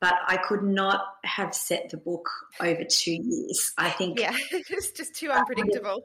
But 0.00 0.14
I 0.26 0.36
could 0.36 0.64
not 0.64 1.04
have 1.24 1.54
set 1.54 1.90
the 1.90 1.96
book 1.96 2.28
over 2.60 2.82
two 2.84 3.12
years. 3.12 3.72
I 3.78 3.90
think. 3.90 4.18
Yeah, 4.18 4.36
it's 4.50 4.90
just 4.92 5.14
too 5.14 5.30
unpredictable. 5.30 6.04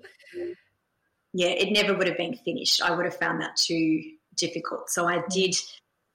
Yeah, 1.33 1.49
it 1.49 1.71
never 1.71 1.95
would 1.95 2.07
have 2.07 2.17
been 2.17 2.35
finished. 2.35 2.81
I 2.81 2.91
would 2.91 3.05
have 3.05 3.17
found 3.17 3.41
that 3.41 3.55
too 3.55 4.01
difficult. 4.35 4.89
So 4.89 5.07
I 5.07 5.23
did. 5.29 5.55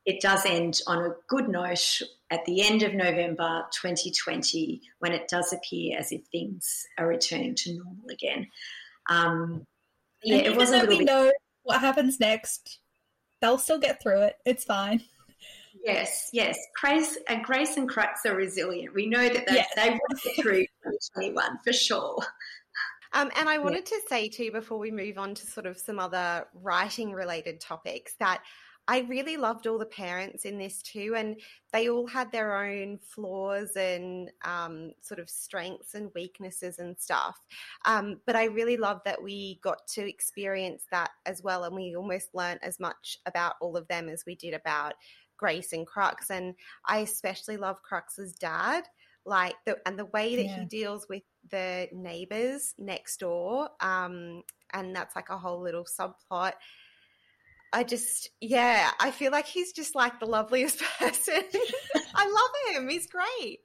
It 0.04 0.20
does 0.20 0.44
end 0.46 0.80
on 0.86 0.98
a 0.98 1.14
good 1.28 1.48
note 1.48 2.02
at 2.30 2.44
the 2.44 2.62
end 2.62 2.82
of 2.82 2.94
November 2.94 3.64
2020 3.72 4.80
when 4.98 5.12
it 5.12 5.28
does 5.28 5.52
appear 5.52 5.98
as 5.98 6.10
if 6.10 6.22
things 6.32 6.86
are 6.98 7.06
returning 7.06 7.54
to 7.56 7.74
normal 7.74 8.08
again. 8.10 8.48
Um, 9.08 9.64
yeah, 10.24 10.36
it 10.36 10.56
was 10.56 10.70
a 10.70 10.72
little 10.72 10.88
we 10.88 10.98
bit... 10.98 11.06
know 11.06 11.30
what 11.62 11.80
happens 11.80 12.18
next. 12.18 12.78
They'll 13.40 13.58
still 13.58 13.78
get 13.78 14.02
through 14.02 14.22
it. 14.22 14.36
It's 14.46 14.64
fine. 14.64 15.02
Yes, 15.84 16.30
yes. 16.32 16.58
Grace 16.80 17.18
and 17.28 17.44
Grace 17.44 17.76
and 17.76 17.88
Crux 17.88 18.26
are 18.26 18.34
resilient. 18.34 18.94
We 18.94 19.06
know 19.06 19.28
that 19.28 19.46
they, 19.46 19.54
yes. 19.54 19.68
they 19.76 19.90
will 19.90 20.18
get 20.22 20.42
through 20.42 20.66
2021 20.84 21.58
for 21.64 21.72
sure. 21.72 22.18
Um, 23.14 23.30
and 23.36 23.48
I 23.48 23.58
wanted 23.58 23.88
yeah. 23.90 23.98
to 23.98 24.02
say 24.08 24.28
too, 24.28 24.50
before 24.50 24.78
we 24.78 24.90
move 24.90 25.18
on 25.18 25.34
to 25.34 25.46
sort 25.46 25.66
of 25.66 25.76
some 25.76 25.98
other 25.98 26.46
writing 26.54 27.12
related 27.12 27.60
topics, 27.60 28.14
that 28.20 28.42
I 28.88 29.00
really 29.00 29.36
loved 29.36 29.68
all 29.68 29.78
the 29.78 29.86
parents 29.86 30.44
in 30.44 30.58
this 30.58 30.82
too, 30.82 31.14
and 31.16 31.40
they 31.72 31.88
all 31.88 32.06
had 32.06 32.32
their 32.32 32.56
own 32.56 32.98
flaws 32.98 33.76
and 33.76 34.30
um, 34.44 34.90
sort 35.00 35.20
of 35.20 35.30
strengths 35.30 35.94
and 35.94 36.10
weaknesses 36.16 36.80
and 36.80 36.98
stuff. 36.98 37.38
Um, 37.84 38.20
but 38.26 38.34
I 38.34 38.46
really 38.46 38.76
loved 38.76 39.02
that 39.04 39.22
we 39.22 39.60
got 39.62 39.86
to 39.94 40.08
experience 40.08 40.84
that 40.90 41.10
as 41.26 41.42
well, 41.42 41.62
and 41.62 41.76
we 41.76 41.94
almost 41.94 42.34
learned 42.34 42.60
as 42.62 42.80
much 42.80 43.18
about 43.24 43.54
all 43.60 43.76
of 43.76 43.86
them 43.86 44.08
as 44.08 44.24
we 44.26 44.34
did 44.34 44.52
about 44.52 44.94
Grace 45.42 45.72
and 45.72 45.84
Crux. 45.84 46.30
And 46.30 46.54
I 46.86 46.98
especially 46.98 47.56
love 47.56 47.82
Crux's 47.82 48.34
dad 48.34 48.84
like 49.24 49.54
the 49.66 49.76
and 49.86 49.98
the 49.98 50.06
way 50.06 50.36
that 50.36 50.44
yeah. 50.44 50.60
he 50.60 50.64
deals 50.64 51.06
with 51.08 51.22
the 51.50 51.88
neighbors 51.92 52.74
next 52.76 53.20
door 53.20 53.68
um 53.80 54.42
and 54.72 54.96
that's 54.96 55.14
like 55.14 55.28
a 55.30 55.38
whole 55.38 55.62
little 55.62 55.84
subplot 55.84 56.54
I 57.74 57.84
just, 57.84 58.28
yeah, 58.40 58.90
I 59.00 59.10
feel 59.10 59.32
like 59.32 59.46
he's 59.46 59.72
just 59.72 59.94
like 59.94 60.20
the 60.20 60.26
loveliest 60.26 60.80
person. 60.98 61.42
I 62.14 62.26
love 62.26 62.76
him. 62.76 62.88
He's 62.88 63.06
great. 63.06 63.60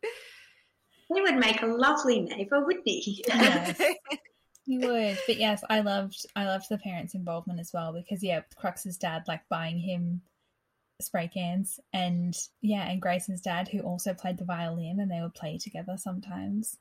He 1.13 1.21
would 1.21 1.35
make 1.35 1.61
a 1.61 1.65
lovely 1.65 2.21
neighbor, 2.21 2.63
wouldn't 2.65 2.87
he? 2.87 3.23
Yes. 3.27 3.81
he 4.65 4.77
would. 4.77 5.17
But 5.27 5.37
yes, 5.37 5.63
I 5.69 5.81
loved 5.81 6.25
I 6.35 6.45
loved 6.45 6.67
the 6.69 6.77
parents' 6.77 7.15
involvement 7.15 7.59
as 7.59 7.71
well 7.73 7.91
because 7.93 8.23
yeah, 8.23 8.41
Crux's 8.55 8.97
dad 8.97 9.23
like 9.27 9.41
buying 9.49 9.77
him 9.77 10.21
spray 10.99 11.27
cans 11.27 11.79
and 11.93 12.35
yeah, 12.61 12.89
and 12.89 13.01
Grace's 13.01 13.41
dad 13.41 13.67
who 13.67 13.81
also 13.81 14.13
played 14.13 14.37
the 14.37 14.45
violin 14.45 14.99
and 14.99 15.11
they 15.11 15.21
would 15.21 15.35
play 15.35 15.57
together 15.57 15.95
sometimes 15.97 16.77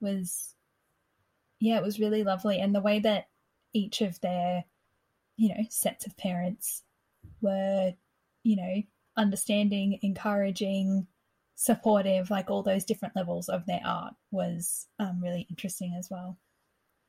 was 0.00 0.54
yeah, 1.58 1.76
it 1.76 1.82
was 1.82 1.98
really 1.98 2.22
lovely 2.22 2.60
and 2.60 2.74
the 2.74 2.80
way 2.80 3.00
that 3.00 3.28
each 3.72 4.00
of 4.00 4.20
their 4.20 4.64
you 5.36 5.50
know, 5.50 5.64
sets 5.68 6.06
of 6.06 6.16
parents 6.16 6.82
were, 7.40 7.92
you 8.42 8.56
know, 8.56 8.82
understanding, 9.16 9.98
encouraging, 10.02 11.06
supportive, 11.54 12.30
like 12.30 12.50
all 12.50 12.62
those 12.62 12.84
different 12.84 13.14
levels 13.16 13.48
of 13.48 13.66
their 13.66 13.80
art 13.84 14.14
was 14.30 14.86
um, 14.98 15.20
really 15.22 15.46
interesting 15.50 15.94
as 15.98 16.08
well. 16.10 16.38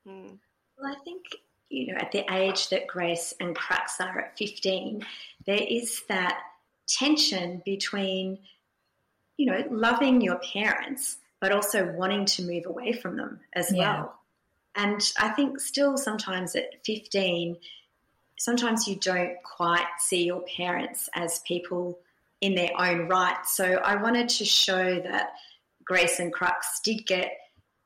Mm. 0.07 0.37
Well, 0.77 0.95
I 0.95 0.99
think, 1.03 1.23
you 1.69 1.91
know, 1.91 1.99
at 1.99 2.11
the 2.11 2.25
age 2.33 2.69
that 2.69 2.87
Grace 2.87 3.33
and 3.39 3.55
Crux 3.55 3.99
are 3.99 4.19
at 4.19 4.37
15, 4.37 5.05
there 5.45 5.63
is 5.67 6.03
that 6.09 6.39
tension 6.87 7.61
between, 7.65 8.39
you 9.37 9.45
know, 9.47 9.63
loving 9.69 10.21
your 10.21 10.39
parents, 10.39 11.17
but 11.39 11.51
also 11.51 11.91
wanting 11.93 12.25
to 12.25 12.43
move 12.43 12.65
away 12.65 12.93
from 12.93 13.17
them 13.17 13.39
as 13.53 13.71
yeah. 13.71 14.01
well. 14.01 14.19
And 14.75 15.11
I 15.19 15.29
think 15.29 15.59
still 15.59 15.97
sometimes 15.97 16.55
at 16.55 16.85
15, 16.85 17.57
sometimes 18.37 18.87
you 18.87 18.95
don't 18.95 19.41
quite 19.43 19.87
see 19.99 20.23
your 20.23 20.41
parents 20.41 21.09
as 21.13 21.39
people 21.39 21.99
in 22.41 22.55
their 22.55 22.71
own 22.77 23.07
right. 23.07 23.45
So 23.45 23.65
I 23.65 23.95
wanted 23.95 24.29
to 24.29 24.45
show 24.45 24.99
that 25.01 25.33
Grace 25.83 26.19
and 26.19 26.31
Crux 26.31 26.79
did 26.83 27.05
get, 27.05 27.31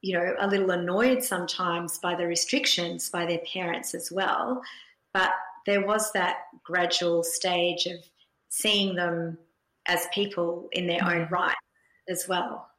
you 0.02 0.18
know, 0.18 0.36
a 0.40 0.48
little 0.48 0.72
annoyed 0.72 1.24
sometimes 1.24 2.00
by 2.00 2.16
the 2.16 2.26
restrictions 2.26 3.10
by 3.10 3.26
their 3.26 3.42
parents 3.54 3.94
as 3.94 4.12
well. 4.12 4.62
But 5.14 5.32
there 5.66 5.86
was 5.86 6.12
that 6.14 6.38
gradual 6.64 7.24
stage 7.24 7.86
of 7.86 8.00
seeing 8.50 8.96
them 8.96 9.38
as 9.88 10.08
people 10.14 10.70
in 10.72 10.88
their 10.88 11.04
own 11.04 11.26
mm-hmm. 11.26 11.34
right 11.34 11.56
as 12.10 12.28
well. 12.28 12.70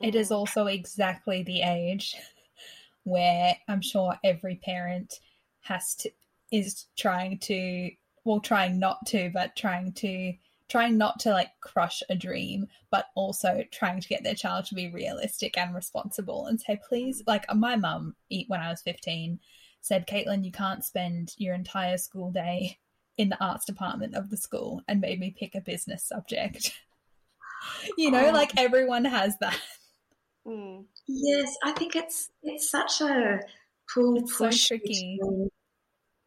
It 0.00 0.14
is 0.14 0.30
also 0.30 0.66
exactly 0.66 1.42
the 1.42 1.62
age 1.62 2.16
where 3.04 3.56
I'm 3.68 3.82
sure 3.82 4.18
every 4.24 4.56
parent 4.56 5.20
has 5.62 5.94
to 5.96 6.10
is 6.52 6.86
trying 6.96 7.38
to 7.38 7.90
well 8.24 8.40
trying 8.40 8.78
not 8.78 9.04
to 9.06 9.30
but 9.32 9.56
trying 9.56 9.92
to 9.92 10.34
trying 10.68 10.96
not 10.96 11.20
to 11.20 11.30
like 11.30 11.50
crush 11.60 12.02
a 12.08 12.14
dream 12.14 12.66
but 12.90 13.06
also 13.14 13.62
trying 13.70 14.00
to 14.00 14.08
get 14.08 14.22
their 14.24 14.34
child 14.34 14.64
to 14.64 14.74
be 14.74 14.90
realistic 14.90 15.56
and 15.58 15.74
responsible 15.74 16.46
and 16.46 16.60
say 16.60 16.78
please 16.88 17.22
like 17.26 17.44
my 17.54 17.76
mum 17.76 18.14
eat 18.30 18.46
when 18.48 18.60
i 18.60 18.70
was 18.70 18.82
15 18.82 19.38
said 19.80 20.06
caitlin 20.06 20.44
you 20.44 20.52
can't 20.52 20.84
spend 20.84 21.34
your 21.36 21.54
entire 21.54 21.98
school 21.98 22.30
day 22.30 22.78
in 23.16 23.28
the 23.28 23.44
arts 23.44 23.64
department 23.64 24.14
of 24.14 24.30
the 24.30 24.36
school 24.36 24.80
and 24.88 25.00
made 25.00 25.20
me 25.20 25.34
pick 25.38 25.54
a 25.54 25.60
business 25.60 26.04
subject 26.04 26.72
you 27.98 28.10
know 28.10 28.28
oh. 28.28 28.32
like 28.32 28.52
everyone 28.56 29.04
has 29.04 29.36
that 29.38 29.58
mm. 30.46 30.84
yes 31.06 31.54
i 31.64 31.72
think 31.72 31.94
it's 31.94 32.30
it's 32.42 32.70
such 32.70 33.00
a 33.00 33.38
pull 33.92 34.18
it's 34.18 34.36
push 34.36 34.62
so 34.62 34.76
tricky 34.76 35.18
between 35.20 35.50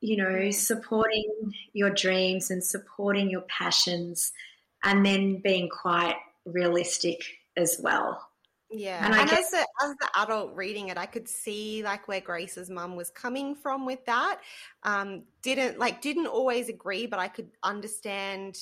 you 0.02 0.18
know, 0.18 0.52
supporting 0.52 1.54
your 1.74 1.89
dreams 1.89 2.52
and 2.52 2.64
supporting 2.64 3.30
your 3.30 3.41
passions, 3.41 4.32
and 4.84 5.06
then 5.06 5.41
being 5.41 5.70
quite 5.70 6.16
realistic 6.45 7.24
as 7.56 7.80
well. 7.82 8.30
Yeah, 8.70 9.06
and, 9.06 9.14
and 9.14 9.30
guess- 9.30 9.54
as, 9.54 9.62
a, 9.62 9.66
as 9.86 9.95
the 10.00 10.10
adult 10.16 10.56
reading 10.56 10.89
it, 10.89 10.98
I 10.98 11.06
could 11.06 11.28
see 11.28 11.84
like 11.84 12.08
where 12.08 12.20
Grace's 12.20 12.70
mum 12.70 12.95
was 12.95 13.10
coming 13.10 13.56
from 13.56 13.86
with 13.86 14.06
that. 14.06 14.41
Um, 14.84 15.24
didn't 15.41 15.80
like 15.80 16.02
didn't 16.02 16.28
always 16.28 16.68
agree, 16.68 17.08
but 17.08 17.20
I 17.20 17.30
could 17.30 17.50
understand. 17.64 18.58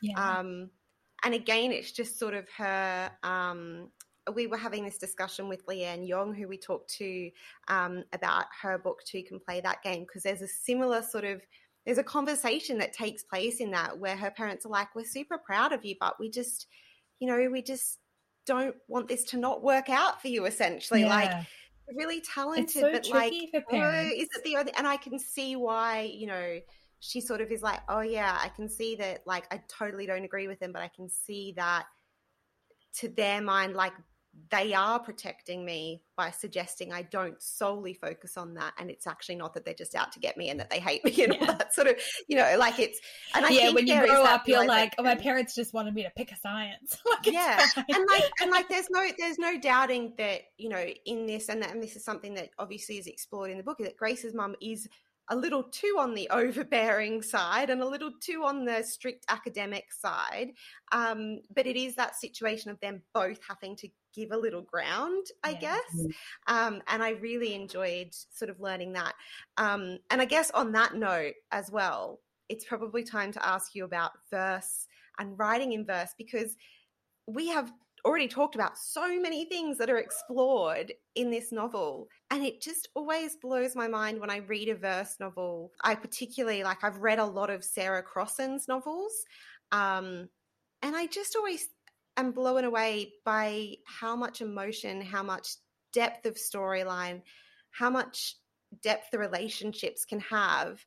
Yeah. 0.00 0.38
Um, 0.38 0.70
and 1.22 1.34
again, 1.34 1.72
it's 1.72 1.92
just 1.92 2.18
sort 2.18 2.32
of 2.32 2.48
her 2.56 3.10
um, 3.22 3.90
we 4.30 4.46
were 4.46 4.56
having 4.56 4.84
this 4.84 4.98
discussion 4.98 5.48
with 5.48 5.66
Leanne 5.66 6.06
Yong, 6.06 6.34
who 6.34 6.48
we 6.48 6.58
talked 6.58 6.90
to 6.98 7.30
um, 7.68 8.04
about 8.12 8.46
her 8.62 8.78
book 8.78 9.00
Two 9.04 9.22
Can 9.22 9.40
Play 9.40 9.60
That 9.60 9.82
Game, 9.82 10.02
because 10.02 10.22
there's 10.22 10.42
a 10.42 10.48
similar 10.48 11.02
sort 11.02 11.24
of 11.24 11.40
there's 11.86 11.98
a 11.98 12.04
conversation 12.04 12.78
that 12.78 12.92
takes 12.92 13.22
place 13.22 13.58
in 13.60 13.70
that 13.70 13.98
where 13.98 14.16
her 14.16 14.30
parents 14.30 14.66
are 14.66 14.70
like, 14.70 14.94
"We're 14.94 15.04
super 15.04 15.38
proud 15.38 15.72
of 15.72 15.84
you, 15.84 15.94
but 15.98 16.20
we 16.20 16.30
just, 16.30 16.66
you 17.18 17.28
know, 17.28 17.50
we 17.50 17.62
just 17.62 17.98
don't 18.46 18.74
want 18.88 19.08
this 19.08 19.24
to 19.24 19.38
not 19.38 19.62
work 19.62 19.88
out 19.88 20.20
for 20.20 20.28
you." 20.28 20.46
Essentially, 20.46 21.02
yeah. 21.02 21.08
like 21.08 21.46
really 21.96 22.20
talented, 22.20 22.70
so 22.70 22.92
but 22.92 23.08
like, 23.08 23.32
oh, 23.72 24.10
is 24.14 24.28
it 24.34 24.44
the 24.44 24.56
only? 24.56 24.72
And 24.74 24.86
I 24.86 24.96
can 24.96 25.18
see 25.18 25.56
why, 25.56 26.02
you 26.02 26.26
know 26.26 26.60
she 27.00 27.20
sort 27.20 27.40
of 27.40 27.50
is 27.50 27.62
like, 27.62 27.80
oh 27.88 28.00
yeah, 28.00 28.38
I 28.40 28.48
can 28.48 28.68
see 28.68 28.94
that. 28.96 29.22
Like, 29.26 29.46
I 29.50 29.62
totally 29.68 30.06
don't 30.06 30.24
agree 30.24 30.46
with 30.48 30.60
them, 30.60 30.70
but 30.72 30.82
I 30.82 30.88
can 30.88 31.08
see 31.08 31.54
that 31.56 31.86
to 32.98 33.08
their 33.08 33.40
mind, 33.40 33.74
like 33.74 33.92
they 34.50 34.74
are 34.74 34.98
protecting 34.98 35.64
me 35.64 36.02
by 36.16 36.30
suggesting 36.30 36.92
I 36.92 37.02
don't 37.02 37.40
solely 37.42 37.94
focus 37.94 38.36
on 38.36 38.54
that, 38.54 38.74
and 38.78 38.90
it's 38.90 39.06
actually 39.06 39.36
not 39.36 39.54
that 39.54 39.64
they're 39.64 39.74
just 39.74 39.94
out 39.94 40.12
to 40.12 40.20
get 40.20 40.36
me 40.36 40.50
and 40.50 40.60
that 40.60 40.70
they 40.70 40.78
hate 40.78 41.04
me 41.04 41.24
and 41.24 41.34
yeah. 41.34 41.40
all 41.40 41.46
that 41.46 41.74
sort 41.74 41.88
of, 41.88 41.96
you 42.28 42.36
know, 42.36 42.56
like 42.58 42.78
it's. 42.78 43.00
And 43.34 43.44
I 43.44 43.48
yeah, 43.50 43.70
when 43.70 43.86
you 43.86 43.98
grow 44.00 44.24
up, 44.24 44.46
you're 44.46 44.66
like, 44.66 44.94
oh, 44.98 45.02
my 45.02 45.16
parents 45.16 45.54
just 45.54 45.74
wanted 45.74 45.94
me 45.94 46.02
to 46.04 46.10
pick 46.16 46.30
a 46.32 46.36
science. 46.36 46.98
like, 47.10 47.26
yeah, 47.26 47.64
and 47.76 48.06
like, 48.08 48.30
and 48.40 48.50
like, 48.50 48.68
there's 48.68 48.88
no, 48.90 49.04
there's 49.18 49.38
no 49.38 49.58
doubting 49.58 50.14
that 50.18 50.42
you 50.58 50.68
know 50.68 50.84
in 51.06 51.26
this, 51.26 51.48
and 51.48 51.62
that, 51.62 51.72
and 51.72 51.82
this 51.82 51.96
is 51.96 52.04
something 52.04 52.34
that 52.34 52.50
obviously 52.58 52.98
is 52.98 53.06
explored 53.06 53.50
in 53.50 53.56
the 53.56 53.64
book, 53.64 53.78
that 53.78 53.96
Grace's 53.96 54.34
mum 54.34 54.54
is 54.60 54.88
a 55.30 55.36
little 55.36 55.62
too 55.62 55.96
on 55.98 56.14
the 56.14 56.28
overbearing 56.32 57.22
side 57.22 57.70
and 57.70 57.80
a 57.80 57.88
little 57.88 58.10
too 58.20 58.44
on 58.44 58.64
the 58.64 58.82
strict 58.82 59.24
academic 59.28 59.92
side. 59.92 60.50
Um, 60.92 61.40
but 61.54 61.66
it 61.66 61.76
is 61.76 61.94
that 61.94 62.16
situation 62.16 62.70
of 62.70 62.80
them 62.80 63.02
both 63.14 63.38
having 63.48 63.76
to 63.76 63.88
give 64.14 64.32
a 64.32 64.36
little 64.36 64.62
ground, 64.62 65.26
I 65.44 65.50
yeah. 65.50 65.60
guess. 65.60 65.96
Mm-hmm. 65.96 66.54
Um, 66.54 66.82
and 66.88 67.02
I 67.02 67.10
really 67.10 67.54
enjoyed 67.54 68.08
sort 68.10 68.50
of 68.50 68.60
learning 68.60 68.92
that. 68.94 69.14
Um, 69.56 69.98
and 70.10 70.20
I 70.20 70.24
guess 70.24 70.50
on 70.52 70.72
that 70.72 70.94
note 70.94 71.34
as 71.52 71.70
well, 71.70 72.20
it's 72.48 72.64
probably 72.64 73.04
time 73.04 73.32
to 73.32 73.46
ask 73.46 73.74
you 73.74 73.84
about 73.84 74.12
verse 74.30 74.86
and 75.18 75.38
writing 75.38 75.72
in 75.72 75.84
verse 75.84 76.14
because 76.18 76.56
we 77.26 77.48
have 77.48 77.72
already 78.04 78.28
talked 78.28 78.54
about 78.54 78.78
so 78.78 79.20
many 79.20 79.44
things 79.44 79.78
that 79.78 79.90
are 79.90 79.98
explored 79.98 80.92
in 81.14 81.30
this 81.30 81.52
novel. 81.52 82.08
And 82.30 82.44
it 82.44 82.60
just 82.60 82.88
always 82.94 83.36
blows 83.36 83.76
my 83.76 83.88
mind 83.88 84.20
when 84.20 84.30
I 84.30 84.38
read 84.38 84.68
a 84.68 84.74
verse 84.74 85.16
novel. 85.20 85.72
I 85.82 85.94
particularly 85.94 86.64
like, 86.64 86.82
I've 86.82 86.98
read 86.98 87.18
a 87.18 87.24
lot 87.24 87.50
of 87.50 87.64
Sarah 87.64 88.02
Crossan's 88.02 88.68
novels. 88.68 89.12
Um, 89.72 90.28
and 90.82 90.96
I 90.96 91.06
just 91.06 91.36
always 91.36 91.68
am 92.20 92.32
blown 92.32 92.64
away 92.64 93.12
by 93.24 93.74
how 93.84 94.16
much 94.16 94.40
emotion, 94.40 95.00
how 95.00 95.22
much 95.22 95.56
depth 95.92 96.26
of 96.26 96.34
storyline, 96.34 97.22
how 97.70 97.90
much 97.90 98.36
depth 98.82 99.10
the 99.10 99.18
relationships 99.18 100.04
can 100.04 100.20
have 100.20 100.84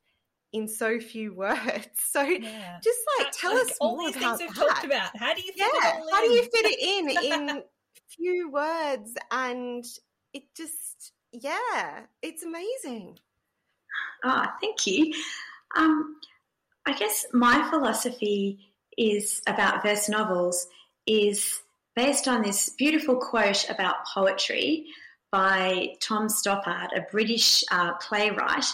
in 0.52 0.68
so 0.68 0.98
few 1.00 1.34
words. 1.36 1.88
So 2.08 2.22
yeah. 2.22 2.78
just 2.82 2.98
like 3.18 3.32
tell 3.32 3.54
like, 3.54 3.66
us 3.66 3.76
all 3.80 3.96
more 3.96 4.06
these 4.06 4.16
about 4.16 4.38
things 4.38 4.50
we've 4.50 4.58
that. 4.58 4.68
talked 4.68 4.84
about. 4.84 5.16
How 5.16 5.34
do 5.34 5.42
you 5.42 5.52
fit 5.52 5.66
yeah, 5.82 6.00
how 6.12 6.24
in? 6.24 6.30
do 6.30 6.36
you 6.36 6.42
fit 6.42 6.66
it 6.66 6.80
in 6.80 7.48
in 7.48 7.62
few 8.08 8.50
words? 8.50 9.12
And 9.30 9.84
it 10.32 10.44
just 10.56 11.12
yeah, 11.32 12.04
it's 12.22 12.44
amazing. 12.44 13.18
Ah, 14.24 14.48
oh, 14.48 14.56
thank 14.60 14.86
you. 14.86 15.12
Um, 15.76 16.16
I 16.86 16.92
guess 16.92 17.26
my 17.32 17.68
philosophy 17.70 18.72
is 18.96 19.42
about 19.46 19.82
verse 19.82 20.08
novels 20.08 20.66
is 21.06 21.62
based 21.96 22.28
on 22.28 22.42
this 22.42 22.70
beautiful 22.70 23.16
quote 23.16 23.68
about 23.68 24.06
poetry 24.12 24.86
by 25.30 25.94
Tom 26.00 26.28
Stoppard, 26.28 26.96
a 26.96 27.06
British 27.10 27.64
uh, 27.70 27.94
playwright, 27.94 28.66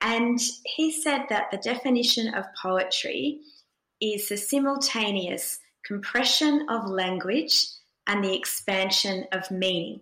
and 0.00 0.40
he 0.64 0.90
said 0.90 1.26
that 1.28 1.50
the 1.50 1.58
definition 1.58 2.34
of 2.34 2.44
poetry 2.60 3.40
is 4.00 4.28
the 4.28 4.36
simultaneous 4.36 5.58
compression 5.84 6.66
of 6.68 6.88
language 6.88 7.66
and 8.06 8.24
the 8.24 8.34
expansion 8.34 9.26
of 9.32 9.50
meaning. 9.50 10.00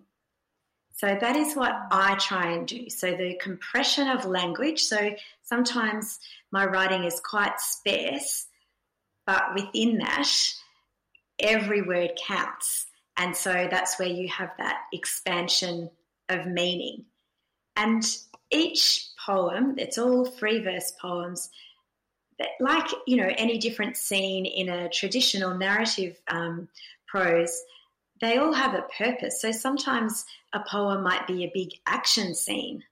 So 0.95 1.17
that 1.19 1.35
is 1.35 1.55
what 1.55 1.73
I 1.91 2.15
try 2.15 2.51
and 2.51 2.67
do. 2.67 2.89
So 2.89 3.11
the 3.15 3.37
compression 3.41 4.07
of 4.09 4.25
language. 4.25 4.83
So 4.83 5.11
sometimes 5.43 6.19
my 6.51 6.65
writing 6.65 7.05
is 7.05 7.21
quite 7.21 7.59
sparse, 7.59 8.47
but 9.25 9.53
within 9.53 9.99
that, 9.99 10.29
every 11.39 11.81
word 11.81 12.11
counts. 12.27 12.85
And 13.17 13.35
so 13.35 13.67
that's 13.69 13.99
where 13.99 14.07
you 14.07 14.27
have 14.29 14.51
that 14.57 14.83
expansion 14.93 15.89
of 16.29 16.45
meaning. 16.45 17.05
And 17.75 18.05
each 18.51 19.07
poem, 19.25 19.75
it's 19.77 19.97
all 19.97 20.25
free 20.25 20.59
verse 20.59 20.93
poems, 21.01 21.49
like, 22.59 22.89
you 23.05 23.17
know, 23.17 23.29
any 23.37 23.57
different 23.57 23.97
scene 23.97 24.45
in 24.45 24.69
a 24.69 24.89
traditional 24.89 25.57
narrative 25.57 26.17
um, 26.29 26.69
prose, 27.07 27.63
they 28.21 28.37
all 28.37 28.53
have 28.53 28.73
a 28.73 28.85
purpose. 28.97 29.41
So 29.41 29.51
sometimes 29.51 30.25
a 30.53 30.61
poem 30.61 31.03
might 31.03 31.27
be 31.27 31.43
a 31.43 31.51
big 31.53 31.71
action 31.85 32.33
scene, 32.33 32.83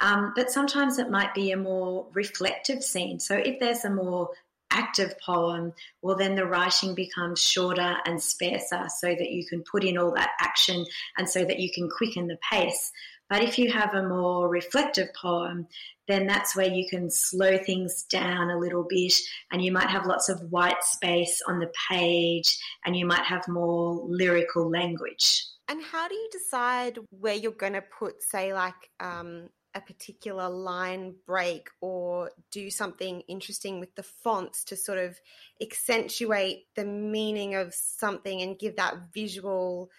um, 0.00 0.32
but 0.34 0.50
sometimes 0.50 0.98
it 0.98 1.10
might 1.10 1.34
be 1.34 1.50
a 1.50 1.56
more 1.56 2.06
reflective 2.14 2.82
scene. 2.82 3.20
So 3.20 3.36
if 3.36 3.60
there's 3.60 3.84
a 3.84 3.90
more 3.90 4.30
active 4.70 5.14
poem, 5.24 5.72
well, 6.02 6.16
then 6.16 6.34
the 6.34 6.46
writing 6.46 6.94
becomes 6.94 7.42
shorter 7.42 7.96
and 8.04 8.22
sparser 8.22 8.86
so 8.98 9.08
that 9.08 9.30
you 9.30 9.46
can 9.46 9.62
put 9.70 9.84
in 9.84 9.98
all 9.98 10.12
that 10.14 10.30
action 10.40 10.84
and 11.18 11.28
so 11.28 11.44
that 11.44 11.58
you 11.58 11.70
can 11.72 11.88
quicken 11.88 12.26
the 12.26 12.38
pace. 12.50 12.92
But 13.28 13.44
if 13.44 13.58
you 13.58 13.70
have 13.70 13.94
a 13.94 14.08
more 14.08 14.48
reflective 14.48 15.08
poem, 15.14 15.68
then 16.08 16.26
that's 16.26 16.56
where 16.56 16.68
you 16.68 16.88
can 16.88 17.08
slow 17.10 17.58
things 17.58 18.02
down 18.10 18.50
a 18.50 18.58
little 18.58 18.84
bit 18.88 19.14
and 19.52 19.64
you 19.64 19.70
might 19.70 19.88
have 19.88 20.06
lots 20.06 20.28
of 20.28 20.40
white 20.50 20.82
space 20.82 21.40
on 21.46 21.60
the 21.60 21.70
page 21.88 22.58
and 22.84 22.96
you 22.96 23.06
might 23.06 23.24
have 23.24 23.46
more 23.46 24.04
lyrical 24.08 24.68
language. 24.68 25.46
And 25.68 25.80
how 25.80 26.08
do 26.08 26.16
you 26.16 26.28
decide 26.32 26.98
where 27.10 27.34
you're 27.34 27.52
going 27.52 27.74
to 27.74 27.84
put, 27.96 28.20
say, 28.24 28.52
like 28.52 28.74
um, 28.98 29.48
a 29.74 29.80
particular 29.80 30.48
line 30.48 31.14
break 31.26 31.68
or 31.80 32.30
do 32.50 32.70
something 32.70 33.20
interesting 33.28 33.80
with 33.80 33.94
the 33.94 34.02
fonts 34.02 34.64
to 34.64 34.76
sort 34.76 34.98
of 34.98 35.18
accentuate 35.62 36.66
the 36.74 36.84
meaning 36.84 37.54
of 37.54 37.72
something 37.74 38.42
and 38.42 38.58
give 38.58 38.76
that 38.76 38.96
visual 39.14 39.90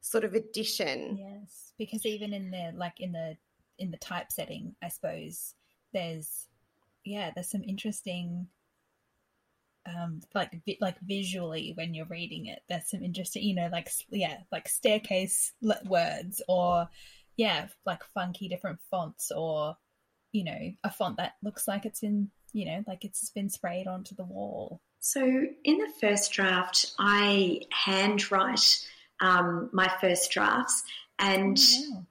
sort 0.00 0.24
of 0.24 0.34
addition? 0.34 1.16
Yes 1.16 1.70
because 1.80 2.04
even 2.04 2.34
in 2.34 2.50
the 2.50 2.72
like 2.76 3.00
in 3.00 3.10
the 3.10 3.36
in 3.78 3.90
the 3.90 3.96
typesetting, 3.96 4.76
I 4.82 4.88
suppose 4.88 5.54
there's 5.92 6.46
yeah, 7.04 7.32
there's 7.34 7.50
some 7.50 7.64
interesting 7.64 8.46
um 9.86 10.20
like 10.34 10.52
vi- 10.66 10.76
like 10.78 11.00
visually 11.00 11.72
when 11.74 11.94
you're 11.94 12.04
reading 12.04 12.44
it 12.44 12.60
there's 12.68 12.90
some 12.90 13.02
interesting 13.02 13.42
you 13.42 13.54
know 13.54 13.70
like 13.72 13.90
yeah 14.10 14.36
like 14.52 14.68
staircase 14.68 15.54
words 15.86 16.42
or 16.48 16.86
yeah 17.40 17.66
like 17.86 18.02
funky 18.12 18.48
different 18.48 18.78
fonts 18.90 19.32
or 19.34 19.74
you 20.32 20.44
know 20.44 20.72
a 20.84 20.90
font 20.90 21.16
that 21.16 21.32
looks 21.42 21.66
like 21.66 21.86
it's 21.86 22.02
in 22.02 22.30
you 22.52 22.66
know 22.66 22.84
like 22.86 23.04
it's 23.04 23.30
been 23.30 23.48
sprayed 23.48 23.86
onto 23.86 24.14
the 24.14 24.24
wall 24.24 24.80
so 24.98 25.22
in 25.22 25.78
the 25.78 25.92
first 26.00 26.32
draft 26.32 26.92
i 26.98 27.60
handwrite 27.70 28.86
um, 29.22 29.68
my 29.72 29.90
first 30.00 30.30
drafts 30.30 30.82
and 31.18 31.58
oh, 31.92 32.04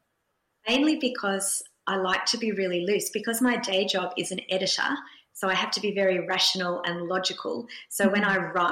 mainly 0.67 0.97
because 0.97 1.63
I 1.87 1.95
like 1.95 2.25
to 2.25 2.37
be 2.37 2.51
really 2.51 2.85
loose 2.85 3.09
because 3.09 3.41
my 3.41 3.57
day 3.57 3.83
job 3.83 4.13
is 4.15 4.31
an 4.31 4.41
editor. 4.49 4.95
So 5.33 5.49
I 5.49 5.55
have 5.55 5.71
to 5.71 5.81
be 5.81 5.91
very 5.91 6.19
rational 6.27 6.83
and 6.85 7.07
logical. 7.07 7.67
So 7.89 8.03
mm-hmm. 8.03 8.13
when 8.13 8.23
I 8.23 8.37
write, 8.37 8.71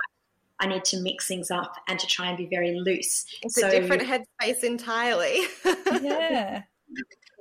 I 0.60 0.68
need 0.68 0.86
to 0.86 1.02
mix 1.02 1.28
things 1.28 1.52
up 1.52 1.74
and 1.88 2.00
to 2.00 2.08
try 2.08 2.30
and 2.30 2.38
be 2.38 2.48
very 2.48 2.80
loose. 2.80 3.26
It's 3.42 3.60
so, 3.60 3.68
a 3.68 3.72
different 3.72 4.04
headspace 4.04 4.64
entirely. 4.64 5.42
yeah. 6.02 6.64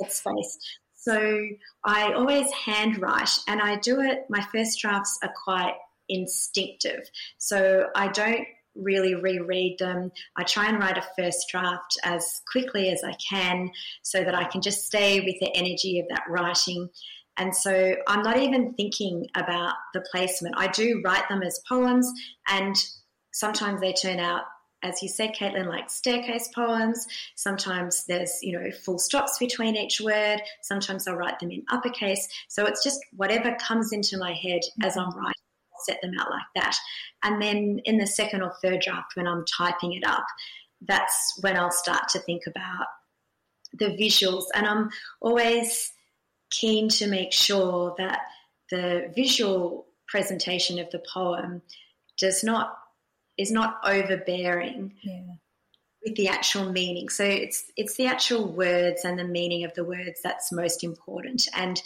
Headspace. 0.02 0.56
So 0.94 1.46
I 1.84 2.12
always 2.12 2.50
handwrite 2.52 3.30
and 3.48 3.60
I 3.62 3.76
do 3.76 4.00
it, 4.00 4.26
my 4.28 4.44
first 4.52 4.80
drafts 4.80 5.18
are 5.22 5.32
quite 5.44 5.74
instinctive. 6.08 7.08
So 7.38 7.86
I 7.94 8.08
don't 8.08 8.46
really 8.74 9.14
reread 9.14 9.78
them. 9.78 10.10
I 10.36 10.44
try 10.44 10.68
and 10.68 10.78
write 10.78 10.98
a 10.98 11.06
first 11.18 11.48
draft 11.50 11.98
as 12.04 12.42
quickly 12.50 12.90
as 12.90 13.02
I 13.04 13.14
can 13.14 13.70
so 14.02 14.22
that 14.22 14.34
I 14.34 14.44
can 14.44 14.60
just 14.60 14.86
stay 14.86 15.20
with 15.20 15.36
the 15.40 15.54
energy 15.56 15.98
of 16.00 16.06
that 16.10 16.24
writing. 16.28 16.90
And 17.36 17.54
so 17.54 17.94
I'm 18.06 18.22
not 18.22 18.38
even 18.38 18.72
thinking 18.74 19.26
about 19.34 19.74
the 19.92 20.04
placement. 20.10 20.54
I 20.58 20.68
do 20.68 21.02
write 21.04 21.28
them 21.28 21.42
as 21.42 21.60
poems, 21.68 22.10
and 22.48 22.74
sometimes 23.36 23.82
they 23.82 23.92
turn 23.92 24.18
out, 24.18 24.44
as 24.82 25.02
you 25.02 25.08
said, 25.08 25.34
Caitlin, 25.34 25.66
like 25.66 25.90
staircase 25.90 26.48
poems. 26.54 27.06
Sometimes 27.34 28.06
there's, 28.06 28.38
you 28.42 28.58
know, 28.58 28.70
full 28.70 28.98
stops 28.98 29.38
between 29.38 29.76
each 29.76 30.00
word. 30.00 30.40
Sometimes 30.62 31.06
I'll 31.06 31.16
write 31.16 31.38
them 31.38 31.50
in 31.50 31.62
uppercase. 31.70 32.26
So 32.48 32.64
it's 32.64 32.82
just 32.82 32.98
whatever 33.14 33.54
comes 33.56 33.92
into 33.92 34.16
my 34.16 34.32
head 34.32 34.62
as 34.82 34.96
I'm 34.96 35.10
mm-hmm. 35.10 35.18
writing 35.18 35.32
set 35.84 36.00
them 36.00 36.14
out 36.18 36.30
like 36.30 36.46
that. 36.54 36.74
And 37.22 37.40
then 37.40 37.80
in 37.84 37.98
the 37.98 38.06
second 38.06 38.42
or 38.42 38.54
third 38.62 38.80
draft, 38.80 39.14
when 39.14 39.28
I'm 39.28 39.44
typing 39.44 39.92
it 39.92 40.04
up, 40.04 40.24
that's 40.80 41.38
when 41.42 41.56
I'll 41.56 41.70
start 41.70 42.08
to 42.10 42.18
think 42.18 42.42
about 42.46 42.86
the 43.74 43.90
visuals. 43.90 44.44
And 44.54 44.66
I'm 44.66 44.88
always 45.20 45.92
keen 46.50 46.88
to 46.88 47.06
make 47.06 47.32
sure 47.32 47.94
that 47.98 48.20
the 48.70 49.12
visual 49.14 49.86
presentation 50.08 50.78
of 50.78 50.90
the 50.90 51.02
poem 51.12 51.60
does 52.18 52.42
not 52.42 52.78
is 53.38 53.50
not 53.50 53.78
overbearing 53.84 54.94
yeah. 55.02 55.22
with 56.04 56.16
the 56.16 56.28
actual 56.28 56.72
meaning. 56.72 57.08
So 57.08 57.24
it's 57.24 57.64
it's 57.76 57.96
the 57.96 58.06
actual 58.06 58.52
words 58.52 59.04
and 59.04 59.18
the 59.18 59.24
meaning 59.24 59.64
of 59.64 59.74
the 59.74 59.84
words 59.84 60.20
that's 60.22 60.52
most 60.52 60.82
important. 60.82 61.48
And 61.54 61.80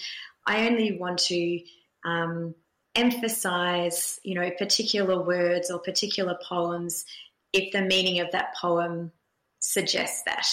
I 0.46 0.68
only 0.68 0.96
want 0.96 1.18
to 1.18 1.60
um, 2.04 2.54
emphasize, 2.94 4.18
you 4.22 4.34
know, 4.34 4.50
particular 4.58 5.22
words 5.22 5.70
or 5.70 5.78
particular 5.78 6.38
poems 6.48 7.04
if 7.52 7.72
the 7.72 7.82
meaning 7.82 8.20
of 8.20 8.30
that 8.32 8.54
poem 8.60 9.12
suggests 9.58 10.22
that. 10.24 10.46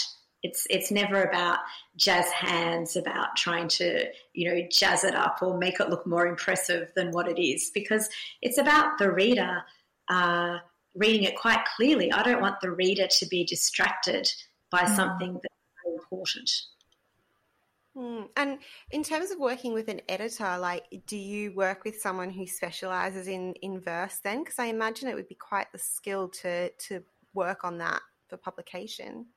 It's 0.43 0.67
it's 0.69 0.91
never 0.91 1.23
about 1.23 1.59
jazz 1.95 2.29
hands, 2.29 2.95
about 2.95 3.35
trying 3.35 3.67
to, 3.69 4.05
you 4.33 4.49
know, 4.49 4.67
jazz 4.71 5.03
it 5.03 5.15
up 5.15 5.39
or 5.41 5.57
make 5.57 5.79
it 5.79 5.89
look 5.89 6.05
more 6.05 6.27
impressive 6.27 6.91
than 6.95 7.11
what 7.11 7.27
it 7.27 7.41
is, 7.41 7.71
because 7.73 8.07
it's 8.41 8.59
about 8.59 8.99
the 8.99 9.11
reader 9.11 9.63
uh, 10.09 10.59
reading 10.97 11.23
it 11.23 11.35
quite 11.35 11.63
clearly. 11.75 12.11
I 12.11 12.23
don't 12.23 12.41
want 12.41 12.59
the 12.61 12.71
reader 12.71 13.07
to 13.07 13.25
be 13.27 13.43
distracted 13.45 14.27
by 14.71 14.81
mm. 14.81 14.95
something 14.95 15.33
that's 15.33 15.95
important. 15.95 16.51
Mm. 17.95 18.29
And 18.35 18.59
in 18.91 19.03
terms 19.03 19.31
of 19.31 19.39
working 19.39 19.73
with 19.73 19.87
an 19.87 20.01
editor, 20.07 20.57
like, 20.59 20.85
do 21.07 21.17
you 21.17 21.53
work 21.55 21.83
with 21.83 21.99
someone 21.99 22.29
who 22.29 22.45
specializes 22.45 23.27
in 23.27 23.53
in 23.61 23.79
verse 23.79 24.19
then? 24.23 24.43
Because 24.43 24.59
I 24.59 24.65
imagine 24.65 25.07
it 25.07 25.15
would 25.15 25.27
be 25.27 25.35
quite 25.35 25.71
the 25.71 25.79
skill 25.79 26.29
to 26.41 26.69
to 26.69 27.03
work 27.33 27.63
on 27.63 27.77
that 27.79 28.01
for 28.27 28.37
publication. 28.37 29.27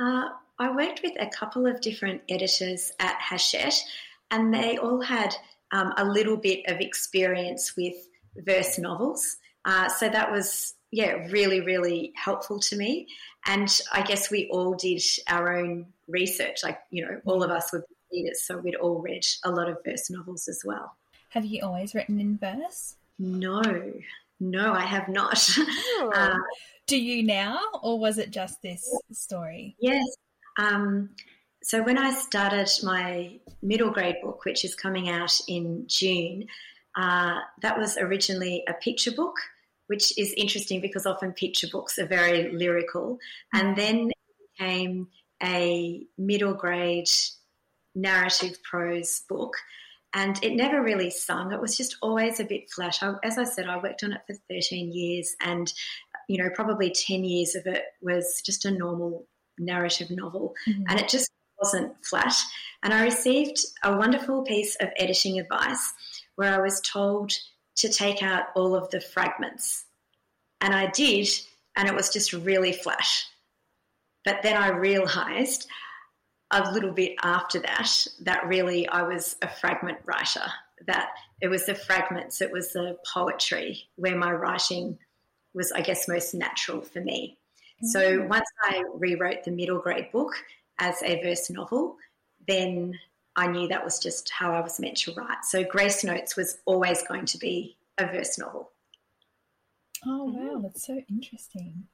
Uh, 0.00 0.28
I 0.58 0.74
worked 0.74 1.02
with 1.02 1.12
a 1.20 1.28
couple 1.28 1.66
of 1.66 1.80
different 1.80 2.22
editors 2.28 2.92
at 3.00 3.18
Hachette, 3.20 3.82
and 4.30 4.52
they 4.52 4.78
all 4.78 5.00
had 5.00 5.34
um, 5.72 5.92
a 5.96 6.04
little 6.04 6.36
bit 6.36 6.60
of 6.68 6.80
experience 6.80 7.76
with 7.76 7.94
verse 8.36 8.78
novels. 8.78 9.36
Uh, 9.64 9.88
so 9.88 10.08
that 10.08 10.30
was 10.30 10.74
yeah, 10.92 11.26
really, 11.30 11.60
really 11.60 12.12
helpful 12.16 12.58
to 12.58 12.76
me. 12.76 13.06
And 13.46 13.80
I 13.92 14.02
guess 14.02 14.30
we 14.30 14.48
all 14.50 14.74
did 14.74 15.02
our 15.28 15.56
own 15.56 15.86
research. 16.08 16.58
Like, 16.62 16.80
you 16.90 17.04
know, 17.04 17.20
all 17.24 17.42
of 17.42 17.50
us 17.50 17.72
were 17.72 17.84
readers, 18.12 18.42
so 18.42 18.58
we'd 18.58 18.74
all 18.74 19.00
read 19.00 19.22
a 19.44 19.50
lot 19.50 19.68
of 19.68 19.78
verse 19.84 20.10
novels 20.10 20.48
as 20.48 20.62
well. 20.64 20.96
Have 21.30 21.44
you 21.44 21.62
always 21.62 21.94
written 21.94 22.20
in 22.20 22.38
verse? 22.38 22.96
No, 23.18 23.62
no, 24.40 24.72
I 24.72 24.82
have 24.82 25.08
not. 25.08 25.48
Oh. 25.58 26.10
Uh, 26.16 26.38
Do 26.86 26.98
you 26.98 27.22
now, 27.22 27.60
or 27.82 27.98
was 28.00 28.18
it 28.18 28.30
just 28.30 28.60
this 28.62 28.90
story? 29.12 29.76
yes. 29.78 30.04
Um, 30.58 31.10
so 31.62 31.82
when 31.82 31.98
I 31.98 32.10
started 32.10 32.68
my 32.82 33.38
middle 33.62 33.90
grade 33.90 34.16
book, 34.22 34.44
which 34.44 34.64
is 34.64 34.74
coming 34.74 35.08
out 35.08 35.38
in 35.46 35.84
June, 35.86 36.46
uh, 36.96 37.40
that 37.62 37.78
was 37.78 37.96
originally 37.96 38.64
a 38.68 38.74
picture 38.74 39.12
book, 39.12 39.36
which 39.86 40.16
is 40.18 40.32
interesting 40.36 40.80
because 40.80 41.06
often 41.06 41.32
picture 41.32 41.68
books 41.70 41.98
are 41.98 42.06
very 42.06 42.50
lyrical. 42.52 43.18
And 43.52 43.76
then 43.76 44.10
it 44.10 44.50
became 44.58 45.08
a 45.42 46.06
middle 46.18 46.54
grade 46.54 47.10
narrative 47.94 48.62
prose 48.62 49.22
book. 49.28 49.54
And 50.12 50.42
it 50.42 50.54
never 50.54 50.82
really 50.82 51.10
sung. 51.10 51.52
It 51.52 51.60
was 51.60 51.76
just 51.76 51.96
always 52.02 52.40
a 52.40 52.44
bit 52.44 52.68
flat. 52.70 52.98
I, 53.00 53.14
as 53.22 53.38
I 53.38 53.44
said, 53.44 53.68
I 53.68 53.78
worked 53.78 54.02
on 54.02 54.12
it 54.12 54.22
for 54.26 54.34
13 54.48 54.92
years, 54.92 55.36
and 55.40 55.72
you 56.28 56.42
know, 56.42 56.50
probably 56.50 56.90
10 56.90 57.24
years 57.24 57.54
of 57.54 57.66
it 57.66 57.84
was 58.00 58.42
just 58.44 58.64
a 58.64 58.70
normal 58.72 59.26
narrative 59.58 60.10
novel, 60.10 60.54
Mhm. 60.68 60.84
and 60.88 60.98
it 61.00 61.08
just 61.08 61.30
wasn't 61.60 61.94
flat. 62.04 62.34
And 62.82 62.92
I 62.92 63.04
received 63.04 63.58
a 63.84 63.96
wonderful 63.96 64.42
piece 64.42 64.74
of 64.76 64.88
editing 64.96 65.38
advice 65.38 65.92
where 66.40 66.54
I 66.54 66.62
was 66.62 66.80
told 66.80 67.34
to 67.76 67.90
take 67.90 68.22
out 68.22 68.44
all 68.56 68.74
of 68.74 68.88
the 68.88 68.98
fragments. 68.98 69.84
And 70.62 70.74
I 70.74 70.86
did, 70.86 71.28
and 71.76 71.86
it 71.86 71.94
was 71.94 72.08
just 72.08 72.32
really 72.32 72.72
flat. 72.72 73.06
But 74.24 74.38
then 74.42 74.56
I 74.56 74.68
realized 74.68 75.68
a 76.50 76.72
little 76.72 76.92
bit 76.92 77.12
after 77.22 77.58
that 77.58 78.06
that 78.22 78.46
really 78.46 78.88
I 78.88 79.02
was 79.02 79.36
a 79.42 79.48
fragment 79.48 79.98
writer, 80.06 80.46
that 80.86 81.10
it 81.42 81.48
was 81.48 81.66
the 81.66 81.74
fragments, 81.74 82.40
it 82.40 82.50
was 82.50 82.72
the 82.72 82.96
poetry 83.12 83.82
where 83.96 84.16
my 84.16 84.32
writing 84.32 84.96
was, 85.52 85.72
I 85.72 85.82
guess, 85.82 86.08
most 86.08 86.32
natural 86.32 86.80
for 86.80 87.02
me. 87.02 87.36
So 87.82 88.00
mm-hmm. 88.00 88.28
once 88.28 88.48
I 88.62 88.82
rewrote 88.94 89.44
the 89.44 89.50
middle 89.50 89.78
grade 89.78 90.10
book 90.10 90.32
as 90.78 91.02
a 91.02 91.22
verse 91.22 91.50
novel, 91.50 91.96
then 92.48 92.98
I 93.40 93.46
knew 93.46 93.68
that 93.68 93.82
was 93.82 93.98
just 93.98 94.28
how 94.28 94.52
I 94.52 94.60
was 94.60 94.78
meant 94.78 94.98
to 94.98 95.14
write. 95.14 95.46
So 95.46 95.64
Grace 95.64 96.04
Notes 96.04 96.36
was 96.36 96.58
always 96.66 97.02
going 97.02 97.24
to 97.24 97.38
be 97.38 97.78
a 97.96 98.04
verse 98.04 98.38
novel. 98.38 98.70
Oh 100.06 100.24
wow, 100.26 100.50
oh. 100.56 100.60
that's 100.62 100.86
so 100.86 101.00
interesting. 101.08 101.84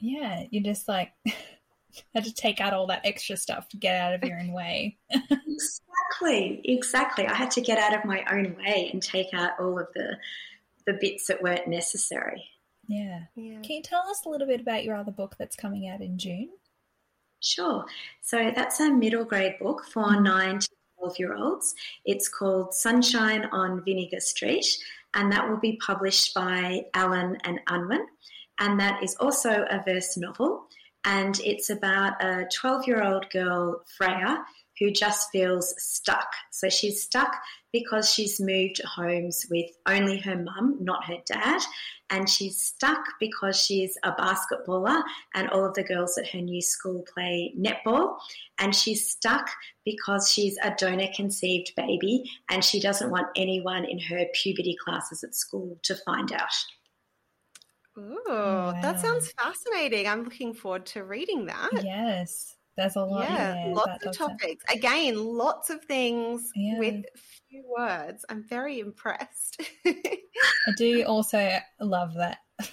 Yeah, 0.00 0.44
you 0.50 0.62
just 0.62 0.88
like 0.88 1.12
had 2.14 2.24
to 2.24 2.32
take 2.32 2.62
out 2.62 2.72
all 2.72 2.86
that 2.86 3.04
extra 3.04 3.36
stuff 3.36 3.68
to 3.68 3.76
get 3.76 3.94
out 4.00 4.14
of 4.14 4.24
your 4.24 4.38
own 4.38 4.52
way. 4.54 4.96
Exactly, 5.10 6.62
exactly. 6.64 7.26
I 7.26 7.34
had 7.34 7.50
to 7.50 7.60
get 7.60 7.76
out 7.76 7.94
of 7.94 8.06
my 8.06 8.24
own 8.32 8.56
way 8.56 8.88
and 8.90 9.02
take 9.02 9.34
out 9.34 9.60
all 9.60 9.78
of 9.78 9.88
the 9.94 10.16
the 10.86 10.94
bits 10.94 11.26
that 11.26 11.42
weren't 11.42 11.68
necessary. 11.68 12.42
Yeah. 12.88 13.24
Yeah. 13.36 13.60
Can 13.60 13.76
you 13.76 13.82
tell 13.82 14.08
us 14.08 14.24
a 14.24 14.30
little 14.30 14.46
bit 14.46 14.62
about 14.62 14.82
your 14.82 14.96
other 14.96 15.12
book 15.12 15.36
that's 15.38 15.56
coming 15.56 15.88
out 15.88 16.00
in 16.00 16.16
June? 16.16 16.48
Sure. 17.42 17.84
So 18.20 18.52
that's 18.54 18.80
a 18.80 18.90
middle 18.90 19.24
grade 19.24 19.58
book 19.60 19.84
for 19.92 20.04
mm-hmm. 20.04 20.22
nine 20.22 20.58
to 20.60 20.68
12 20.98 21.18
year 21.18 21.34
olds. 21.34 21.74
It's 22.04 22.28
called 22.28 22.72
Sunshine 22.72 23.46
on 23.52 23.84
Vinegar 23.84 24.20
Street, 24.20 24.78
and 25.12 25.30
that 25.32 25.48
will 25.48 25.58
be 25.58 25.76
published 25.84 26.34
by 26.34 26.86
Allen 26.94 27.36
and 27.44 27.60
Unwin. 27.66 28.06
And 28.60 28.78
that 28.78 29.02
is 29.02 29.16
also 29.16 29.64
a 29.68 29.82
verse 29.84 30.16
novel. 30.16 30.66
And 31.04 31.40
it's 31.40 31.68
about 31.68 32.22
a 32.22 32.46
12 32.54 32.86
year 32.86 33.02
old 33.02 33.28
girl, 33.30 33.82
Freya, 33.98 34.44
who 34.78 34.90
just 34.90 35.30
feels 35.30 35.74
stuck. 35.78 36.26
So 36.50 36.68
she's 36.68 37.02
stuck 37.02 37.34
because 37.72 38.12
she's 38.12 38.40
moved 38.40 38.80
homes 38.84 39.46
with 39.50 39.66
only 39.86 40.18
her 40.18 40.36
mum, 40.36 40.78
not 40.80 41.04
her 41.06 41.16
dad. 41.26 41.60
And 42.10 42.28
she's 42.28 42.60
stuck 42.62 43.00
because 43.20 43.58
she's 43.58 43.96
a 44.02 44.12
basketballer 44.12 45.02
and 45.34 45.48
all 45.48 45.64
of 45.64 45.72
the 45.74 45.82
girls 45.84 46.18
at 46.18 46.28
her 46.28 46.40
new 46.40 46.60
school 46.60 47.04
play 47.14 47.54
netball. 47.58 48.16
And 48.58 48.74
she's 48.74 49.08
stuck 49.08 49.48
because 49.84 50.30
she's 50.30 50.58
a 50.62 50.74
donor 50.76 51.08
conceived 51.16 51.72
baby 51.76 52.24
and 52.50 52.62
she 52.62 52.80
doesn't 52.80 53.10
want 53.10 53.28
anyone 53.36 53.84
in 53.86 53.98
her 53.98 54.26
puberty 54.34 54.76
classes 54.84 55.24
at 55.24 55.34
school 55.34 55.78
to 55.84 55.94
find 56.04 56.32
out. 56.32 56.52
Ooh, 57.98 58.18
Wow. 58.26 58.72
that 58.80 59.00
sounds 59.00 59.32
fascinating. 59.32 60.06
I'm 60.06 60.24
looking 60.24 60.54
forward 60.54 60.86
to 60.86 61.04
reading 61.04 61.46
that. 61.46 61.70
Yes, 61.84 62.56
there's 62.76 62.96
a 62.96 63.00
lot. 63.04 63.28
yeah, 63.28 63.54
there 63.54 63.74
lots 63.74 64.06
of 64.06 64.16
topics. 64.16 64.64
Again, 64.72 65.16
lots 65.16 65.70
of 65.70 65.84
things 65.84 66.50
Yeah. 66.54 66.78
with 66.78 67.04
few 67.48 67.64
words. 67.68 68.24
I'm 68.28 68.42
very 68.42 68.80
impressed. 68.80 69.60
I 69.86 70.72
do 70.76 71.02
also 71.04 71.58
love 71.80 72.14
that. 72.14 72.38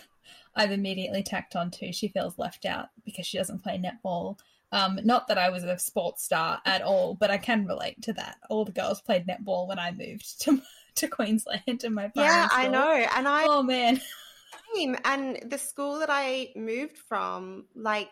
I've 0.55 0.71
immediately 0.71 1.23
tacked 1.23 1.55
on 1.55 1.71
to 1.71 1.91
she 1.91 2.07
feels 2.07 2.37
left 2.37 2.65
out 2.65 2.87
because 3.05 3.25
she 3.25 3.37
doesn't 3.37 3.63
play 3.63 3.77
netball. 3.81 4.39
Um, 4.71 4.99
not 5.03 5.27
that 5.27 5.37
I 5.37 5.49
was 5.49 5.63
a 5.63 5.79
sports 5.79 6.23
star 6.23 6.59
at 6.65 6.81
all, 6.81 7.15
but 7.15 7.31
I 7.31 7.37
can 7.37 7.65
relate 7.65 8.01
to 8.03 8.13
that. 8.13 8.37
All 8.49 8.65
the 8.65 8.71
girls 8.71 9.01
played 9.01 9.25
netball 9.27 9.67
when 9.67 9.79
I 9.79 9.91
moved 9.91 10.41
to 10.43 10.61
to 10.95 11.07
Queensland 11.07 11.83
and 11.83 11.95
my 11.95 12.11
yeah, 12.15 12.47
I 12.51 12.63
school. 12.63 12.71
know. 12.73 12.91
And 13.15 13.27
I 13.27 13.45
Oh 13.47 13.63
man, 13.63 13.99
same. 14.75 14.95
And 15.05 15.39
the 15.49 15.57
school 15.57 15.99
that 15.99 16.09
I 16.11 16.49
moved 16.55 16.97
from, 16.97 17.65
like, 17.75 18.09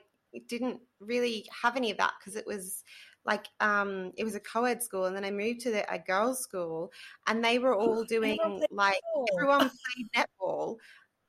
didn't 0.48 0.80
really 1.00 1.46
have 1.62 1.76
any 1.76 1.92
of 1.92 1.98
that 1.98 2.14
because 2.20 2.36
it 2.36 2.46
was 2.46 2.84
like 3.26 3.46
um 3.60 4.12
it 4.18 4.24
was 4.24 4.36
a 4.36 4.40
co-ed 4.40 4.82
school 4.82 5.06
and 5.06 5.16
then 5.16 5.26
I 5.26 5.32
moved 5.32 5.62
to 5.62 5.72
the, 5.72 5.94
a 5.94 6.00
girls' 6.00 6.42
school 6.42 6.92
and 7.28 7.44
they 7.44 7.60
were 7.60 7.76
all 7.76 8.04
doing 8.10 8.38
like 8.72 9.00
everyone 9.34 9.60
played 9.70 10.08
netball 10.42 10.78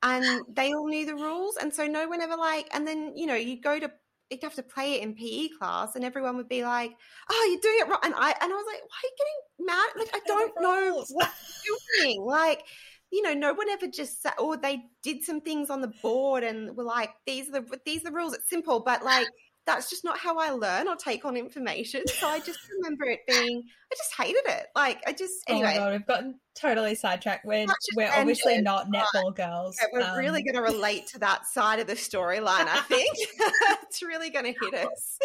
and 0.01 0.45
they 0.55 0.73
all 0.73 0.87
knew 0.87 1.05
the 1.05 1.15
rules 1.15 1.57
and 1.57 1.73
so 1.73 1.85
no 1.85 2.07
one 2.07 2.21
ever 2.21 2.37
like 2.37 2.67
and 2.73 2.87
then 2.87 3.13
you 3.15 3.25
know 3.25 3.35
you 3.35 3.59
go 3.61 3.79
to 3.79 3.91
you'd 4.29 4.43
have 4.43 4.55
to 4.55 4.63
play 4.63 4.93
it 4.93 5.01
in 5.01 5.15
PE 5.15 5.49
class 5.57 5.95
and 5.95 6.05
everyone 6.05 6.37
would 6.37 6.47
be 6.47 6.63
like 6.63 6.91
oh 7.29 7.47
you're 7.51 7.61
doing 7.61 7.79
it 7.79 7.89
wrong 7.89 7.99
and 8.03 8.13
I 8.15 8.33
and 8.41 8.53
I 8.53 8.55
was 8.55 8.65
like 8.67 8.81
why 8.81 8.97
are 8.97 9.03
you 9.03 9.11
getting 9.17 9.65
mad? 9.67 9.89
Like 9.97 10.09
I 10.13 10.19
don't 10.25 10.53
know 10.61 11.05
what 11.09 11.31
you're 11.65 12.05
doing. 12.05 12.21
Like 12.21 12.63
you 13.11 13.21
know 13.21 13.33
no 13.33 13.53
one 13.53 13.69
ever 13.69 13.87
just 13.87 14.21
sat 14.21 14.35
or 14.39 14.57
they 14.57 14.81
did 15.03 15.23
some 15.23 15.41
things 15.41 15.69
on 15.69 15.81
the 15.81 15.91
board 16.01 16.43
and 16.43 16.75
were 16.75 16.83
like 16.83 17.11
these 17.25 17.49
are 17.49 17.53
the 17.53 17.79
these 17.85 18.01
are 18.01 18.09
the 18.09 18.15
rules 18.15 18.33
it's 18.33 18.49
simple 18.49 18.79
but 18.79 19.03
like 19.03 19.27
that's 19.65 19.89
just 19.89 20.03
not 20.03 20.17
how 20.17 20.37
I 20.37 20.49
learn 20.49 20.87
or 20.87 20.95
take 20.95 21.25
on 21.25 21.37
information 21.37 22.07
so 22.07 22.27
I 22.27 22.39
just 22.39 22.59
remember 22.77 23.05
it 23.05 23.19
being 23.27 23.63
I 23.91 23.95
just 23.95 24.15
hated 24.17 24.43
it 24.45 24.67
like 24.75 25.01
I 25.07 25.13
just 25.13 25.33
Oh 25.47 25.53
anyway. 25.53 25.75
God, 25.75 25.91
we've 25.91 26.07
gotten 26.07 26.39
totally 26.59 26.95
sidetracked. 26.95 27.45
We're 27.45 27.65
we're 27.95 28.11
obviously 28.11 28.55
tangent, 28.55 28.65
not 28.65 28.87
netball 28.91 29.35
girls. 29.35 29.77
Yeah, 29.81 29.87
we're 29.93 30.17
really 30.19 30.39
Um, 30.39 30.45
going 30.53 30.55
to 30.65 30.73
relate 30.73 31.07
to 31.07 31.19
that 31.19 31.45
side 31.47 31.79
of 31.79 31.87
the 31.87 31.93
storyline, 31.93 32.67
I 32.67 32.81
think. 32.87 33.15
it's 33.83 34.01
really 34.01 34.29
going 34.29 34.45
to 34.53 34.59
hit 34.59 34.73
us. 34.87 35.17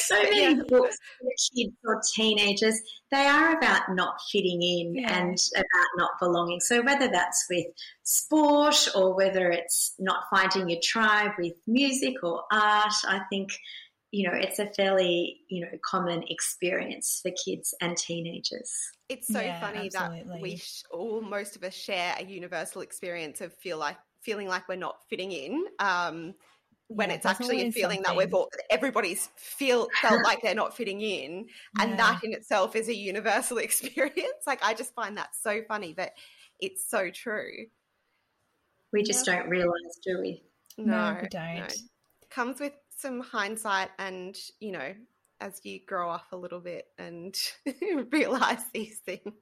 So 0.00 0.16
But 0.16 0.30
many 0.30 0.40
yeah. 0.56 0.62
books 0.68 0.96
for 1.20 1.28
kids 1.54 1.76
or 1.84 2.02
teenagers. 2.14 2.80
They 3.10 3.24
are 3.26 3.56
about 3.56 3.82
not 3.94 4.14
fitting 4.30 4.62
in 4.62 4.94
Yeah. 4.96 5.18
and 5.18 5.38
about 5.56 5.88
not 5.96 6.10
belonging. 6.20 6.60
So 6.60 6.82
whether 6.82 7.08
that's 7.08 7.46
with 7.48 7.66
sport 8.02 8.88
or 8.94 9.14
whether 9.14 9.50
it's 9.50 9.94
not 9.98 10.24
finding 10.30 10.68
your 10.68 10.80
tribe 10.82 11.32
with 11.38 11.54
music 11.66 12.14
or 12.22 12.42
art, 12.52 12.92
I 13.06 13.20
think 13.30 13.50
you 14.10 14.28
know 14.28 14.34
it's 14.36 14.58
a 14.58 14.66
fairly 14.66 15.40
you 15.48 15.64
know 15.64 15.78
common 15.84 16.22
experience 16.28 17.20
for 17.22 17.30
kids 17.44 17.74
and 17.80 17.96
teenagers. 17.96 18.70
It's 19.08 19.30
so 19.30 19.40
Yeah, 19.40 19.60
funny 19.60 19.86
absolutely. 19.86 20.26
that 20.26 20.40
we 20.42 20.56
sh- 20.56 20.82
all 20.90 21.20
most 21.22 21.56
of 21.56 21.64
us 21.64 21.74
share 21.74 22.14
a 22.18 22.24
universal 22.24 22.82
experience 22.82 23.40
of 23.40 23.52
feel 23.54 23.78
like 23.78 23.98
feeling 24.22 24.48
like 24.48 24.68
we're 24.68 24.76
not 24.76 25.08
fitting 25.08 25.32
in. 25.32 25.64
Um, 25.78 26.34
when 26.88 27.10
Yeah, 27.10 27.16
it's 27.16 27.26
actually 27.26 27.60
a 27.60 27.66
always 27.66 27.74
feeling 27.74 28.02
that 28.02 28.16
we're 28.16 28.28
something. 28.28 28.46
everybody's 28.70 29.28
feel 29.36 29.90
felt 30.00 30.22
like 30.22 30.40
they're 30.42 30.54
not 30.54 30.74
fitting 30.76 31.00
in, 31.02 31.46
and 31.78 31.90
Yeah. 31.90 31.98
that 31.98 32.18
in 32.22 32.32
itself 32.32 32.74
is 32.76 32.88
a 32.88 32.94
universal 32.94 33.58
experience. 33.68 34.46
Like 34.46 34.62
I 34.64 34.74
just 34.74 34.94
find 34.94 35.16
that 35.18 35.34
so 35.36 35.62
funny, 35.68 35.92
but 35.92 36.12
it's 36.60 36.88
so 36.88 37.10
true. 37.10 37.66
We 38.92 39.02
just 39.02 39.24
don't 39.26 39.48
realise, 39.48 39.98
do 40.04 40.20
we? 40.20 40.42
No, 40.78 41.14
no, 41.14 41.18
we 41.22 41.28
don't. 41.28 41.56
no. 41.58 41.66
comes 42.30 42.60
with 42.60 42.72
some 42.98 43.20
hindsight 43.20 43.90
and 43.98 44.36
you 44.60 44.72
know 44.72 44.92
as 45.40 45.60
you 45.64 45.78
grow 45.86 46.10
up 46.10 46.26
a 46.32 46.36
little 46.36 46.58
bit 46.58 46.86
and 46.98 47.38
realize 48.10 48.64
these 48.74 48.98
things. 48.98 49.22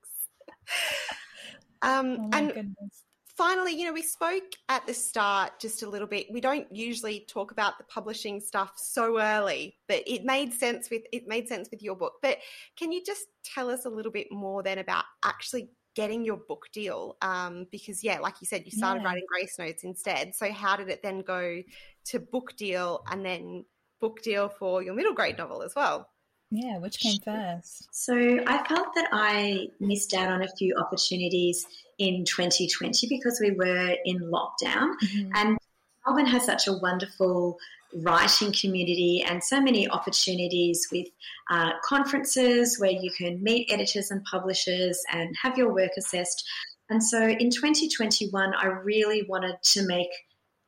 Um 1.83 2.19
Oh 2.19 2.31
and 2.33 2.49
goodness. 2.55 3.05
finally 3.37 3.73
you 3.79 3.85
know 3.85 3.93
we 3.93 4.03
spoke 4.03 4.51
at 4.71 4.87
the 4.87 4.95
start 4.95 5.61
just 5.61 5.83
a 5.83 5.89
little 5.89 6.09
bit. 6.09 6.27
We 6.33 6.41
don't 6.41 6.67
usually 6.75 7.27
talk 7.29 7.51
about 7.53 7.77
the 7.77 7.85
publishing 7.85 8.41
stuff 8.41 8.73
so 8.77 9.21
early 9.21 9.77
but 9.87 10.03
it 10.07 10.25
made 10.25 10.55
sense 10.55 10.89
with 10.91 11.03
it 11.13 11.29
made 11.29 11.49
sense 11.49 11.69
with 11.71 11.83
your 11.83 11.95
book. 11.95 12.15
But 12.23 12.39
can 12.79 12.93
you 12.93 13.03
just 13.05 13.27
tell 13.45 13.69
us 13.69 13.85
a 13.85 13.91
little 13.91 14.11
bit 14.13 14.29
more 14.33 14.63
then 14.63 14.79
about 14.79 15.05
actually 15.23 15.69
getting 15.97 16.25
your 16.25 16.37
book 16.37 16.67
deal? 16.73 17.17
Um, 17.23 17.67
because 17.73 18.05
yeah, 18.05 18.21
like 18.21 18.35
you 18.41 18.47
said, 18.47 18.63
you 18.65 18.71
started 18.71 19.01
Yeah. 19.03 19.09
writing 19.09 19.25
Grace 19.29 19.59
Notes 19.59 19.83
instead. 19.83 20.35
So 20.37 20.53
how 20.53 20.77
did 20.77 20.89
it 20.89 21.03
then 21.03 21.23
go 21.23 21.63
to 22.11 22.21
book 22.21 22.55
deal 22.57 23.03
and 23.11 23.25
then 23.25 23.65
book 24.01 24.23
deal 24.23 24.49
for 24.49 24.83
your 24.83 24.95
middle 24.95 25.15
grade 25.15 25.39
novel 25.39 25.63
as 25.63 25.75
well? 25.75 26.09
Yeah, 26.51 26.79
which 26.79 27.01
came 27.01 27.19
first? 27.25 27.89
So 27.91 28.15
I 28.15 28.63
felt 28.69 28.95
that 28.95 29.09
I 29.11 29.67
missed 29.81 30.15
out 30.15 30.29
on 30.29 30.43
a 30.43 30.49
few 30.57 30.77
opportunities 30.77 31.67
in 31.99 32.25
2020 32.25 33.09
because 33.09 33.41
we 33.41 33.51
were 33.51 33.97
in 34.05 34.21
lockdown. 34.21 34.91
Mhm. 35.03 35.31
And 35.35 35.59
Melbourne 36.07 36.27
has 36.27 36.45
such 36.45 36.67
a 36.67 36.73
wonderful 36.73 37.59
writing 38.03 38.53
community 38.53 39.25
and 39.27 39.43
so 39.43 39.61
many 39.61 39.89
opportunities 39.89 40.89
with 40.93 41.07
uh, 41.51 41.71
conferences 41.85 42.79
where 42.79 42.91
you 42.91 43.11
can 43.17 43.43
meet 43.43 43.71
editors 43.71 44.11
and 44.11 44.25
publishers 44.25 45.03
and 45.13 45.35
have 45.43 45.57
your 45.57 45.73
work 45.73 45.93
assessed. 45.97 46.47
And 46.91 47.03
so 47.03 47.23
in 47.23 47.51
2021, 47.51 48.55
I 48.55 48.67
really 48.67 49.25
wanted 49.29 49.57
to 49.63 49.87
make 49.87 50.11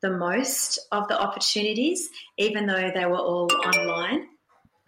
the 0.01 0.11
most 0.11 0.79
of 0.93 1.09
the 1.09 1.21
opportunities, 1.21 2.09
even 2.37 2.67
though 2.67 2.91
they 2.95 3.05
were 3.05 3.19
all 3.19 3.49
online. 3.65 4.27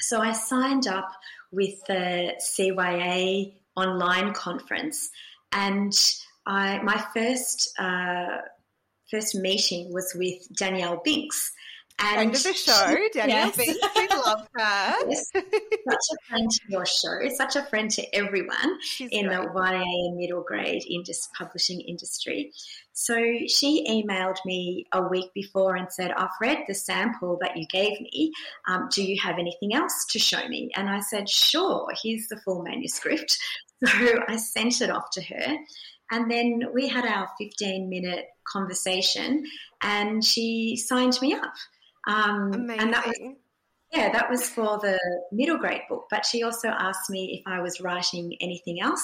So 0.00 0.20
I 0.20 0.32
signed 0.32 0.86
up 0.86 1.10
with 1.52 1.74
the 1.86 2.34
CYA 2.40 3.54
online 3.76 4.32
conference, 4.32 5.10
and 5.52 5.92
I 6.46 6.78
my 6.82 7.04
first 7.12 7.72
uh, 7.78 8.38
first 9.10 9.34
meeting 9.34 9.92
was 9.92 10.12
with 10.14 10.46
Danielle 10.56 11.00
Binks. 11.04 11.52
And 12.02 12.14
Friend 12.14 12.34
of 12.34 12.42
the 12.42 12.52
show, 12.54 12.96
Danielle 13.12 13.46
Yes. 13.48 13.56
Binks. 13.56 13.78
We 13.94 14.08
love 14.08 14.48
her. 14.54 14.94
Yes, 15.10 15.30
such 15.34 16.06
a 16.12 16.28
friend 16.28 16.50
to 16.50 16.60
your 16.68 16.86
show, 16.86 17.18
such 17.34 17.56
a 17.56 17.62
friend 17.66 17.90
to 17.90 18.14
everyone 18.14 18.80
She's 18.80 19.10
in 19.10 19.26
great. 19.26 19.36
the 19.36 19.52
YA 19.54 19.82
and 19.82 20.16
middle 20.16 20.42
grade 20.42 20.82
indus- 20.88 21.28
publishing 21.36 21.80
industry. 21.82 22.52
So 22.94 23.14
she 23.48 23.84
emailed 23.86 24.38
me 24.46 24.86
a 24.92 25.02
week 25.02 25.30
before 25.34 25.76
and 25.76 25.92
said, 25.92 26.12
I've 26.12 26.28
read 26.40 26.64
the 26.68 26.74
sample 26.74 27.38
that 27.42 27.56
you 27.56 27.66
gave 27.66 28.00
me. 28.00 28.32
Um, 28.66 28.88
do 28.90 29.02
you 29.02 29.20
have 29.20 29.38
anything 29.38 29.74
else 29.74 30.06
to 30.10 30.18
show 30.18 30.46
me? 30.48 30.70
And 30.76 30.88
I 30.88 31.00
said, 31.00 31.28
Sure, 31.28 31.86
here's 32.02 32.28
the 32.28 32.40
full 32.44 32.62
manuscript. 32.62 33.36
So 33.82 33.88
I 34.28 34.36
sent 34.36 34.82
it 34.82 34.90
off 34.90 35.08
to 35.12 35.22
her. 35.22 35.56
And 36.10 36.30
then 36.30 36.64
we 36.74 36.88
had 36.88 37.04
our 37.04 37.28
15 37.38 37.88
minute 37.88 38.26
conversation 38.46 39.44
and 39.82 40.24
she 40.24 40.76
signed 40.76 41.18
me 41.22 41.34
up. 41.34 41.54
Um, 42.06 42.52
Amazing. 42.52 42.80
and 42.80 42.92
that 42.92 43.06
was 43.06 43.16
yeah, 43.92 44.12
that 44.12 44.30
was 44.30 44.48
for 44.48 44.78
the 44.78 44.98
middle 45.32 45.58
grade 45.58 45.82
book, 45.88 46.06
but 46.10 46.24
she 46.24 46.44
also 46.44 46.68
asked 46.68 47.10
me 47.10 47.40
if 47.40 47.52
I 47.52 47.60
was 47.60 47.80
writing 47.80 48.36
anything 48.40 48.80
else. 48.80 49.02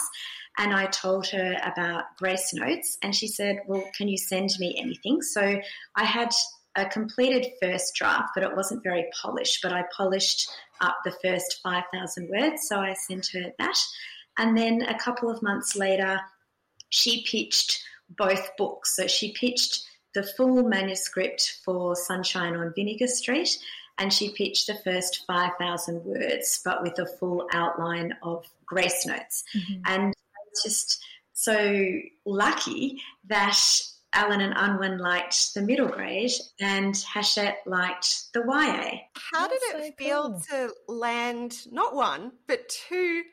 And 0.58 0.72
I 0.72 0.86
told 0.86 1.26
her 1.28 1.56
about 1.64 2.04
Grace 2.18 2.54
Notes, 2.54 2.96
and 3.02 3.14
she 3.14 3.26
said, 3.26 3.58
Well, 3.66 3.84
can 3.96 4.06
you 4.06 4.16
send 4.16 4.50
me 4.60 4.76
anything? 4.78 5.22
So 5.22 5.60
I 5.96 6.04
had 6.04 6.30
a 6.76 6.86
completed 6.86 7.50
first 7.60 7.94
draft, 7.96 8.30
but 8.34 8.44
it 8.44 8.54
wasn't 8.54 8.84
very 8.84 9.06
polished. 9.20 9.58
But 9.60 9.72
I 9.72 9.84
polished 9.94 10.48
up 10.80 10.96
the 11.04 11.16
first 11.22 11.60
5,000 11.62 12.30
words, 12.30 12.68
so 12.68 12.78
I 12.78 12.94
sent 12.94 13.28
her 13.34 13.52
that. 13.58 13.78
And 14.38 14.56
then 14.56 14.82
a 14.82 14.98
couple 14.98 15.30
of 15.30 15.42
months 15.42 15.74
later, 15.74 16.20
she 16.90 17.24
pitched 17.24 17.82
both 18.10 18.56
books. 18.56 18.94
So 18.96 19.06
she 19.06 19.32
pitched 19.32 19.84
the 20.14 20.22
full 20.22 20.62
manuscript 20.62 21.60
for 21.64 21.94
Sunshine 21.96 22.56
on 22.56 22.72
Vinegar 22.74 23.08
Street, 23.08 23.58
and 23.98 24.12
she 24.12 24.30
pitched 24.32 24.66
the 24.66 24.76
first 24.84 25.24
5,000 25.26 26.04
words, 26.04 26.60
but 26.64 26.82
with 26.82 26.98
a 26.98 27.06
full 27.06 27.46
outline 27.52 28.16
of 28.22 28.44
Grace 28.64 29.04
Notes. 29.06 29.44
Mhm. 29.54 29.82
And 29.86 30.04
I 30.14 30.38
was 30.50 30.62
just 30.62 31.02
so 31.32 31.92
lucky 32.24 33.02
that 33.24 33.58
Allen 34.12 34.40
and 34.40 34.54
Unwin 34.56 34.98
liked 34.98 35.52
the 35.52 35.60
middle 35.60 35.88
grade 35.88 36.30
and 36.58 36.96
Hachette 36.96 37.62
liked 37.66 38.32
the 38.32 38.40
YA. 38.40 39.08
How 39.32 39.46
did 39.48 39.60
That's 39.72 39.88
it 39.88 39.94
so 39.98 40.04
feel 40.04 40.30
cool. 40.30 40.40
to 40.50 40.74
land 40.88 41.70
not 41.70 41.94
one, 41.94 42.32
but 42.46 42.68
two 42.70 43.24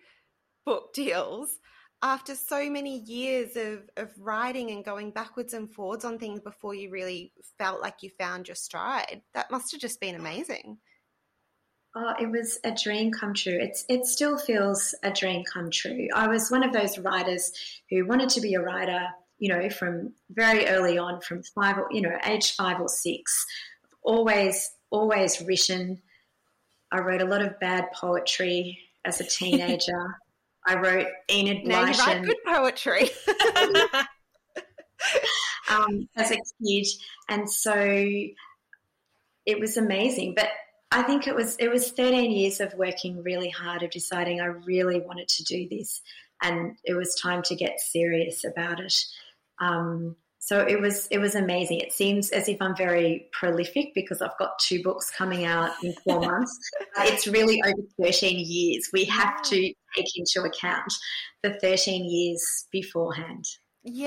book 0.65 0.93
deals 0.93 1.57
after 2.03 2.35
so 2.35 2.69
many 2.69 2.99
years 2.99 3.55
of, 3.55 3.89
of 3.95 4.11
writing 4.19 4.71
and 4.71 4.83
going 4.83 5.09
backwards 5.09 5.53
and 5.53 5.71
forwards 5.71 6.03
on 6.03 6.19
things 6.19 6.41
before 6.41 6.75
you 6.75 6.91
really 6.91 7.31
felt 7.57 7.81
like 7.81 8.03
you 8.03 8.11
found 8.19 8.47
your 8.47 8.55
stride? 8.55 9.21
That 9.33 9.49
must 9.49 9.71
have 9.71 9.79
just 9.79 10.01
been 10.01 10.15
amazing. 10.15 10.77
Oh, 11.95 12.13
it 12.19 12.29
was 12.29 12.59
a 12.65 12.71
dream 12.71 13.11
come 13.11 13.33
true. 13.33 13.57
It's 13.59 13.85
it 13.87 14.05
still 14.05 14.37
feels 14.37 14.93
a 15.03 15.11
dream 15.11 15.43
come 15.51 15.69
true. 15.69 16.07
I 16.13 16.27
was 16.27 16.51
one 16.51 16.63
of 16.63 16.73
those 16.73 16.97
writers 16.97 17.51
who 17.89 18.05
wanted 18.05 18.29
to 18.29 18.41
be 18.41 18.55
a 18.55 18.61
writer, 18.61 19.07
you 19.37 19.53
know, 19.53 19.69
from 19.69 20.13
very 20.29 20.67
early 20.67 20.97
on, 20.97 21.21
from 21.21 21.41
five, 21.55 21.77
or, 21.77 21.87
you 21.91 22.01
know, 22.01 22.17
age 22.25 22.55
five 22.55 22.81
or 22.81 22.89
six. 22.89 23.45
Always, 24.01 24.71
always 24.89 25.39
written. 25.41 26.01
I 26.91 26.99
wrote 26.99 27.21
a 27.21 27.25
lot 27.25 27.43
of 27.43 27.59
bad 27.59 27.85
poetry 27.93 28.79
as 29.05 29.21
a 29.21 29.23
teenager. 29.29 30.17
I 30.65 30.75
wrote 30.75 31.07
Enid 31.29 31.65
Now 31.65 31.85
you 31.85 31.93
write 31.93 32.23
good 32.23 32.37
poetry. 32.45 33.09
um, 35.69 36.07
as 36.15 36.31
a 36.31 36.37
kid, 36.63 36.87
and 37.29 37.49
so 37.49 37.73
it 39.45 39.59
was 39.59 39.77
amazing. 39.77 40.35
But 40.35 40.49
I 40.91 41.03
think 41.03 41.27
it 41.27 41.35
was 41.35 41.55
it 41.57 41.69
was 41.69 41.91
13 41.91 42.31
years 42.31 42.59
of 42.59 42.73
working 42.75 43.21
really 43.23 43.49
hard, 43.49 43.83
of 43.83 43.91
deciding 43.91 44.39
I 44.39 44.45
really 44.45 44.99
wanted 45.01 45.27
to 45.27 45.43
do 45.43 45.67
this, 45.69 46.01
and 46.41 46.77
it 46.83 46.93
was 46.93 47.15
time 47.15 47.41
to 47.43 47.55
get 47.55 47.79
serious 47.79 48.43
about 48.45 48.79
it. 48.79 48.95
Um, 49.59 50.15
so 50.39 50.59
it 50.59 50.79
was 50.79 51.07
it 51.09 51.19
was 51.19 51.35
amazing. 51.35 51.79
It 51.79 51.93
seems 51.93 52.29
as 52.31 52.49
if 52.49 52.61
I'm 52.61 52.75
very 52.75 53.27
prolific 53.31 53.93
because 53.95 54.21
I've 54.21 54.37
got 54.37 54.59
two 54.59 54.83
books 54.83 55.09
coming 55.09 55.45
out 55.45 55.71
in 55.81 55.93
four 56.03 56.19
months. 56.25 56.59
It's 56.97 57.27
really 57.27 57.61
over 57.63 57.81
13 58.01 58.45
years. 58.45 58.89
We 58.91 59.05
have 59.05 59.41
to 59.43 59.73
take 59.95 60.07
into 60.15 60.41
account 60.43 60.91
the 61.43 61.59
13 61.61 62.05
years 62.09 62.43
beforehand. 62.71 63.45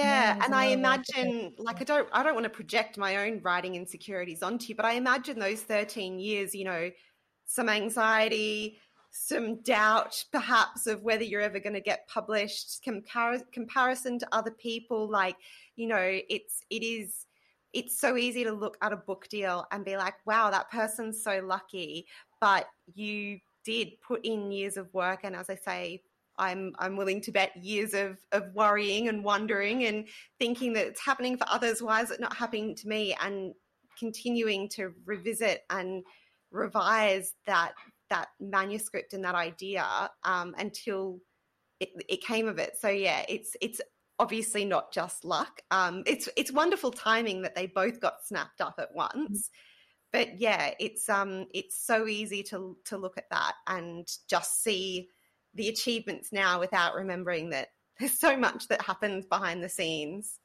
Yeah, 0.02 0.34
Yeah, 0.36 0.36
and 0.40 0.54
a 0.54 0.54
I 0.54 0.64
lot 0.64 0.74
of 0.74 0.80
work 0.82 1.02
to 1.04 1.14
imagine 1.14 1.54
like 1.58 1.80
I 1.82 1.84
don't 1.84 2.08
I 2.12 2.22
don't 2.22 2.34
want 2.34 2.44
to 2.44 2.50
project 2.50 2.96
my 2.96 3.16
own 3.26 3.40
writing 3.42 3.74
insecurities 3.74 4.42
onto 4.42 4.68
you, 4.68 4.74
but 4.74 4.86
I 4.86 4.92
imagine 4.92 5.38
those 5.38 5.62
13 5.62 6.18
years, 6.18 6.54
you 6.54 6.64
know, 6.64 6.90
some 7.44 7.68
anxiety, 7.68 8.80
some 9.10 9.62
doubt 9.62 10.24
perhaps 10.32 10.86
of 10.86 11.02
whether 11.02 11.24
you're 11.24 11.42
ever 11.42 11.60
going 11.60 11.74
to 11.74 11.80
get 11.80 12.08
published, 12.08 12.82
compar- 12.84 13.50
comparison 13.52 14.18
to 14.20 14.28
other 14.32 14.50
people 14.50 15.08
like, 15.10 15.36
you 15.76 15.86
know, 15.86 16.20
it's 16.30 16.62
it 16.70 16.82
is 16.82 17.26
it's 17.74 17.98
so 18.00 18.16
easy 18.16 18.44
to 18.44 18.52
look 18.52 18.78
at 18.80 18.92
a 18.92 18.96
book 18.96 19.28
deal 19.28 19.66
and 19.70 19.84
be 19.84 19.96
like, 19.98 20.14
wow, 20.26 20.50
that 20.50 20.70
person's 20.70 21.22
so 21.22 21.40
lucky, 21.44 22.06
but 22.40 22.66
you 22.94 23.40
did 23.66 24.00
put 24.00 24.24
in 24.24 24.50
years 24.52 24.76
of 24.76 24.92
work 24.94 25.20
and 25.24 25.36
as 25.36 25.50
I 25.50 25.56
say, 25.56 26.02
I'm 26.38 26.74
I'm 26.78 26.96
willing 26.96 27.20
to 27.22 27.32
bet 27.32 27.56
years 27.62 27.94
of 27.94 28.18
of 28.32 28.54
worrying 28.54 29.08
and 29.08 29.24
wondering 29.24 29.84
and 29.84 30.06
thinking 30.38 30.72
that 30.74 30.86
it's 30.86 31.04
happening 31.04 31.36
for 31.36 31.46
others. 31.48 31.82
Why 31.82 32.02
is 32.02 32.10
it 32.10 32.20
not 32.20 32.36
happening 32.36 32.74
to 32.76 32.88
me? 32.88 33.16
And 33.22 33.54
continuing 33.98 34.68
to 34.70 34.92
revisit 35.04 35.62
and 35.70 36.04
revise 36.50 37.34
that 37.46 37.72
that 38.10 38.28
manuscript 38.38 39.14
and 39.14 39.24
that 39.24 39.34
idea 39.34 39.84
um, 40.24 40.54
until 40.58 41.18
it, 41.80 41.88
it 42.08 42.22
came 42.22 42.48
of 42.48 42.58
it. 42.58 42.76
So 42.78 42.88
yeah, 42.88 43.24
it's 43.28 43.56
it's 43.60 43.80
obviously 44.18 44.64
not 44.64 44.92
just 44.92 45.24
luck. 45.24 45.60
Um, 45.70 46.02
it's 46.06 46.28
it's 46.36 46.52
wonderful 46.52 46.90
timing 46.90 47.42
that 47.42 47.54
they 47.54 47.66
both 47.66 48.00
got 48.00 48.24
snapped 48.24 48.60
up 48.60 48.76
at 48.78 48.94
once. 48.94 49.50
But 50.16 50.40
yeah, 50.40 50.70
it's 50.80 51.10
um 51.10 51.46
it's 51.52 51.76
so 51.76 52.06
easy 52.06 52.42
to 52.44 52.78
to 52.86 52.96
look 52.96 53.18
at 53.18 53.28
that 53.28 53.52
and 53.66 54.10
just 54.30 54.62
see 54.62 55.10
the 55.52 55.68
achievements 55.68 56.32
now 56.32 56.58
without 56.58 56.94
remembering 56.94 57.50
that 57.50 57.68
there's 58.00 58.18
so 58.18 58.34
much 58.34 58.68
that 58.68 58.80
happens 58.80 59.26
behind 59.26 59.62
the 59.62 59.68
scenes. 59.68 60.40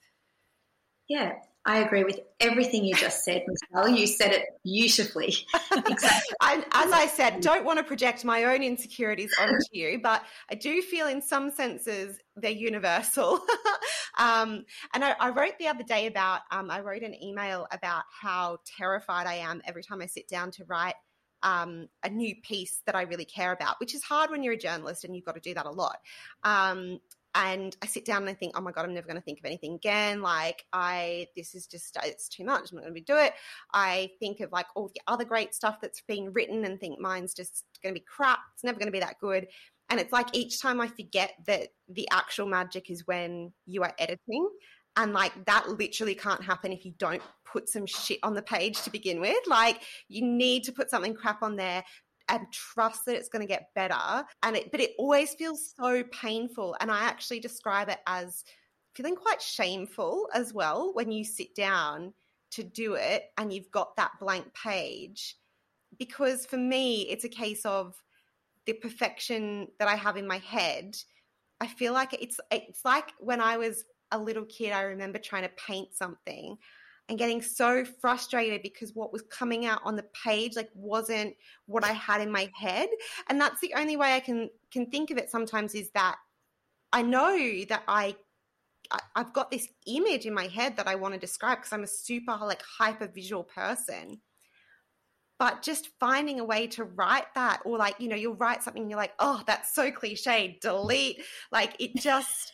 Yeah, 1.08 1.36
I 1.66 1.80
agree 1.80 2.04
with 2.04 2.20
everything 2.40 2.84
you 2.84 2.96
just 2.96 3.24
said, 3.24 3.44
Michelle. 3.48 3.88
You 3.88 4.08
said 4.08 4.32
it 4.32 4.46
beautifully. 4.64 5.36
Exactly. 5.72 6.36
I, 6.42 6.64
as 6.74 6.92
I 6.92 7.08
said, 7.08 7.42
don't 7.42 7.66
want 7.66 7.78
to 7.80 7.84
project 7.84 8.26
my 8.26 8.44
own 8.46 8.62
insecurities 8.62 9.32
onto 9.40 9.56
you, 9.72 10.00
but 10.02 10.24
I 10.50 10.56
do 10.56 10.82
feel 10.82 11.08
in 11.08 11.22
some 11.22 11.52
senses 11.52 12.18
they're 12.36 12.52
universal. 12.52 13.40
um, 14.18 14.66
and 14.94 15.04
I, 15.04 15.16
I 15.20 15.30
wrote 15.30 15.54
the 15.60 15.68
other 15.68 15.84
day 15.84 16.08
about, 16.08 16.42
um, 16.52 16.70
I 16.70 16.82
wrote 16.82 17.04
an 17.04 17.16
email 17.22 17.68
about 17.72 18.04
how 18.10 18.60
terrified 18.78 19.28
I 19.28 19.36
am 19.36 19.62
every 19.66 19.84
time 19.84 20.02
I 20.02 20.08
sit 20.08 20.28
down 20.28 20.52
to 20.52 20.66
write 20.66 20.96
um, 21.44 21.88
a 22.04 22.10
new 22.10 22.36
piece 22.42 22.82
that 22.86 22.96
I 22.96 23.04
really 23.04 23.26
care 23.26 23.52
about, 23.52 23.80
which 23.80 23.96
is 23.96 24.04
hard 24.04 24.30
when 24.30 24.44
you're 24.44 24.54
a 24.54 24.58
journalist 24.58 25.04
and 25.04 25.16
you've 25.16 25.26
got 25.26 25.36
to 25.36 25.42
do 25.42 25.54
that 25.54 25.66
a 25.66 25.72
lot. 25.72 25.98
Um, 26.44 27.00
and 27.34 27.76
I 27.82 27.86
sit 27.86 28.06
down 28.06 28.24
and 28.24 28.30
I 28.30 28.34
think, 28.34 28.58
oh 28.58 28.62
my 28.62 28.72
God, 28.72 28.86
I'm 28.86 28.94
never 28.94 29.08
going 29.08 29.18
to 29.18 29.24
think 29.24 29.40
of 29.40 29.46
anything 29.46 29.76
again. 29.76 30.22
Like, 30.22 30.66
I, 30.74 31.28
this 31.36 31.56
is 31.56 31.66
just, 31.66 31.98
it's 32.04 32.28
too 32.28 32.44
much. 32.44 32.72
I'm 32.72 32.78
not 32.78 32.84
going 32.84 32.94
to 32.96 33.02
do 33.02 33.18
it. 33.18 33.34
I 33.74 34.12
think 34.20 34.42
of 34.42 34.52
like 34.52 34.68
all 34.76 34.90
the 34.94 35.02
other 35.08 35.24
great 35.24 35.54
stuff 35.56 35.78
that's 35.82 36.02
being 36.02 36.34
written 36.34 36.66
and 36.66 36.80
think 36.80 37.00
mine's 37.00 37.34
just 37.34 37.64
going 37.82 37.96
to 37.96 38.00
be 38.00 38.06
crap. 38.06 38.40
It's 38.54 38.64
never 38.64 38.78
going 38.78 38.88
to 38.88 38.92
be 38.92 39.00
that 39.00 39.20
good. 39.20 39.48
And 39.90 40.00
it's 40.00 40.12
like 40.12 40.28
each 40.34 40.62
time 40.62 40.82
I 40.82 40.88
forget 40.88 41.34
that 41.48 41.70
the 41.90 42.08
actual 42.12 42.48
magic 42.48 42.90
is 42.90 43.08
when 43.08 43.54
you 43.66 43.84
are 43.84 43.94
editing. 43.98 44.50
And 44.98 45.14
like 45.14 45.46
that 45.46 45.70
literally 45.70 46.16
can't 46.16 46.44
happen 46.44 46.74
if 46.74 46.86
you 46.86 46.94
don't 46.98 47.22
put 47.46 47.70
some 47.70 47.86
shit 47.86 48.20
on 48.24 48.34
the 48.34 48.42
page 48.42 48.82
to 48.84 48.90
begin 48.90 49.22
with. 49.22 49.38
Like 49.48 49.82
you 50.10 50.26
need 50.26 50.66
to 50.66 50.74
put 50.74 50.90
something 50.90 51.14
crap 51.14 51.44
on 51.44 51.56
there 51.56 51.84
and 52.32 52.52
trust 52.52 53.06
that 53.06 53.16
it's 53.16 53.30
going 53.30 53.46
to 53.46 53.54
get 53.54 53.68
better. 53.76 54.26
And 54.42 54.56
it, 54.56 54.72
but 54.72 54.80
it 54.80 54.92
always 54.98 55.34
feels 55.34 55.74
so 55.78 56.04
painful. 56.12 56.76
And 56.80 56.90
I 56.90 57.02
actually 57.02 57.42
describe 57.42 57.90
it 57.90 58.00
as 58.08 58.46
feeling 58.96 59.16
quite 59.16 59.42
shameful 59.42 60.28
as 60.34 60.54
well 60.54 60.92
when 60.94 61.12
you 61.12 61.24
sit 61.24 61.54
down 61.56 62.14
to 62.52 62.64
do 62.64 62.96
it 62.96 63.26
and 63.38 63.54
you've 63.54 63.70
got 63.72 63.96
that 63.98 64.12
blank 64.20 64.46
page. 64.54 65.36
Because 66.00 66.46
for 66.46 66.58
me, 66.58 67.02
it's 67.10 67.26
a 67.26 67.30
case 67.30 67.66
of 67.66 67.96
the 68.66 68.74
perfection 68.74 69.68
that 69.78 69.90
I 69.90 69.96
have 69.96 70.16
in 70.16 70.26
my 70.26 70.38
head. 70.38 70.96
I 71.60 71.68
feel 71.68 71.92
like 71.92 72.14
it's 72.14 72.40
it's 72.50 72.86
like 72.86 73.12
when 73.20 73.42
I 73.42 73.58
was 73.58 73.84
a 74.12 74.18
little 74.18 74.46
kid, 74.46 74.72
I 74.72 74.84
remember 74.84 75.20
trying 75.20 75.44
to 75.44 75.52
paint 75.68 75.94
something 75.94 76.58
and 77.12 77.20
getting 77.20 77.42
so 77.42 77.84
frustrated 77.84 78.62
because 78.64 78.96
what 78.96 79.12
was 79.12 79.22
coming 79.24 79.66
out 79.66 79.82
on 79.84 79.98
the 79.98 80.06
page 80.24 80.56
like 80.56 80.70
wasn't 80.74 81.36
what 81.66 81.84
I 81.84 81.92
had 81.92 82.22
in 82.22 82.32
my 82.32 82.50
head. 82.56 82.88
And 83.30 83.40
that's 83.40 83.60
the 83.60 83.74
only 83.76 83.98
way 83.98 84.14
I 84.14 84.22
can 84.22 84.50
can 84.72 84.86
think 84.86 85.12
of 85.12 85.18
it 85.18 85.30
sometimes 85.30 85.76
is 85.76 85.92
that 85.92 86.16
I 86.94 87.02
know 87.02 87.38
that 87.68 87.84
I 87.86 88.16
I've 89.14 89.34
got 89.34 89.52
this 89.52 89.68
image 89.88 90.26
in 90.26 90.34
my 90.34 90.48
head 90.48 90.78
that 90.78 90.88
I 90.88 90.96
want 90.96 91.14
to 91.14 91.20
describe 91.20 91.58
because 91.58 91.74
I'm 91.74 91.84
a 91.84 91.88
super 91.88 92.38
like 92.42 92.62
hyper 92.62 93.08
visual 93.08 93.44
person. 93.44 94.22
But 95.38 95.64
just 95.64 95.90
finding 96.00 96.40
a 96.40 96.46
way 96.46 96.68
to 96.68 96.86
write 96.86 97.34
that, 97.36 97.62
or 97.66 97.78
like, 97.78 97.96
you 98.00 98.08
know, 98.08 98.16
you'll 98.16 98.36
write 98.36 98.64
something 98.64 98.84
and 98.84 98.90
you're 98.92 99.00
like, 99.00 99.16
oh, 99.20 99.42
that's 99.48 99.76
so 99.76 99.92
cliche, 99.92 100.60
delete. 100.62 101.24
Like 101.52 101.76
it 101.78 101.96
just 101.96 102.54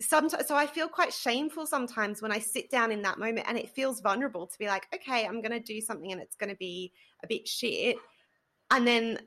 sometimes 0.00 0.46
so 0.46 0.54
I 0.56 0.66
feel 0.66 0.88
quite 0.88 1.12
shameful 1.12 1.66
sometimes 1.66 2.22
when 2.22 2.32
I 2.32 2.38
sit 2.38 2.70
down 2.70 2.92
in 2.92 3.02
that 3.02 3.18
moment 3.18 3.46
and 3.48 3.58
it 3.58 3.70
feels 3.70 4.00
vulnerable 4.00 4.46
to 4.46 4.58
be 4.58 4.66
like, 4.66 4.86
okay, 4.94 5.26
I'm 5.26 5.42
gonna 5.42 5.60
do 5.60 5.80
something 5.80 6.12
and 6.12 6.20
it's 6.20 6.36
gonna 6.36 6.56
be 6.56 6.92
a 7.22 7.26
bit 7.26 7.48
shit. 7.48 7.96
And 8.70 8.86
then 8.86 9.18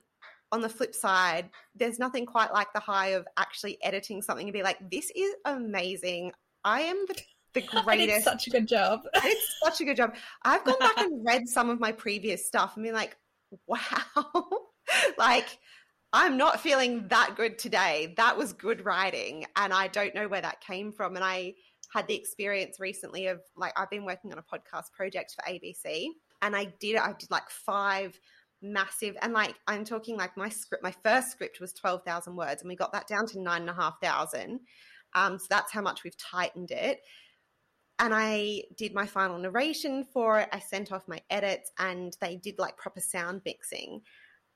on 0.51 0.61
the 0.61 0.69
flip 0.69 0.93
side, 0.93 1.49
there's 1.75 1.99
nothing 1.99 2.25
quite 2.25 2.53
like 2.53 2.71
the 2.73 2.79
high 2.79 3.09
of 3.09 3.27
actually 3.37 3.77
editing 3.83 4.21
something 4.21 4.47
and 4.47 4.53
be 4.53 4.63
like, 4.63 4.77
this 4.89 5.11
is 5.15 5.33
amazing. 5.45 6.31
I 6.63 6.81
am 6.81 7.05
the, 7.07 7.19
the 7.53 7.61
greatest. 7.83 8.25
such 8.25 8.47
a 8.47 8.49
good 8.49 8.67
job. 8.67 9.01
it's 9.15 9.55
such 9.63 9.81
a 9.81 9.85
good 9.85 9.97
job. 9.97 10.13
I've 10.43 10.63
gone 10.63 10.79
back 10.79 10.97
and 10.97 11.25
read 11.25 11.47
some 11.47 11.69
of 11.69 11.79
my 11.79 11.91
previous 11.91 12.45
stuff 12.45 12.75
and 12.75 12.83
been 12.83 12.93
like, 12.93 13.15
wow, 13.67 13.79
like 15.17 15.57
I'm 16.13 16.37
not 16.37 16.59
feeling 16.59 17.07
that 17.07 17.35
good 17.35 17.57
today. 17.57 18.13
That 18.17 18.37
was 18.37 18.53
good 18.53 18.85
writing. 18.85 19.45
And 19.55 19.73
I 19.73 19.87
don't 19.87 20.13
know 20.13 20.27
where 20.27 20.41
that 20.41 20.61
came 20.61 20.91
from. 20.91 21.15
And 21.15 21.23
I 21.23 21.53
had 21.93 22.07
the 22.07 22.15
experience 22.15 22.79
recently 22.79 23.27
of 23.27 23.41
like, 23.55 23.73
I've 23.77 23.89
been 23.89 24.05
working 24.05 24.31
on 24.31 24.37
a 24.39 24.41
podcast 24.41 24.91
project 24.91 25.35
for 25.35 25.49
ABC 25.49 26.07
and 26.41 26.55
I 26.55 26.73
did, 26.79 26.97
I 26.97 27.13
did 27.13 27.31
like 27.31 27.49
five 27.49 28.19
massive 28.61 29.15
and 29.21 29.33
like 29.33 29.55
i'm 29.67 29.83
talking 29.83 30.15
like 30.15 30.37
my 30.37 30.47
script 30.47 30.83
my 30.83 30.93
first 31.03 31.31
script 31.31 31.59
was 31.59 31.73
12000 31.73 32.35
words 32.35 32.61
and 32.61 32.69
we 32.69 32.75
got 32.75 32.91
that 32.91 33.07
down 33.07 33.25
to 33.25 33.41
nine 33.41 33.61
and 33.61 33.69
a 33.69 33.73
half 33.73 33.99
thousand 34.01 34.59
um, 35.13 35.37
so 35.37 35.45
that's 35.49 35.71
how 35.71 35.81
much 35.81 36.03
we've 36.03 36.17
tightened 36.17 36.69
it 36.71 37.01
and 37.97 38.13
i 38.13 38.61
did 38.77 38.93
my 38.93 39.05
final 39.05 39.39
narration 39.39 40.05
for 40.13 40.39
it 40.39 40.49
i 40.51 40.59
sent 40.59 40.91
off 40.91 41.07
my 41.07 41.19
edits 41.31 41.71
and 41.79 42.15
they 42.21 42.35
did 42.35 42.59
like 42.59 42.77
proper 42.77 43.01
sound 43.01 43.41
mixing 43.45 43.99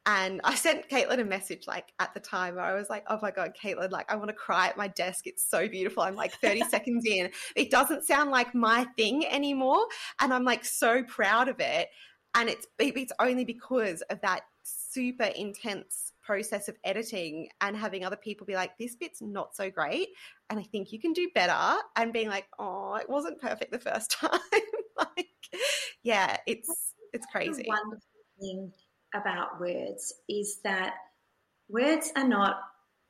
and 0.06 0.42
I 0.44 0.56
sent 0.56 0.90
Caitlin 0.90 1.20
a 1.20 1.26
message 1.26 1.68
like 1.68 1.92
at 2.00 2.14
the 2.14 2.20
time 2.20 2.56
where 2.56 2.64
I 2.64 2.76
was 2.76 2.90
like, 2.90 3.06
oh 3.10 3.20
my 3.22 3.32
God, 3.32 3.54
Caitlin, 3.62 3.92
like 3.92 4.12
I 4.12 4.16
want 4.16 4.30
to 4.30 4.36
cry 4.36 4.68
at 4.68 4.78
my 4.78 4.88
desk. 4.90 5.26
It's 5.26 5.50
so 5.50 5.68
beautiful. 5.68 6.04
I'm 6.04 6.16
like 6.16 6.34
30 6.42 6.62
seconds 6.70 7.06
in. 7.06 7.32
It 7.56 7.72
doesn't 7.72 8.06
sound 8.06 8.32
like 8.32 8.54
my 8.54 8.86
thing 8.96 9.26
anymore. 9.26 9.86
And 10.20 10.34
I'm 10.34 10.44
like 10.44 10.64
so 10.64 11.04
proud 11.04 11.50
of 11.50 11.60
it 11.60 11.90
and 12.36 12.50
it's 12.50 12.68
it's 12.78 13.14
only 13.20 13.46
because 13.46 14.02
of 14.10 14.22
that 14.22 14.42
super 14.64 15.24
intense 15.24 16.12
process 16.22 16.68
of 16.68 16.76
editing 16.84 17.48
and 17.62 17.78
having 17.78 18.04
other 18.04 18.16
people 18.16 18.46
be 18.46 18.56
like 18.56 18.78
this 18.78 18.96
bit's 18.96 19.22
not 19.22 19.56
so 19.56 19.70
great 19.70 20.10
and 20.50 20.60
i 20.60 20.64
think 20.64 20.92
you 20.92 21.00
can 21.00 21.14
do 21.14 21.30
better 21.34 21.80
and 21.96 22.14
being 22.14 22.28
like 22.28 22.48
oh 22.60 22.96
it 22.96 23.10
wasn't 23.10 23.40
perfect 23.40 23.72
the 23.72 23.80
first 23.80 24.12
time 24.20 24.40
like 24.98 25.28
yeah 26.04 26.38
it's 26.46 26.94
it's 27.14 27.26
crazy 27.32 27.66
thing 28.42 28.72
about 29.16 29.60
words 29.60 30.14
is 30.30 30.58
that 30.64 30.96
words 31.70 32.12
are 32.16 32.28
not 32.28 32.62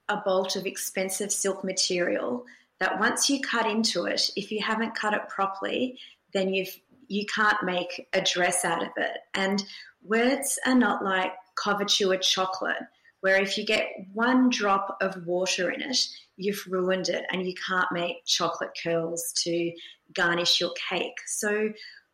a 0.10 0.18
bolt 0.18 0.56
of 0.56 0.66
expensive 0.66 1.32
silk 1.32 1.64
material 1.64 2.46
that 2.80 3.00
once 3.00 3.30
you 3.30 3.42
cut 3.42 3.66
into 3.66 4.06
it 4.06 4.30
if 4.36 4.52
you 4.52 4.62
haven't 4.62 4.96
cut 4.96 5.14
it 5.14 5.28
properly 5.28 5.98
then 6.34 6.54
you've 6.54 6.78
you 7.08 7.26
can't 7.26 7.64
make 7.64 8.08
a 8.14 8.22
dress 8.22 8.66
out 8.66 8.82
of 8.82 8.90
it. 8.98 9.18
And 9.34 9.64
words 10.04 10.60
are 10.66 10.76
not 10.76 11.04
like 11.04 11.32
Couverture 11.58 12.22
chocolate, 12.22 12.82
where 13.22 13.42
if 13.42 13.58
you 13.58 13.66
get 13.66 13.88
one 14.14 14.50
drop 14.50 14.98
of 15.02 15.26
water 15.26 15.72
in 15.72 15.82
it, 15.82 15.98
you've 16.38 16.64
ruined 16.68 17.10
it 17.10 17.26
and 17.32 17.46
you 17.46 17.54
can't 17.68 17.92
make 17.92 18.26
chocolate 18.26 18.78
curls 18.82 19.34
to 19.44 19.72
garnish 20.14 20.60
your 20.60 20.74
cake. 20.90 21.16
So, 21.26 21.70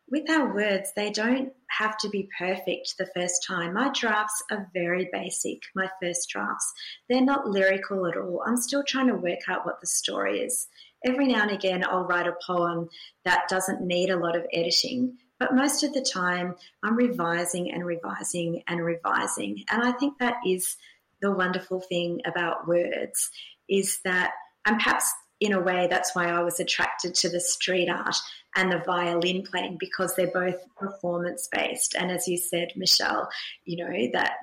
with 0.08 0.28
our 0.30 0.54
words, 0.54 0.92
they 0.94 1.10
don't 1.10 1.52
have 1.70 1.96
to 1.98 2.08
be 2.08 2.28
perfect 2.38 2.94
the 2.98 3.10
first 3.14 3.44
time. 3.46 3.74
My 3.74 3.90
drafts 3.94 4.42
are 4.50 4.70
very 4.74 5.08
basic, 5.12 5.62
my 5.74 5.88
first 6.02 6.28
drafts. 6.28 6.72
They're 7.08 7.22
not 7.22 7.48
lyrical 7.48 8.06
at 8.06 8.16
all. 8.16 8.42
I'm 8.46 8.56
still 8.56 8.84
trying 8.86 9.08
to 9.08 9.14
work 9.14 9.40
out 9.48 9.64
what 9.64 9.80
the 9.80 9.86
story 9.86 10.40
is 10.40 10.68
every 11.04 11.26
now 11.26 11.42
and 11.42 11.50
again 11.50 11.84
I'll 11.84 12.04
write 12.04 12.26
a 12.26 12.36
poem 12.46 12.88
that 13.24 13.48
doesn't 13.48 13.80
need 13.80 14.10
a 14.10 14.18
lot 14.18 14.36
of 14.36 14.46
editing. 14.52 15.16
But 15.38 15.54
most 15.54 15.82
of 15.82 15.92
the 15.92 16.02
time, 16.02 16.54
I'm 16.84 16.94
revising 16.94 17.72
and 17.72 17.84
revising 17.84 18.62
and 18.68 18.84
revising. 18.84 19.64
And 19.70 19.82
I 19.82 19.92
think 19.92 20.18
that 20.18 20.36
is 20.46 20.76
the 21.20 21.32
wonderful 21.32 21.80
thing 21.80 22.20
about 22.24 22.68
words 22.68 23.30
is 23.68 23.98
that, 24.04 24.32
and 24.66 24.78
perhaps 24.78 25.12
in 25.42 25.52
a 25.52 25.60
way, 25.60 25.88
that's 25.90 26.14
why 26.14 26.26
I 26.28 26.40
was 26.40 26.60
attracted 26.60 27.14
to 27.16 27.28
the 27.28 27.40
street 27.40 27.88
art 27.88 28.14
and 28.54 28.70
the 28.70 28.78
violin 28.78 29.42
playing 29.42 29.76
because 29.78 30.14
they're 30.14 30.28
both 30.28 30.56
performance 30.76 31.48
based. 31.50 31.96
And 31.98 32.12
as 32.12 32.28
you 32.28 32.36
said, 32.36 32.68
Michelle, 32.76 33.28
you 33.64 33.84
know, 33.84 34.10
that 34.12 34.34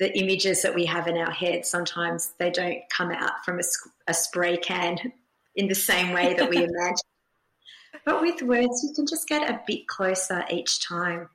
the 0.00 0.12
images 0.18 0.62
that 0.62 0.74
we 0.74 0.86
have 0.86 1.06
in 1.06 1.16
our 1.18 1.30
head 1.30 1.66
sometimes 1.66 2.32
they 2.38 2.50
don't 2.50 2.80
come 2.88 3.12
out 3.12 3.44
from 3.44 3.60
a, 3.60 3.62
a 4.08 4.14
spray 4.14 4.56
can 4.56 4.98
in 5.54 5.68
the 5.68 5.74
same 5.74 6.12
way 6.12 6.34
that 6.34 6.50
we 6.50 6.56
imagine. 6.64 6.96
But 8.04 8.20
with 8.20 8.42
words, 8.42 8.82
you 8.82 8.92
can 8.94 9.06
just 9.06 9.28
get 9.28 9.48
a 9.48 9.60
bit 9.68 9.86
closer 9.86 10.44
each 10.50 10.84
time. 10.84 11.28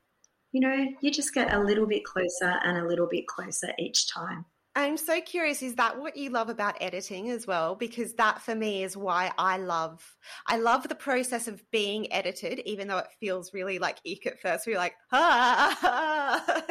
You 0.52 0.60
know, 0.60 0.88
you 1.00 1.12
just 1.12 1.34
get 1.34 1.54
a 1.54 1.60
little 1.60 1.86
bit 1.86 2.04
closer 2.04 2.60
and 2.66 2.78
a 2.78 2.88
little 2.88 3.08
bit 3.08 3.28
closer 3.28 3.72
each 3.80 4.10
time. 4.10 4.46
I'm 4.78 4.98
so 4.98 5.22
curious 5.22 5.64
is 5.64 5.76
that 5.76 5.98
what 5.98 6.18
you 6.18 6.30
love 6.30 6.50
about 6.50 6.76
editing 6.82 7.30
as 7.30 7.48
well? 7.48 7.76
Because 7.76 8.14
that 8.16 8.42
for 8.42 8.54
me 8.54 8.84
is 8.84 8.98
why 8.98 9.32
I 9.38 9.56
love 9.56 10.04
I 10.48 10.58
love 10.58 10.90
the 10.90 10.96
process 10.96 11.48
of 11.48 11.64
being 11.72 12.12
edited 12.12 12.60
even 12.66 12.90
though 12.90 12.98
it 12.98 13.08
feels 13.22 13.54
really 13.54 13.80
like 13.80 14.00
eek 14.04 14.26
at 14.28 14.42
first. 14.42 14.68
We're 14.68 14.78
like 14.78 14.96
ah, 15.14 16.64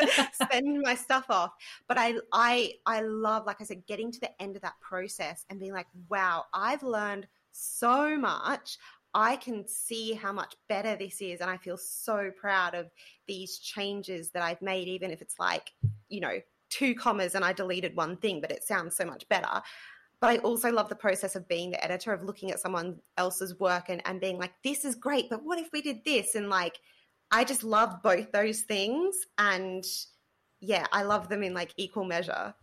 send 0.53 0.83
my 0.83 0.95
stuff 0.97 1.25
off. 1.31 1.53
But 1.89 1.97
I 1.99 2.17
I 2.31 2.73
I 2.85 3.01
love 3.01 3.47
like 3.47 3.63
I 3.63 3.65
said 3.65 3.87
getting 3.87 4.13
to 4.13 4.21
the 4.21 4.43
end 4.43 4.57
of 4.57 4.63
that 4.63 4.79
process 4.83 5.47
and 5.49 5.59
being 5.59 5.73
like 5.73 5.87
wow 6.11 6.45
I've 6.53 6.83
learned 6.83 7.27
so 7.53 8.19
much. 8.19 8.77
I 9.15 9.37
can 9.37 9.67
see 9.67 10.13
how 10.13 10.33
much 10.33 10.57
better 10.69 10.97
this 10.97 11.23
is. 11.23 11.41
And 11.41 11.49
I 11.49 11.57
feel 11.57 11.79
so 11.79 12.33
proud 12.37 12.75
of 12.75 12.91
these 13.29 13.59
changes 13.59 14.31
that 14.33 14.43
I've 14.43 14.61
made, 14.61 14.89
even 14.89 15.13
if 15.13 15.23
it's 15.23 15.39
like, 15.39 15.71
you 16.09 16.21
know, 16.21 16.41
two 16.75 16.95
commas 16.95 17.35
and 17.35 17.45
I 17.45 17.53
deleted 17.53 17.95
one 17.95 18.17
thing, 18.17 18.41
but 18.41 18.51
it 18.51 18.65
sounds 18.65 18.97
so 18.97 19.05
much 19.05 19.29
better. 19.29 19.63
But 20.21 20.31
I 20.31 20.37
also 20.39 20.73
love 20.73 20.89
the 20.89 20.97
process 20.97 21.37
of 21.37 21.47
being 21.49 21.71
the 21.71 21.85
editor, 21.85 22.13
of 22.13 22.25
looking 22.25 22.51
at 22.51 22.61
someone 22.61 22.99
else's 23.17 23.59
work 23.61 23.89
and, 23.89 24.03
and 24.07 24.21
being 24.21 24.39
like, 24.39 24.53
this 24.65 24.85
is 24.85 24.95
great, 24.95 25.29
but 25.31 25.45
what 25.45 25.59
if 25.59 25.69
we 25.73 25.83
did 25.83 26.05
this? 26.05 26.35
And 26.35 26.49
like, 26.49 26.79
I 27.31 27.45
just 27.45 27.63
love 27.63 28.03
both 28.03 28.33
those 28.33 28.63
things. 28.63 29.17
And 29.39 29.85
yeah, 30.61 30.87
I 30.93 31.03
love 31.03 31.29
them 31.29 31.43
in 31.43 31.55
like 31.55 31.73
equal 31.77 32.05
measure. 32.05 32.55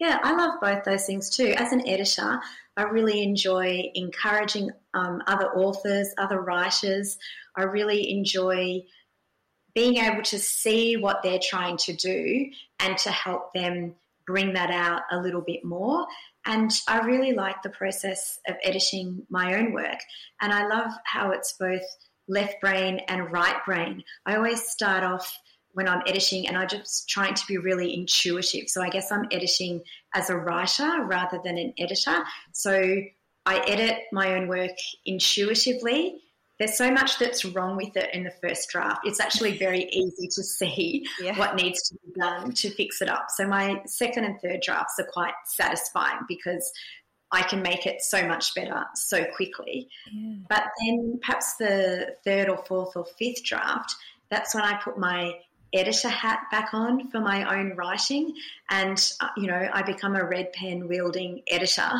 Yeah, 0.00 0.18
I 0.22 0.32
love 0.32 0.60
both 0.60 0.84
those 0.84 1.06
things 1.06 1.28
too. 1.28 1.54
As 1.56 1.72
an 1.72 1.86
editor, 1.86 2.40
I 2.76 2.82
really 2.82 3.22
enjoy 3.22 3.90
encouraging 3.94 4.70
um, 4.94 5.22
other 5.26 5.48
authors, 5.56 6.14
other 6.18 6.40
writers. 6.40 7.18
I 7.56 7.64
really 7.64 8.10
enjoy 8.10 8.82
being 9.74 9.98
able 9.98 10.22
to 10.22 10.38
see 10.38 10.96
what 10.96 11.22
they're 11.22 11.40
trying 11.42 11.76
to 11.78 11.92
do 11.92 12.50
and 12.80 12.96
to 12.98 13.10
help 13.10 13.52
them 13.54 13.94
bring 14.26 14.52
that 14.54 14.70
out 14.70 15.02
a 15.10 15.20
little 15.20 15.40
bit 15.40 15.64
more. 15.64 16.06
And 16.44 16.70
I 16.88 16.98
really 16.98 17.32
like 17.32 17.62
the 17.62 17.70
process 17.70 18.38
of 18.48 18.56
editing 18.62 19.26
my 19.30 19.54
own 19.54 19.72
work. 19.72 19.98
And 20.40 20.52
I 20.52 20.66
love 20.66 20.92
how 21.04 21.30
it's 21.30 21.54
both 21.58 21.82
left 22.28 22.60
brain 22.60 23.00
and 23.08 23.32
right 23.32 23.56
brain. 23.64 24.04
I 24.26 24.36
always 24.36 24.62
start 24.68 25.04
off 25.04 25.38
when 25.72 25.88
I'm 25.88 26.02
editing, 26.06 26.48
and 26.48 26.56
I'm 26.56 26.66
just 26.66 27.08
trying 27.08 27.34
to 27.34 27.42
be 27.46 27.56
really 27.56 27.94
intuitive. 27.94 28.68
So 28.68 28.82
I 28.82 28.88
guess 28.88 29.12
I'm 29.12 29.26
editing 29.30 29.82
as 30.14 30.28
a 30.28 30.36
writer 30.36 31.04
rather 31.04 31.38
than 31.44 31.56
an 31.56 31.72
editor. 31.78 32.24
So 32.52 32.96
I 33.46 33.58
edit 33.66 34.00
my 34.12 34.34
own 34.34 34.48
work 34.48 34.76
intuitively. 35.06 36.20
There's 36.58 36.76
so 36.76 36.90
much 36.90 37.18
that's 37.18 37.44
wrong 37.44 37.76
with 37.76 37.96
it 37.96 38.10
in 38.12 38.24
the 38.24 38.32
first 38.42 38.68
draft. 38.70 39.00
It's 39.04 39.20
actually 39.20 39.56
very 39.58 39.84
easy 39.90 40.26
to 40.28 40.42
see 40.42 41.06
Yeah. 41.20 41.38
what 41.38 41.54
needs 41.54 41.88
to 41.88 41.94
be 42.04 42.20
done 42.20 42.52
to 42.52 42.70
fix 42.70 43.00
it 43.00 43.08
up. 43.08 43.26
So 43.30 43.46
my 43.46 43.80
second 43.86 44.24
and 44.24 44.40
third 44.40 44.60
drafts 44.62 44.94
are 44.98 45.06
quite 45.12 45.34
satisfying 45.46 46.20
because 46.26 46.70
I 47.30 47.42
can 47.42 47.62
make 47.62 47.86
it 47.86 48.02
so 48.02 48.26
much 48.26 48.54
better 48.54 48.84
so 48.94 49.24
quickly. 49.36 49.88
Yeah. 50.12 50.36
But 50.48 50.64
then 50.80 51.20
perhaps 51.22 51.56
the 51.56 52.14
third 52.24 52.48
or 52.48 52.56
fourth 52.66 52.96
or 52.96 53.04
fifth 53.18 53.44
draft, 53.44 53.94
that's 54.30 54.54
when 54.54 54.64
I 54.64 54.80
put 54.82 54.98
my 54.98 55.34
editor 55.74 56.08
hat 56.08 56.40
back 56.50 56.70
on 56.72 57.08
for 57.10 57.20
my 57.20 57.56
own 57.58 57.76
writing. 57.76 58.34
And, 58.70 58.98
uh, 59.20 59.28
you 59.36 59.46
know, 59.46 59.68
I 59.72 59.82
become 59.82 60.16
a 60.16 60.24
red 60.24 60.52
pen 60.54 60.88
wielding 60.88 61.42
editor 61.48 61.90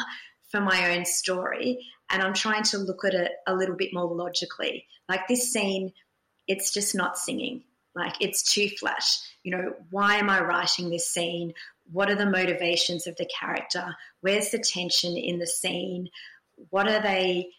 for 0.51 0.61
my 0.61 0.97
own 0.97 1.05
story. 1.05 1.87
And 2.11 2.23
I'm 2.23 2.35
trying 2.35 2.63
to 2.65 2.79
look 2.79 3.05
at 3.05 3.15
it 3.15 3.33
a 3.47 3.55
little 3.55 3.77
bit 3.77 3.93
more 3.93 4.07
logically. 4.07 4.87
Like 5.09 5.29
this 5.29 5.53
scene, 5.53 5.93
it's 6.47 6.73
just 6.73 6.95
not 6.95 7.19
singing. 7.19 7.63
Like 7.95 8.15
it's 8.21 8.43
too 8.43 8.69
flat. 8.69 9.05
You 9.43 9.53
know, 9.53 9.75
why 9.91 10.17
am 10.17 10.31
I 10.31 10.41
writing 10.41 10.91
this 10.91 11.09
scene? 11.09 11.55
What 11.93 12.11
are 12.11 12.15
the 12.15 12.27
motivations 12.27 13.07
of 13.07 13.17
the 13.17 13.27
character? 13.27 13.97
Where's 14.21 14.51
the 14.51 14.59
tension 14.59 15.17
in 15.17 15.39
the 15.39 15.47
scene? 15.47 16.11
What 16.71 16.89
are 16.89 17.01
they 17.01 17.51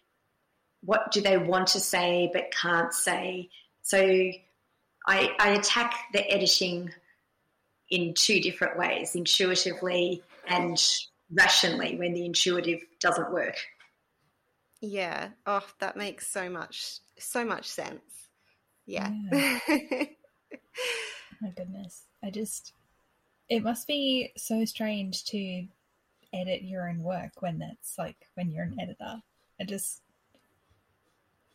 what 0.81 1.11
do 1.11 1.19
they 1.21 1.37
want 1.37 1.67
to 1.67 1.79
say 1.79 2.29
but 2.31 2.51
can't 2.51 2.93
say? 2.93 3.49
So 3.81 3.97
I, 5.05 5.31
I 5.39 5.49
attack 5.49 5.93
the 6.13 6.29
editing 6.31 6.91
in 7.89 8.13
two 8.13 8.39
different 8.39 8.77
ways 8.77 9.15
intuitively 9.15 10.21
and 10.47 10.81
rationally 11.31 11.97
when 11.97 12.13
the 12.13 12.25
intuitive 12.25 12.81
doesn't 12.99 13.31
work. 13.31 13.55
Yeah. 14.82 15.30
Oh, 15.45 15.65
that 15.80 15.97
makes 15.97 16.27
so 16.27 16.49
much 16.49 16.99
so 17.17 17.43
much 17.45 17.67
sense. 17.67 18.30
Yeah. 18.86 19.11
Oh 21.41 21.45
my 21.45 21.51
goodness. 21.51 22.03
I 22.23 22.32
just 22.32 22.73
it 23.49 23.63
must 23.63 23.88
be 23.88 24.32
so 24.38 24.65
strange 24.65 25.23
to 25.25 25.67
edit 26.34 26.63
your 26.63 26.89
own 26.89 27.01
work 27.01 27.32
when 27.41 27.59
that's 27.59 27.97
like 27.97 28.17
when 28.36 28.51
you're 28.51 28.65
an 28.65 28.80
editor. 28.80 29.21
I 29.59 29.63
just 29.63 30.01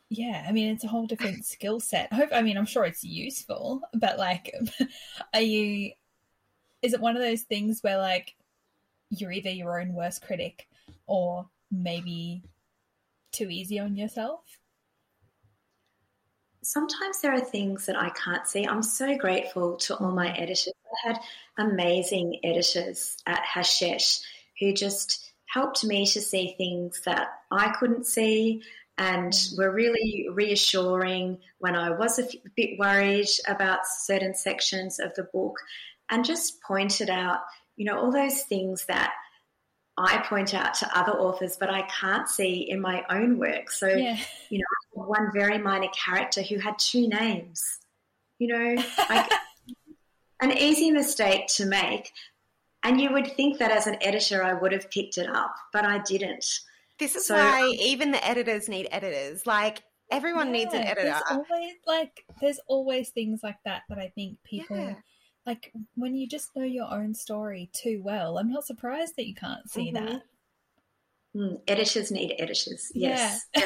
yeah, 0.09 0.45
I 0.47 0.51
mean 0.51 0.73
it's 0.73 0.83
a 0.83 0.87
whole 0.87 1.05
different 1.05 1.45
skill 1.53 1.79
set. 1.79 2.09
I 2.11 2.15
hope 2.15 2.29
I 2.33 2.41
mean 2.41 2.57
I'm 2.57 2.65
sure 2.65 2.85
it's 2.85 3.03
useful, 3.03 3.81
but 3.93 4.17
like 4.17 4.53
are 5.33 5.41
you 5.41 5.91
is 6.81 6.93
it 6.93 7.01
one 7.01 7.15
of 7.15 7.21
those 7.21 7.43
things 7.43 7.81
where 7.81 7.97
like 7.97 8.35
you're 9.09 9.31
either 9.31 9.49
your 9.49 9.79
own 9.79 9.93
worst 9.93 10.21
critic 10.21 10.67
or 11.07 11.47
maybe 11.71 12.43
too 13.35 13.49
easy 13.49 13.79
on 13.79 13.95
yourself? 13.95 14.41
Sometimes 16.63 17.21
there 17.21 17.33
are 17.33 17.39
things 17.39 17.85
that 17.85 17.95
I 17.95 18.09
can't 18.09 18.47
see. 18.47 18.65
I'm 18.65 18.81
so 18.81 19.15
grateful 19.17 19.77
to 19.77 19.95
all 19.97 20.11
my 20.11 20.35
editors. 20.35 20.73
I 21.05 21.09
had 21.09 21.19
amazing 21.57 22.39
editors 22.43 23.17
at 23.27 23.43
Hachette 23.45 24.19
who 24.59 24.73
just 24.73 25.31
helped 25.45 25.83
me 25.83 26.05
to 26.07 26.21
see 26.21 26.55
things 26.57 27.01
that 27.05 27.27
I 27.51 27.75
couldn't 27.79 28.07
see 28.07 28.63
and 28.97 29.33
were 29.57 29.71
really 29.71 30.27
reassuring 30.31 31.37
when 31.59 31.75
I 31.75 31.91
was 31.91 32.17
a 32.17 32.27
bit 32.55 32.79
worried 32.79 33.27
about 33.47 33.85
certain 33.85 34.33
sections 34.33 34.99
of 34.99 35.13
the 35.15 35.23
book 35.33 35.57
and 36.09 36.23
just 36.23 36.61
pointed 36.61 37.09
out, 37.09 37.39
you 37.75 37.85
know, 37.85 37.99
all 37.99 38.11
those 38.11 38.43
things 38.43 38.85
that 38.85 39.13
I 39.97 40.17
point 40.27 40.53
out 40.53 40.73
to 40.75 40.97
other 40.97 41.13
authors, 41.13 41.55
but 41.57 41.69
I 41.69 41.83
can't 41.83 42.27
see 42.27 42.69
in 42.69 42.81
my 42.81 43.03
own 43.09 43.37
work. 43.37 43.71
So, 43.71 43.87
Yeah. 43.87 44.17
you 44.49 44.59
know, 44.59 45.03
one 45.05 45.31
very 45.33 45.57
minor 45.57 45.87
character 45.89 46.41
who 46.41 46.57
had 46.59 46.77
two 46.77 47.07
names. 47.07 47.79
You 48.39 48.47
know, 48.47 48.83
like 49.09 49.31
an 50.41 50.51
easy 50.57 50.91
mistake 50.91 51.47
to 51.55 51.65
make. 51.65 52.11
And 52.83 52.99
you 52.99 53.11
would 53.13 53.31
think 53.35 53.57
that 53.59 53.71
as 53.71 53.87
an 53.87 53.97
editor, 54.01 54.43
I 54.43 54.53
would 54.53 54.71
have 54.73 54.91
picked 54.91 55.17
it 55.17 55.29
up, 55.29 55.55
but 55.71 55.85
I 55.85 55.99
didn't. 55.99 56.45
This 56.99 57.15
is 57.15 57.25
So- 57.27 57.35
why 57.35 57.67
even 57.79 58.11
the 58.11 58.25
editors 58.27 58.67
need 58.69 58.87
editors. 58.91 59.45
Like 59.47 59.81
everyone 60.11 60.51
needs 60.51 60.73
an 60.73 60.81
editor. 60.83 61.03
There's 61.07 61.21
always 61.31 61.73
like 61.87 62.25
there's 62.41 62.59
always 62.67 63.09
things 63.09 63.39
like 63.43 63.57
that 63.65 63.83
that 63.89 63.97
I 63.97 64.09
think 64.09 64.37
people 64.43 64.77
Yeah. 64.77 64.95
Like 65.45 65.71
when 65.95 66.15
you 66.15 66.27
just 66.27 66.55
know 66.55 66.63
your 66.63 66.91
own 66.91 67.13
story 67.13 67.69
too 67.73 68.01
well. 68.03 68.37
I'm 68.37 68.51
not 68.51 68.65
surprised 68.65 69.15
that 69.17 69.27
you 69.27 69.35
can't 69.35 69.69
see 69.69 69.91
Mhm. 69.91 69.93
that. 69.93 70.23
Mm, 71.35 71.61
editors 71.67 72.11
need 72.11 72.35
editors. 72.39 72.91
Yes. 72.95 73.45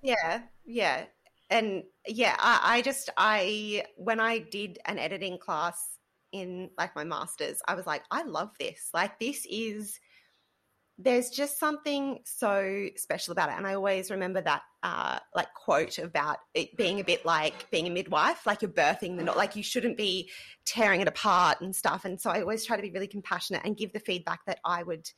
Yeah, 0.00 0.42
yeah. 0.64 1.06
And 1.50 1.82
yeah, 2.06 2.36
I, 2.38 2.60
I 2.62 2.82
just 2.82 3.10
I 3.16 3.84
when 3.96 4.20
I 4.20 4.38
did 4.38 4.78
an 4.84 4.98
editing 4.98 5.38
class 5.38 5.98
in 6.30 6.70
like 6.78 6.94
my 6.94 7.04
masters, 7.04 7.60
I 7.66 7.74
was 7.74 7.86
like, 7.86 8.04
I 8.10 8.22
love 8.22 8.52
this. 8.60 8.90
Like 8.94 9.18
this 9.18 9.44
is 9.50 9.98
there's 10.98 11.30
just 11.30 11.60
something 11.60 12.18
so 12.24 12.88
special 12.96 13.32
about 13.32 13.50
it. 13.50 13.54
And 13.56 13.66
I 13.66 13.74
always 13.74 14.10
remember 14.10 14.40
that 14.42 14.62
uh 14.82 15.18
like 15.34 15.52
quote 15.54 15.98
about 15.98 16.38
it 16.54 16.76
being 16.76 16.98
a 17.00 17.04
bit 17.04 17.24
like 17.24 17.70
being 17.70 17.86
a 17.86 17.90
midwife, 17.90 18.46
like 18.46 18.62
you're 18.62 18.70
birthing 18.70 19.16
the 19.16 19.22
not 19.22 19.36
like 19.36 19.54
you 19.54 19.62
shouldn't 19.62 19.96
be 19.96 20.30
tearing 20.64 21.00
it 21.00 21.08
apart 21.08 21.60
and 21.60 21.74
stuff. 21.74 22.04
And 22.04 22.20
so 22.20 22.30
I 22.30 22.40
always 22.40 22.64
try 22.64 22.76
to 22.76 22.82
be 22.82 22.90
really 22.90 23.06
compassionate 23.06 23.62
and 23.64 23.76
give 23.76 23.92
the 23.92 24.00
feedback 24.00 24.40
that 24.46 24.58
I 24.64 24.82
would 24.82 25.08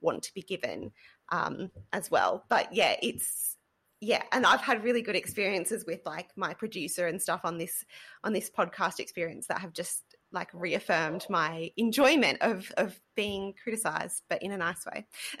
want 0.00 0.22
to 0.24 0.34
be 0.34 0.42
given 0.42 0.92
um 1.30 1.70
as 1.92 2.10
well. 2.10 2.44
But 2.48 2.72
yeah, 2.72 2.96
it's 3.02 3.56
yeah 4.00 4.22
and 4.32 4.44
i've 4.44 4.60
had 4.60 4.84
really 4.84 5.00
good 5.00 5.16
experiences 5.16 5.84
with 5.86 6.00
like 6.04 6.28
my 6.36 6.52
producer 6.52 7.06
and 7.06 7.22
stuff 7.22 7.40
on 7.44 7.58
this 7.58 7.84
on 8.22 8.32
this 8.32 8.50
podcast 8.50 8.98
experience 8.98 9.46
that 9.46 9.60
have 9.60 9.72
just 9.72 10.13
like 10.34 10.50
reaffirmed 10.52 11.24
my 11.30 11.70
enjoyment 11.76 12.38
of 12.42 12.70
of 12.76 13.00
being 13.14 13.54
criticized 13.62 14.22
but 14.28 14.42
in 14.42 14.52
a 14.52 14.58
nice 14.58 14.84
way 14.84 15.06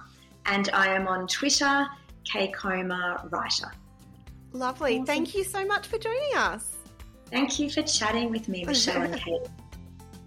and 0.47 0.69
I 0.73 0.87
am 0.93 1.07
on 1.07 1.27
Twitter, 1.27 1.87
kcomer 2.25 3.31
writer. 3.31 3.71
Lovely. 4.57 4.95
Awesome. 4.95 5.05
Thank 5.05 5.35
you 5.35 5.43
so 5.43 5.65
much 5.65 5.87
for 5.87 5.97
joining 5.97 6.35
us. 6.35 6.75
Thank 7.31 7.59
you 7.59 7.69
for 7.69 7.83
chatting 7.83 8.31
with 8.31 8.47
me, 8.47 8.63
Michelle 8.65 9.01
and 9.03 9.15
Kate. 9.21 9.47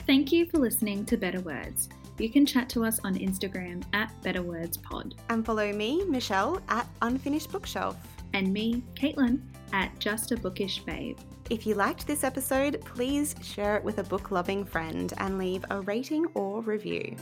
Thank 0.07 0.33
you 0.33 0.47
for 0.47 0.59
listening 0.59 1.05
to 1.07 1.17
Better 1.17 1.41
Words. 1.41 1.89
You 2.19 2.29
can 2.31 2.45
chat 2.45 2.69
to 2.71 2.85
us 2.85 3.01
on 3.05 3.15
Instagram 3.17 3.83
at 3.95 4.13
Better 4.23 4.43
Words 4.43 4.77
Pod, 4.77 5.15
And 5.31 5.45
follow 5.45 5.73
me, 5.73 6.05
Michelle, 6.05 6.61
at 6.69 6.87
Unfinished 7.03 7.51
Bookshelf. 7.51 7.97
and 8.35 8.53
me, 8.53 8.83
Caitlin, 8.95 9.41
at 9.73 9.99
Just 9.99 10.31
a 10.33 10.37
Bookish 10.37 10.81
Babe. 10.81 11.19
If 11.49 11.67
you 11.67 11.75
liked 11.75 12.07
this 12.07 12.23
episode, 12.23 12.81
please 12.85 13.35
share 13.43 13.77
it 13.77 13.83
with 13.83 13.99
a 13.99 14.05
book 14.05 14.31
loving 14.31 14.65
friend 14.65 15.13
and 15.19 15.39
leave 15.39 15.65
a 15.71 15.81
rating 15.81 16.27
or 16.35 16.61
review. 16.61 17.17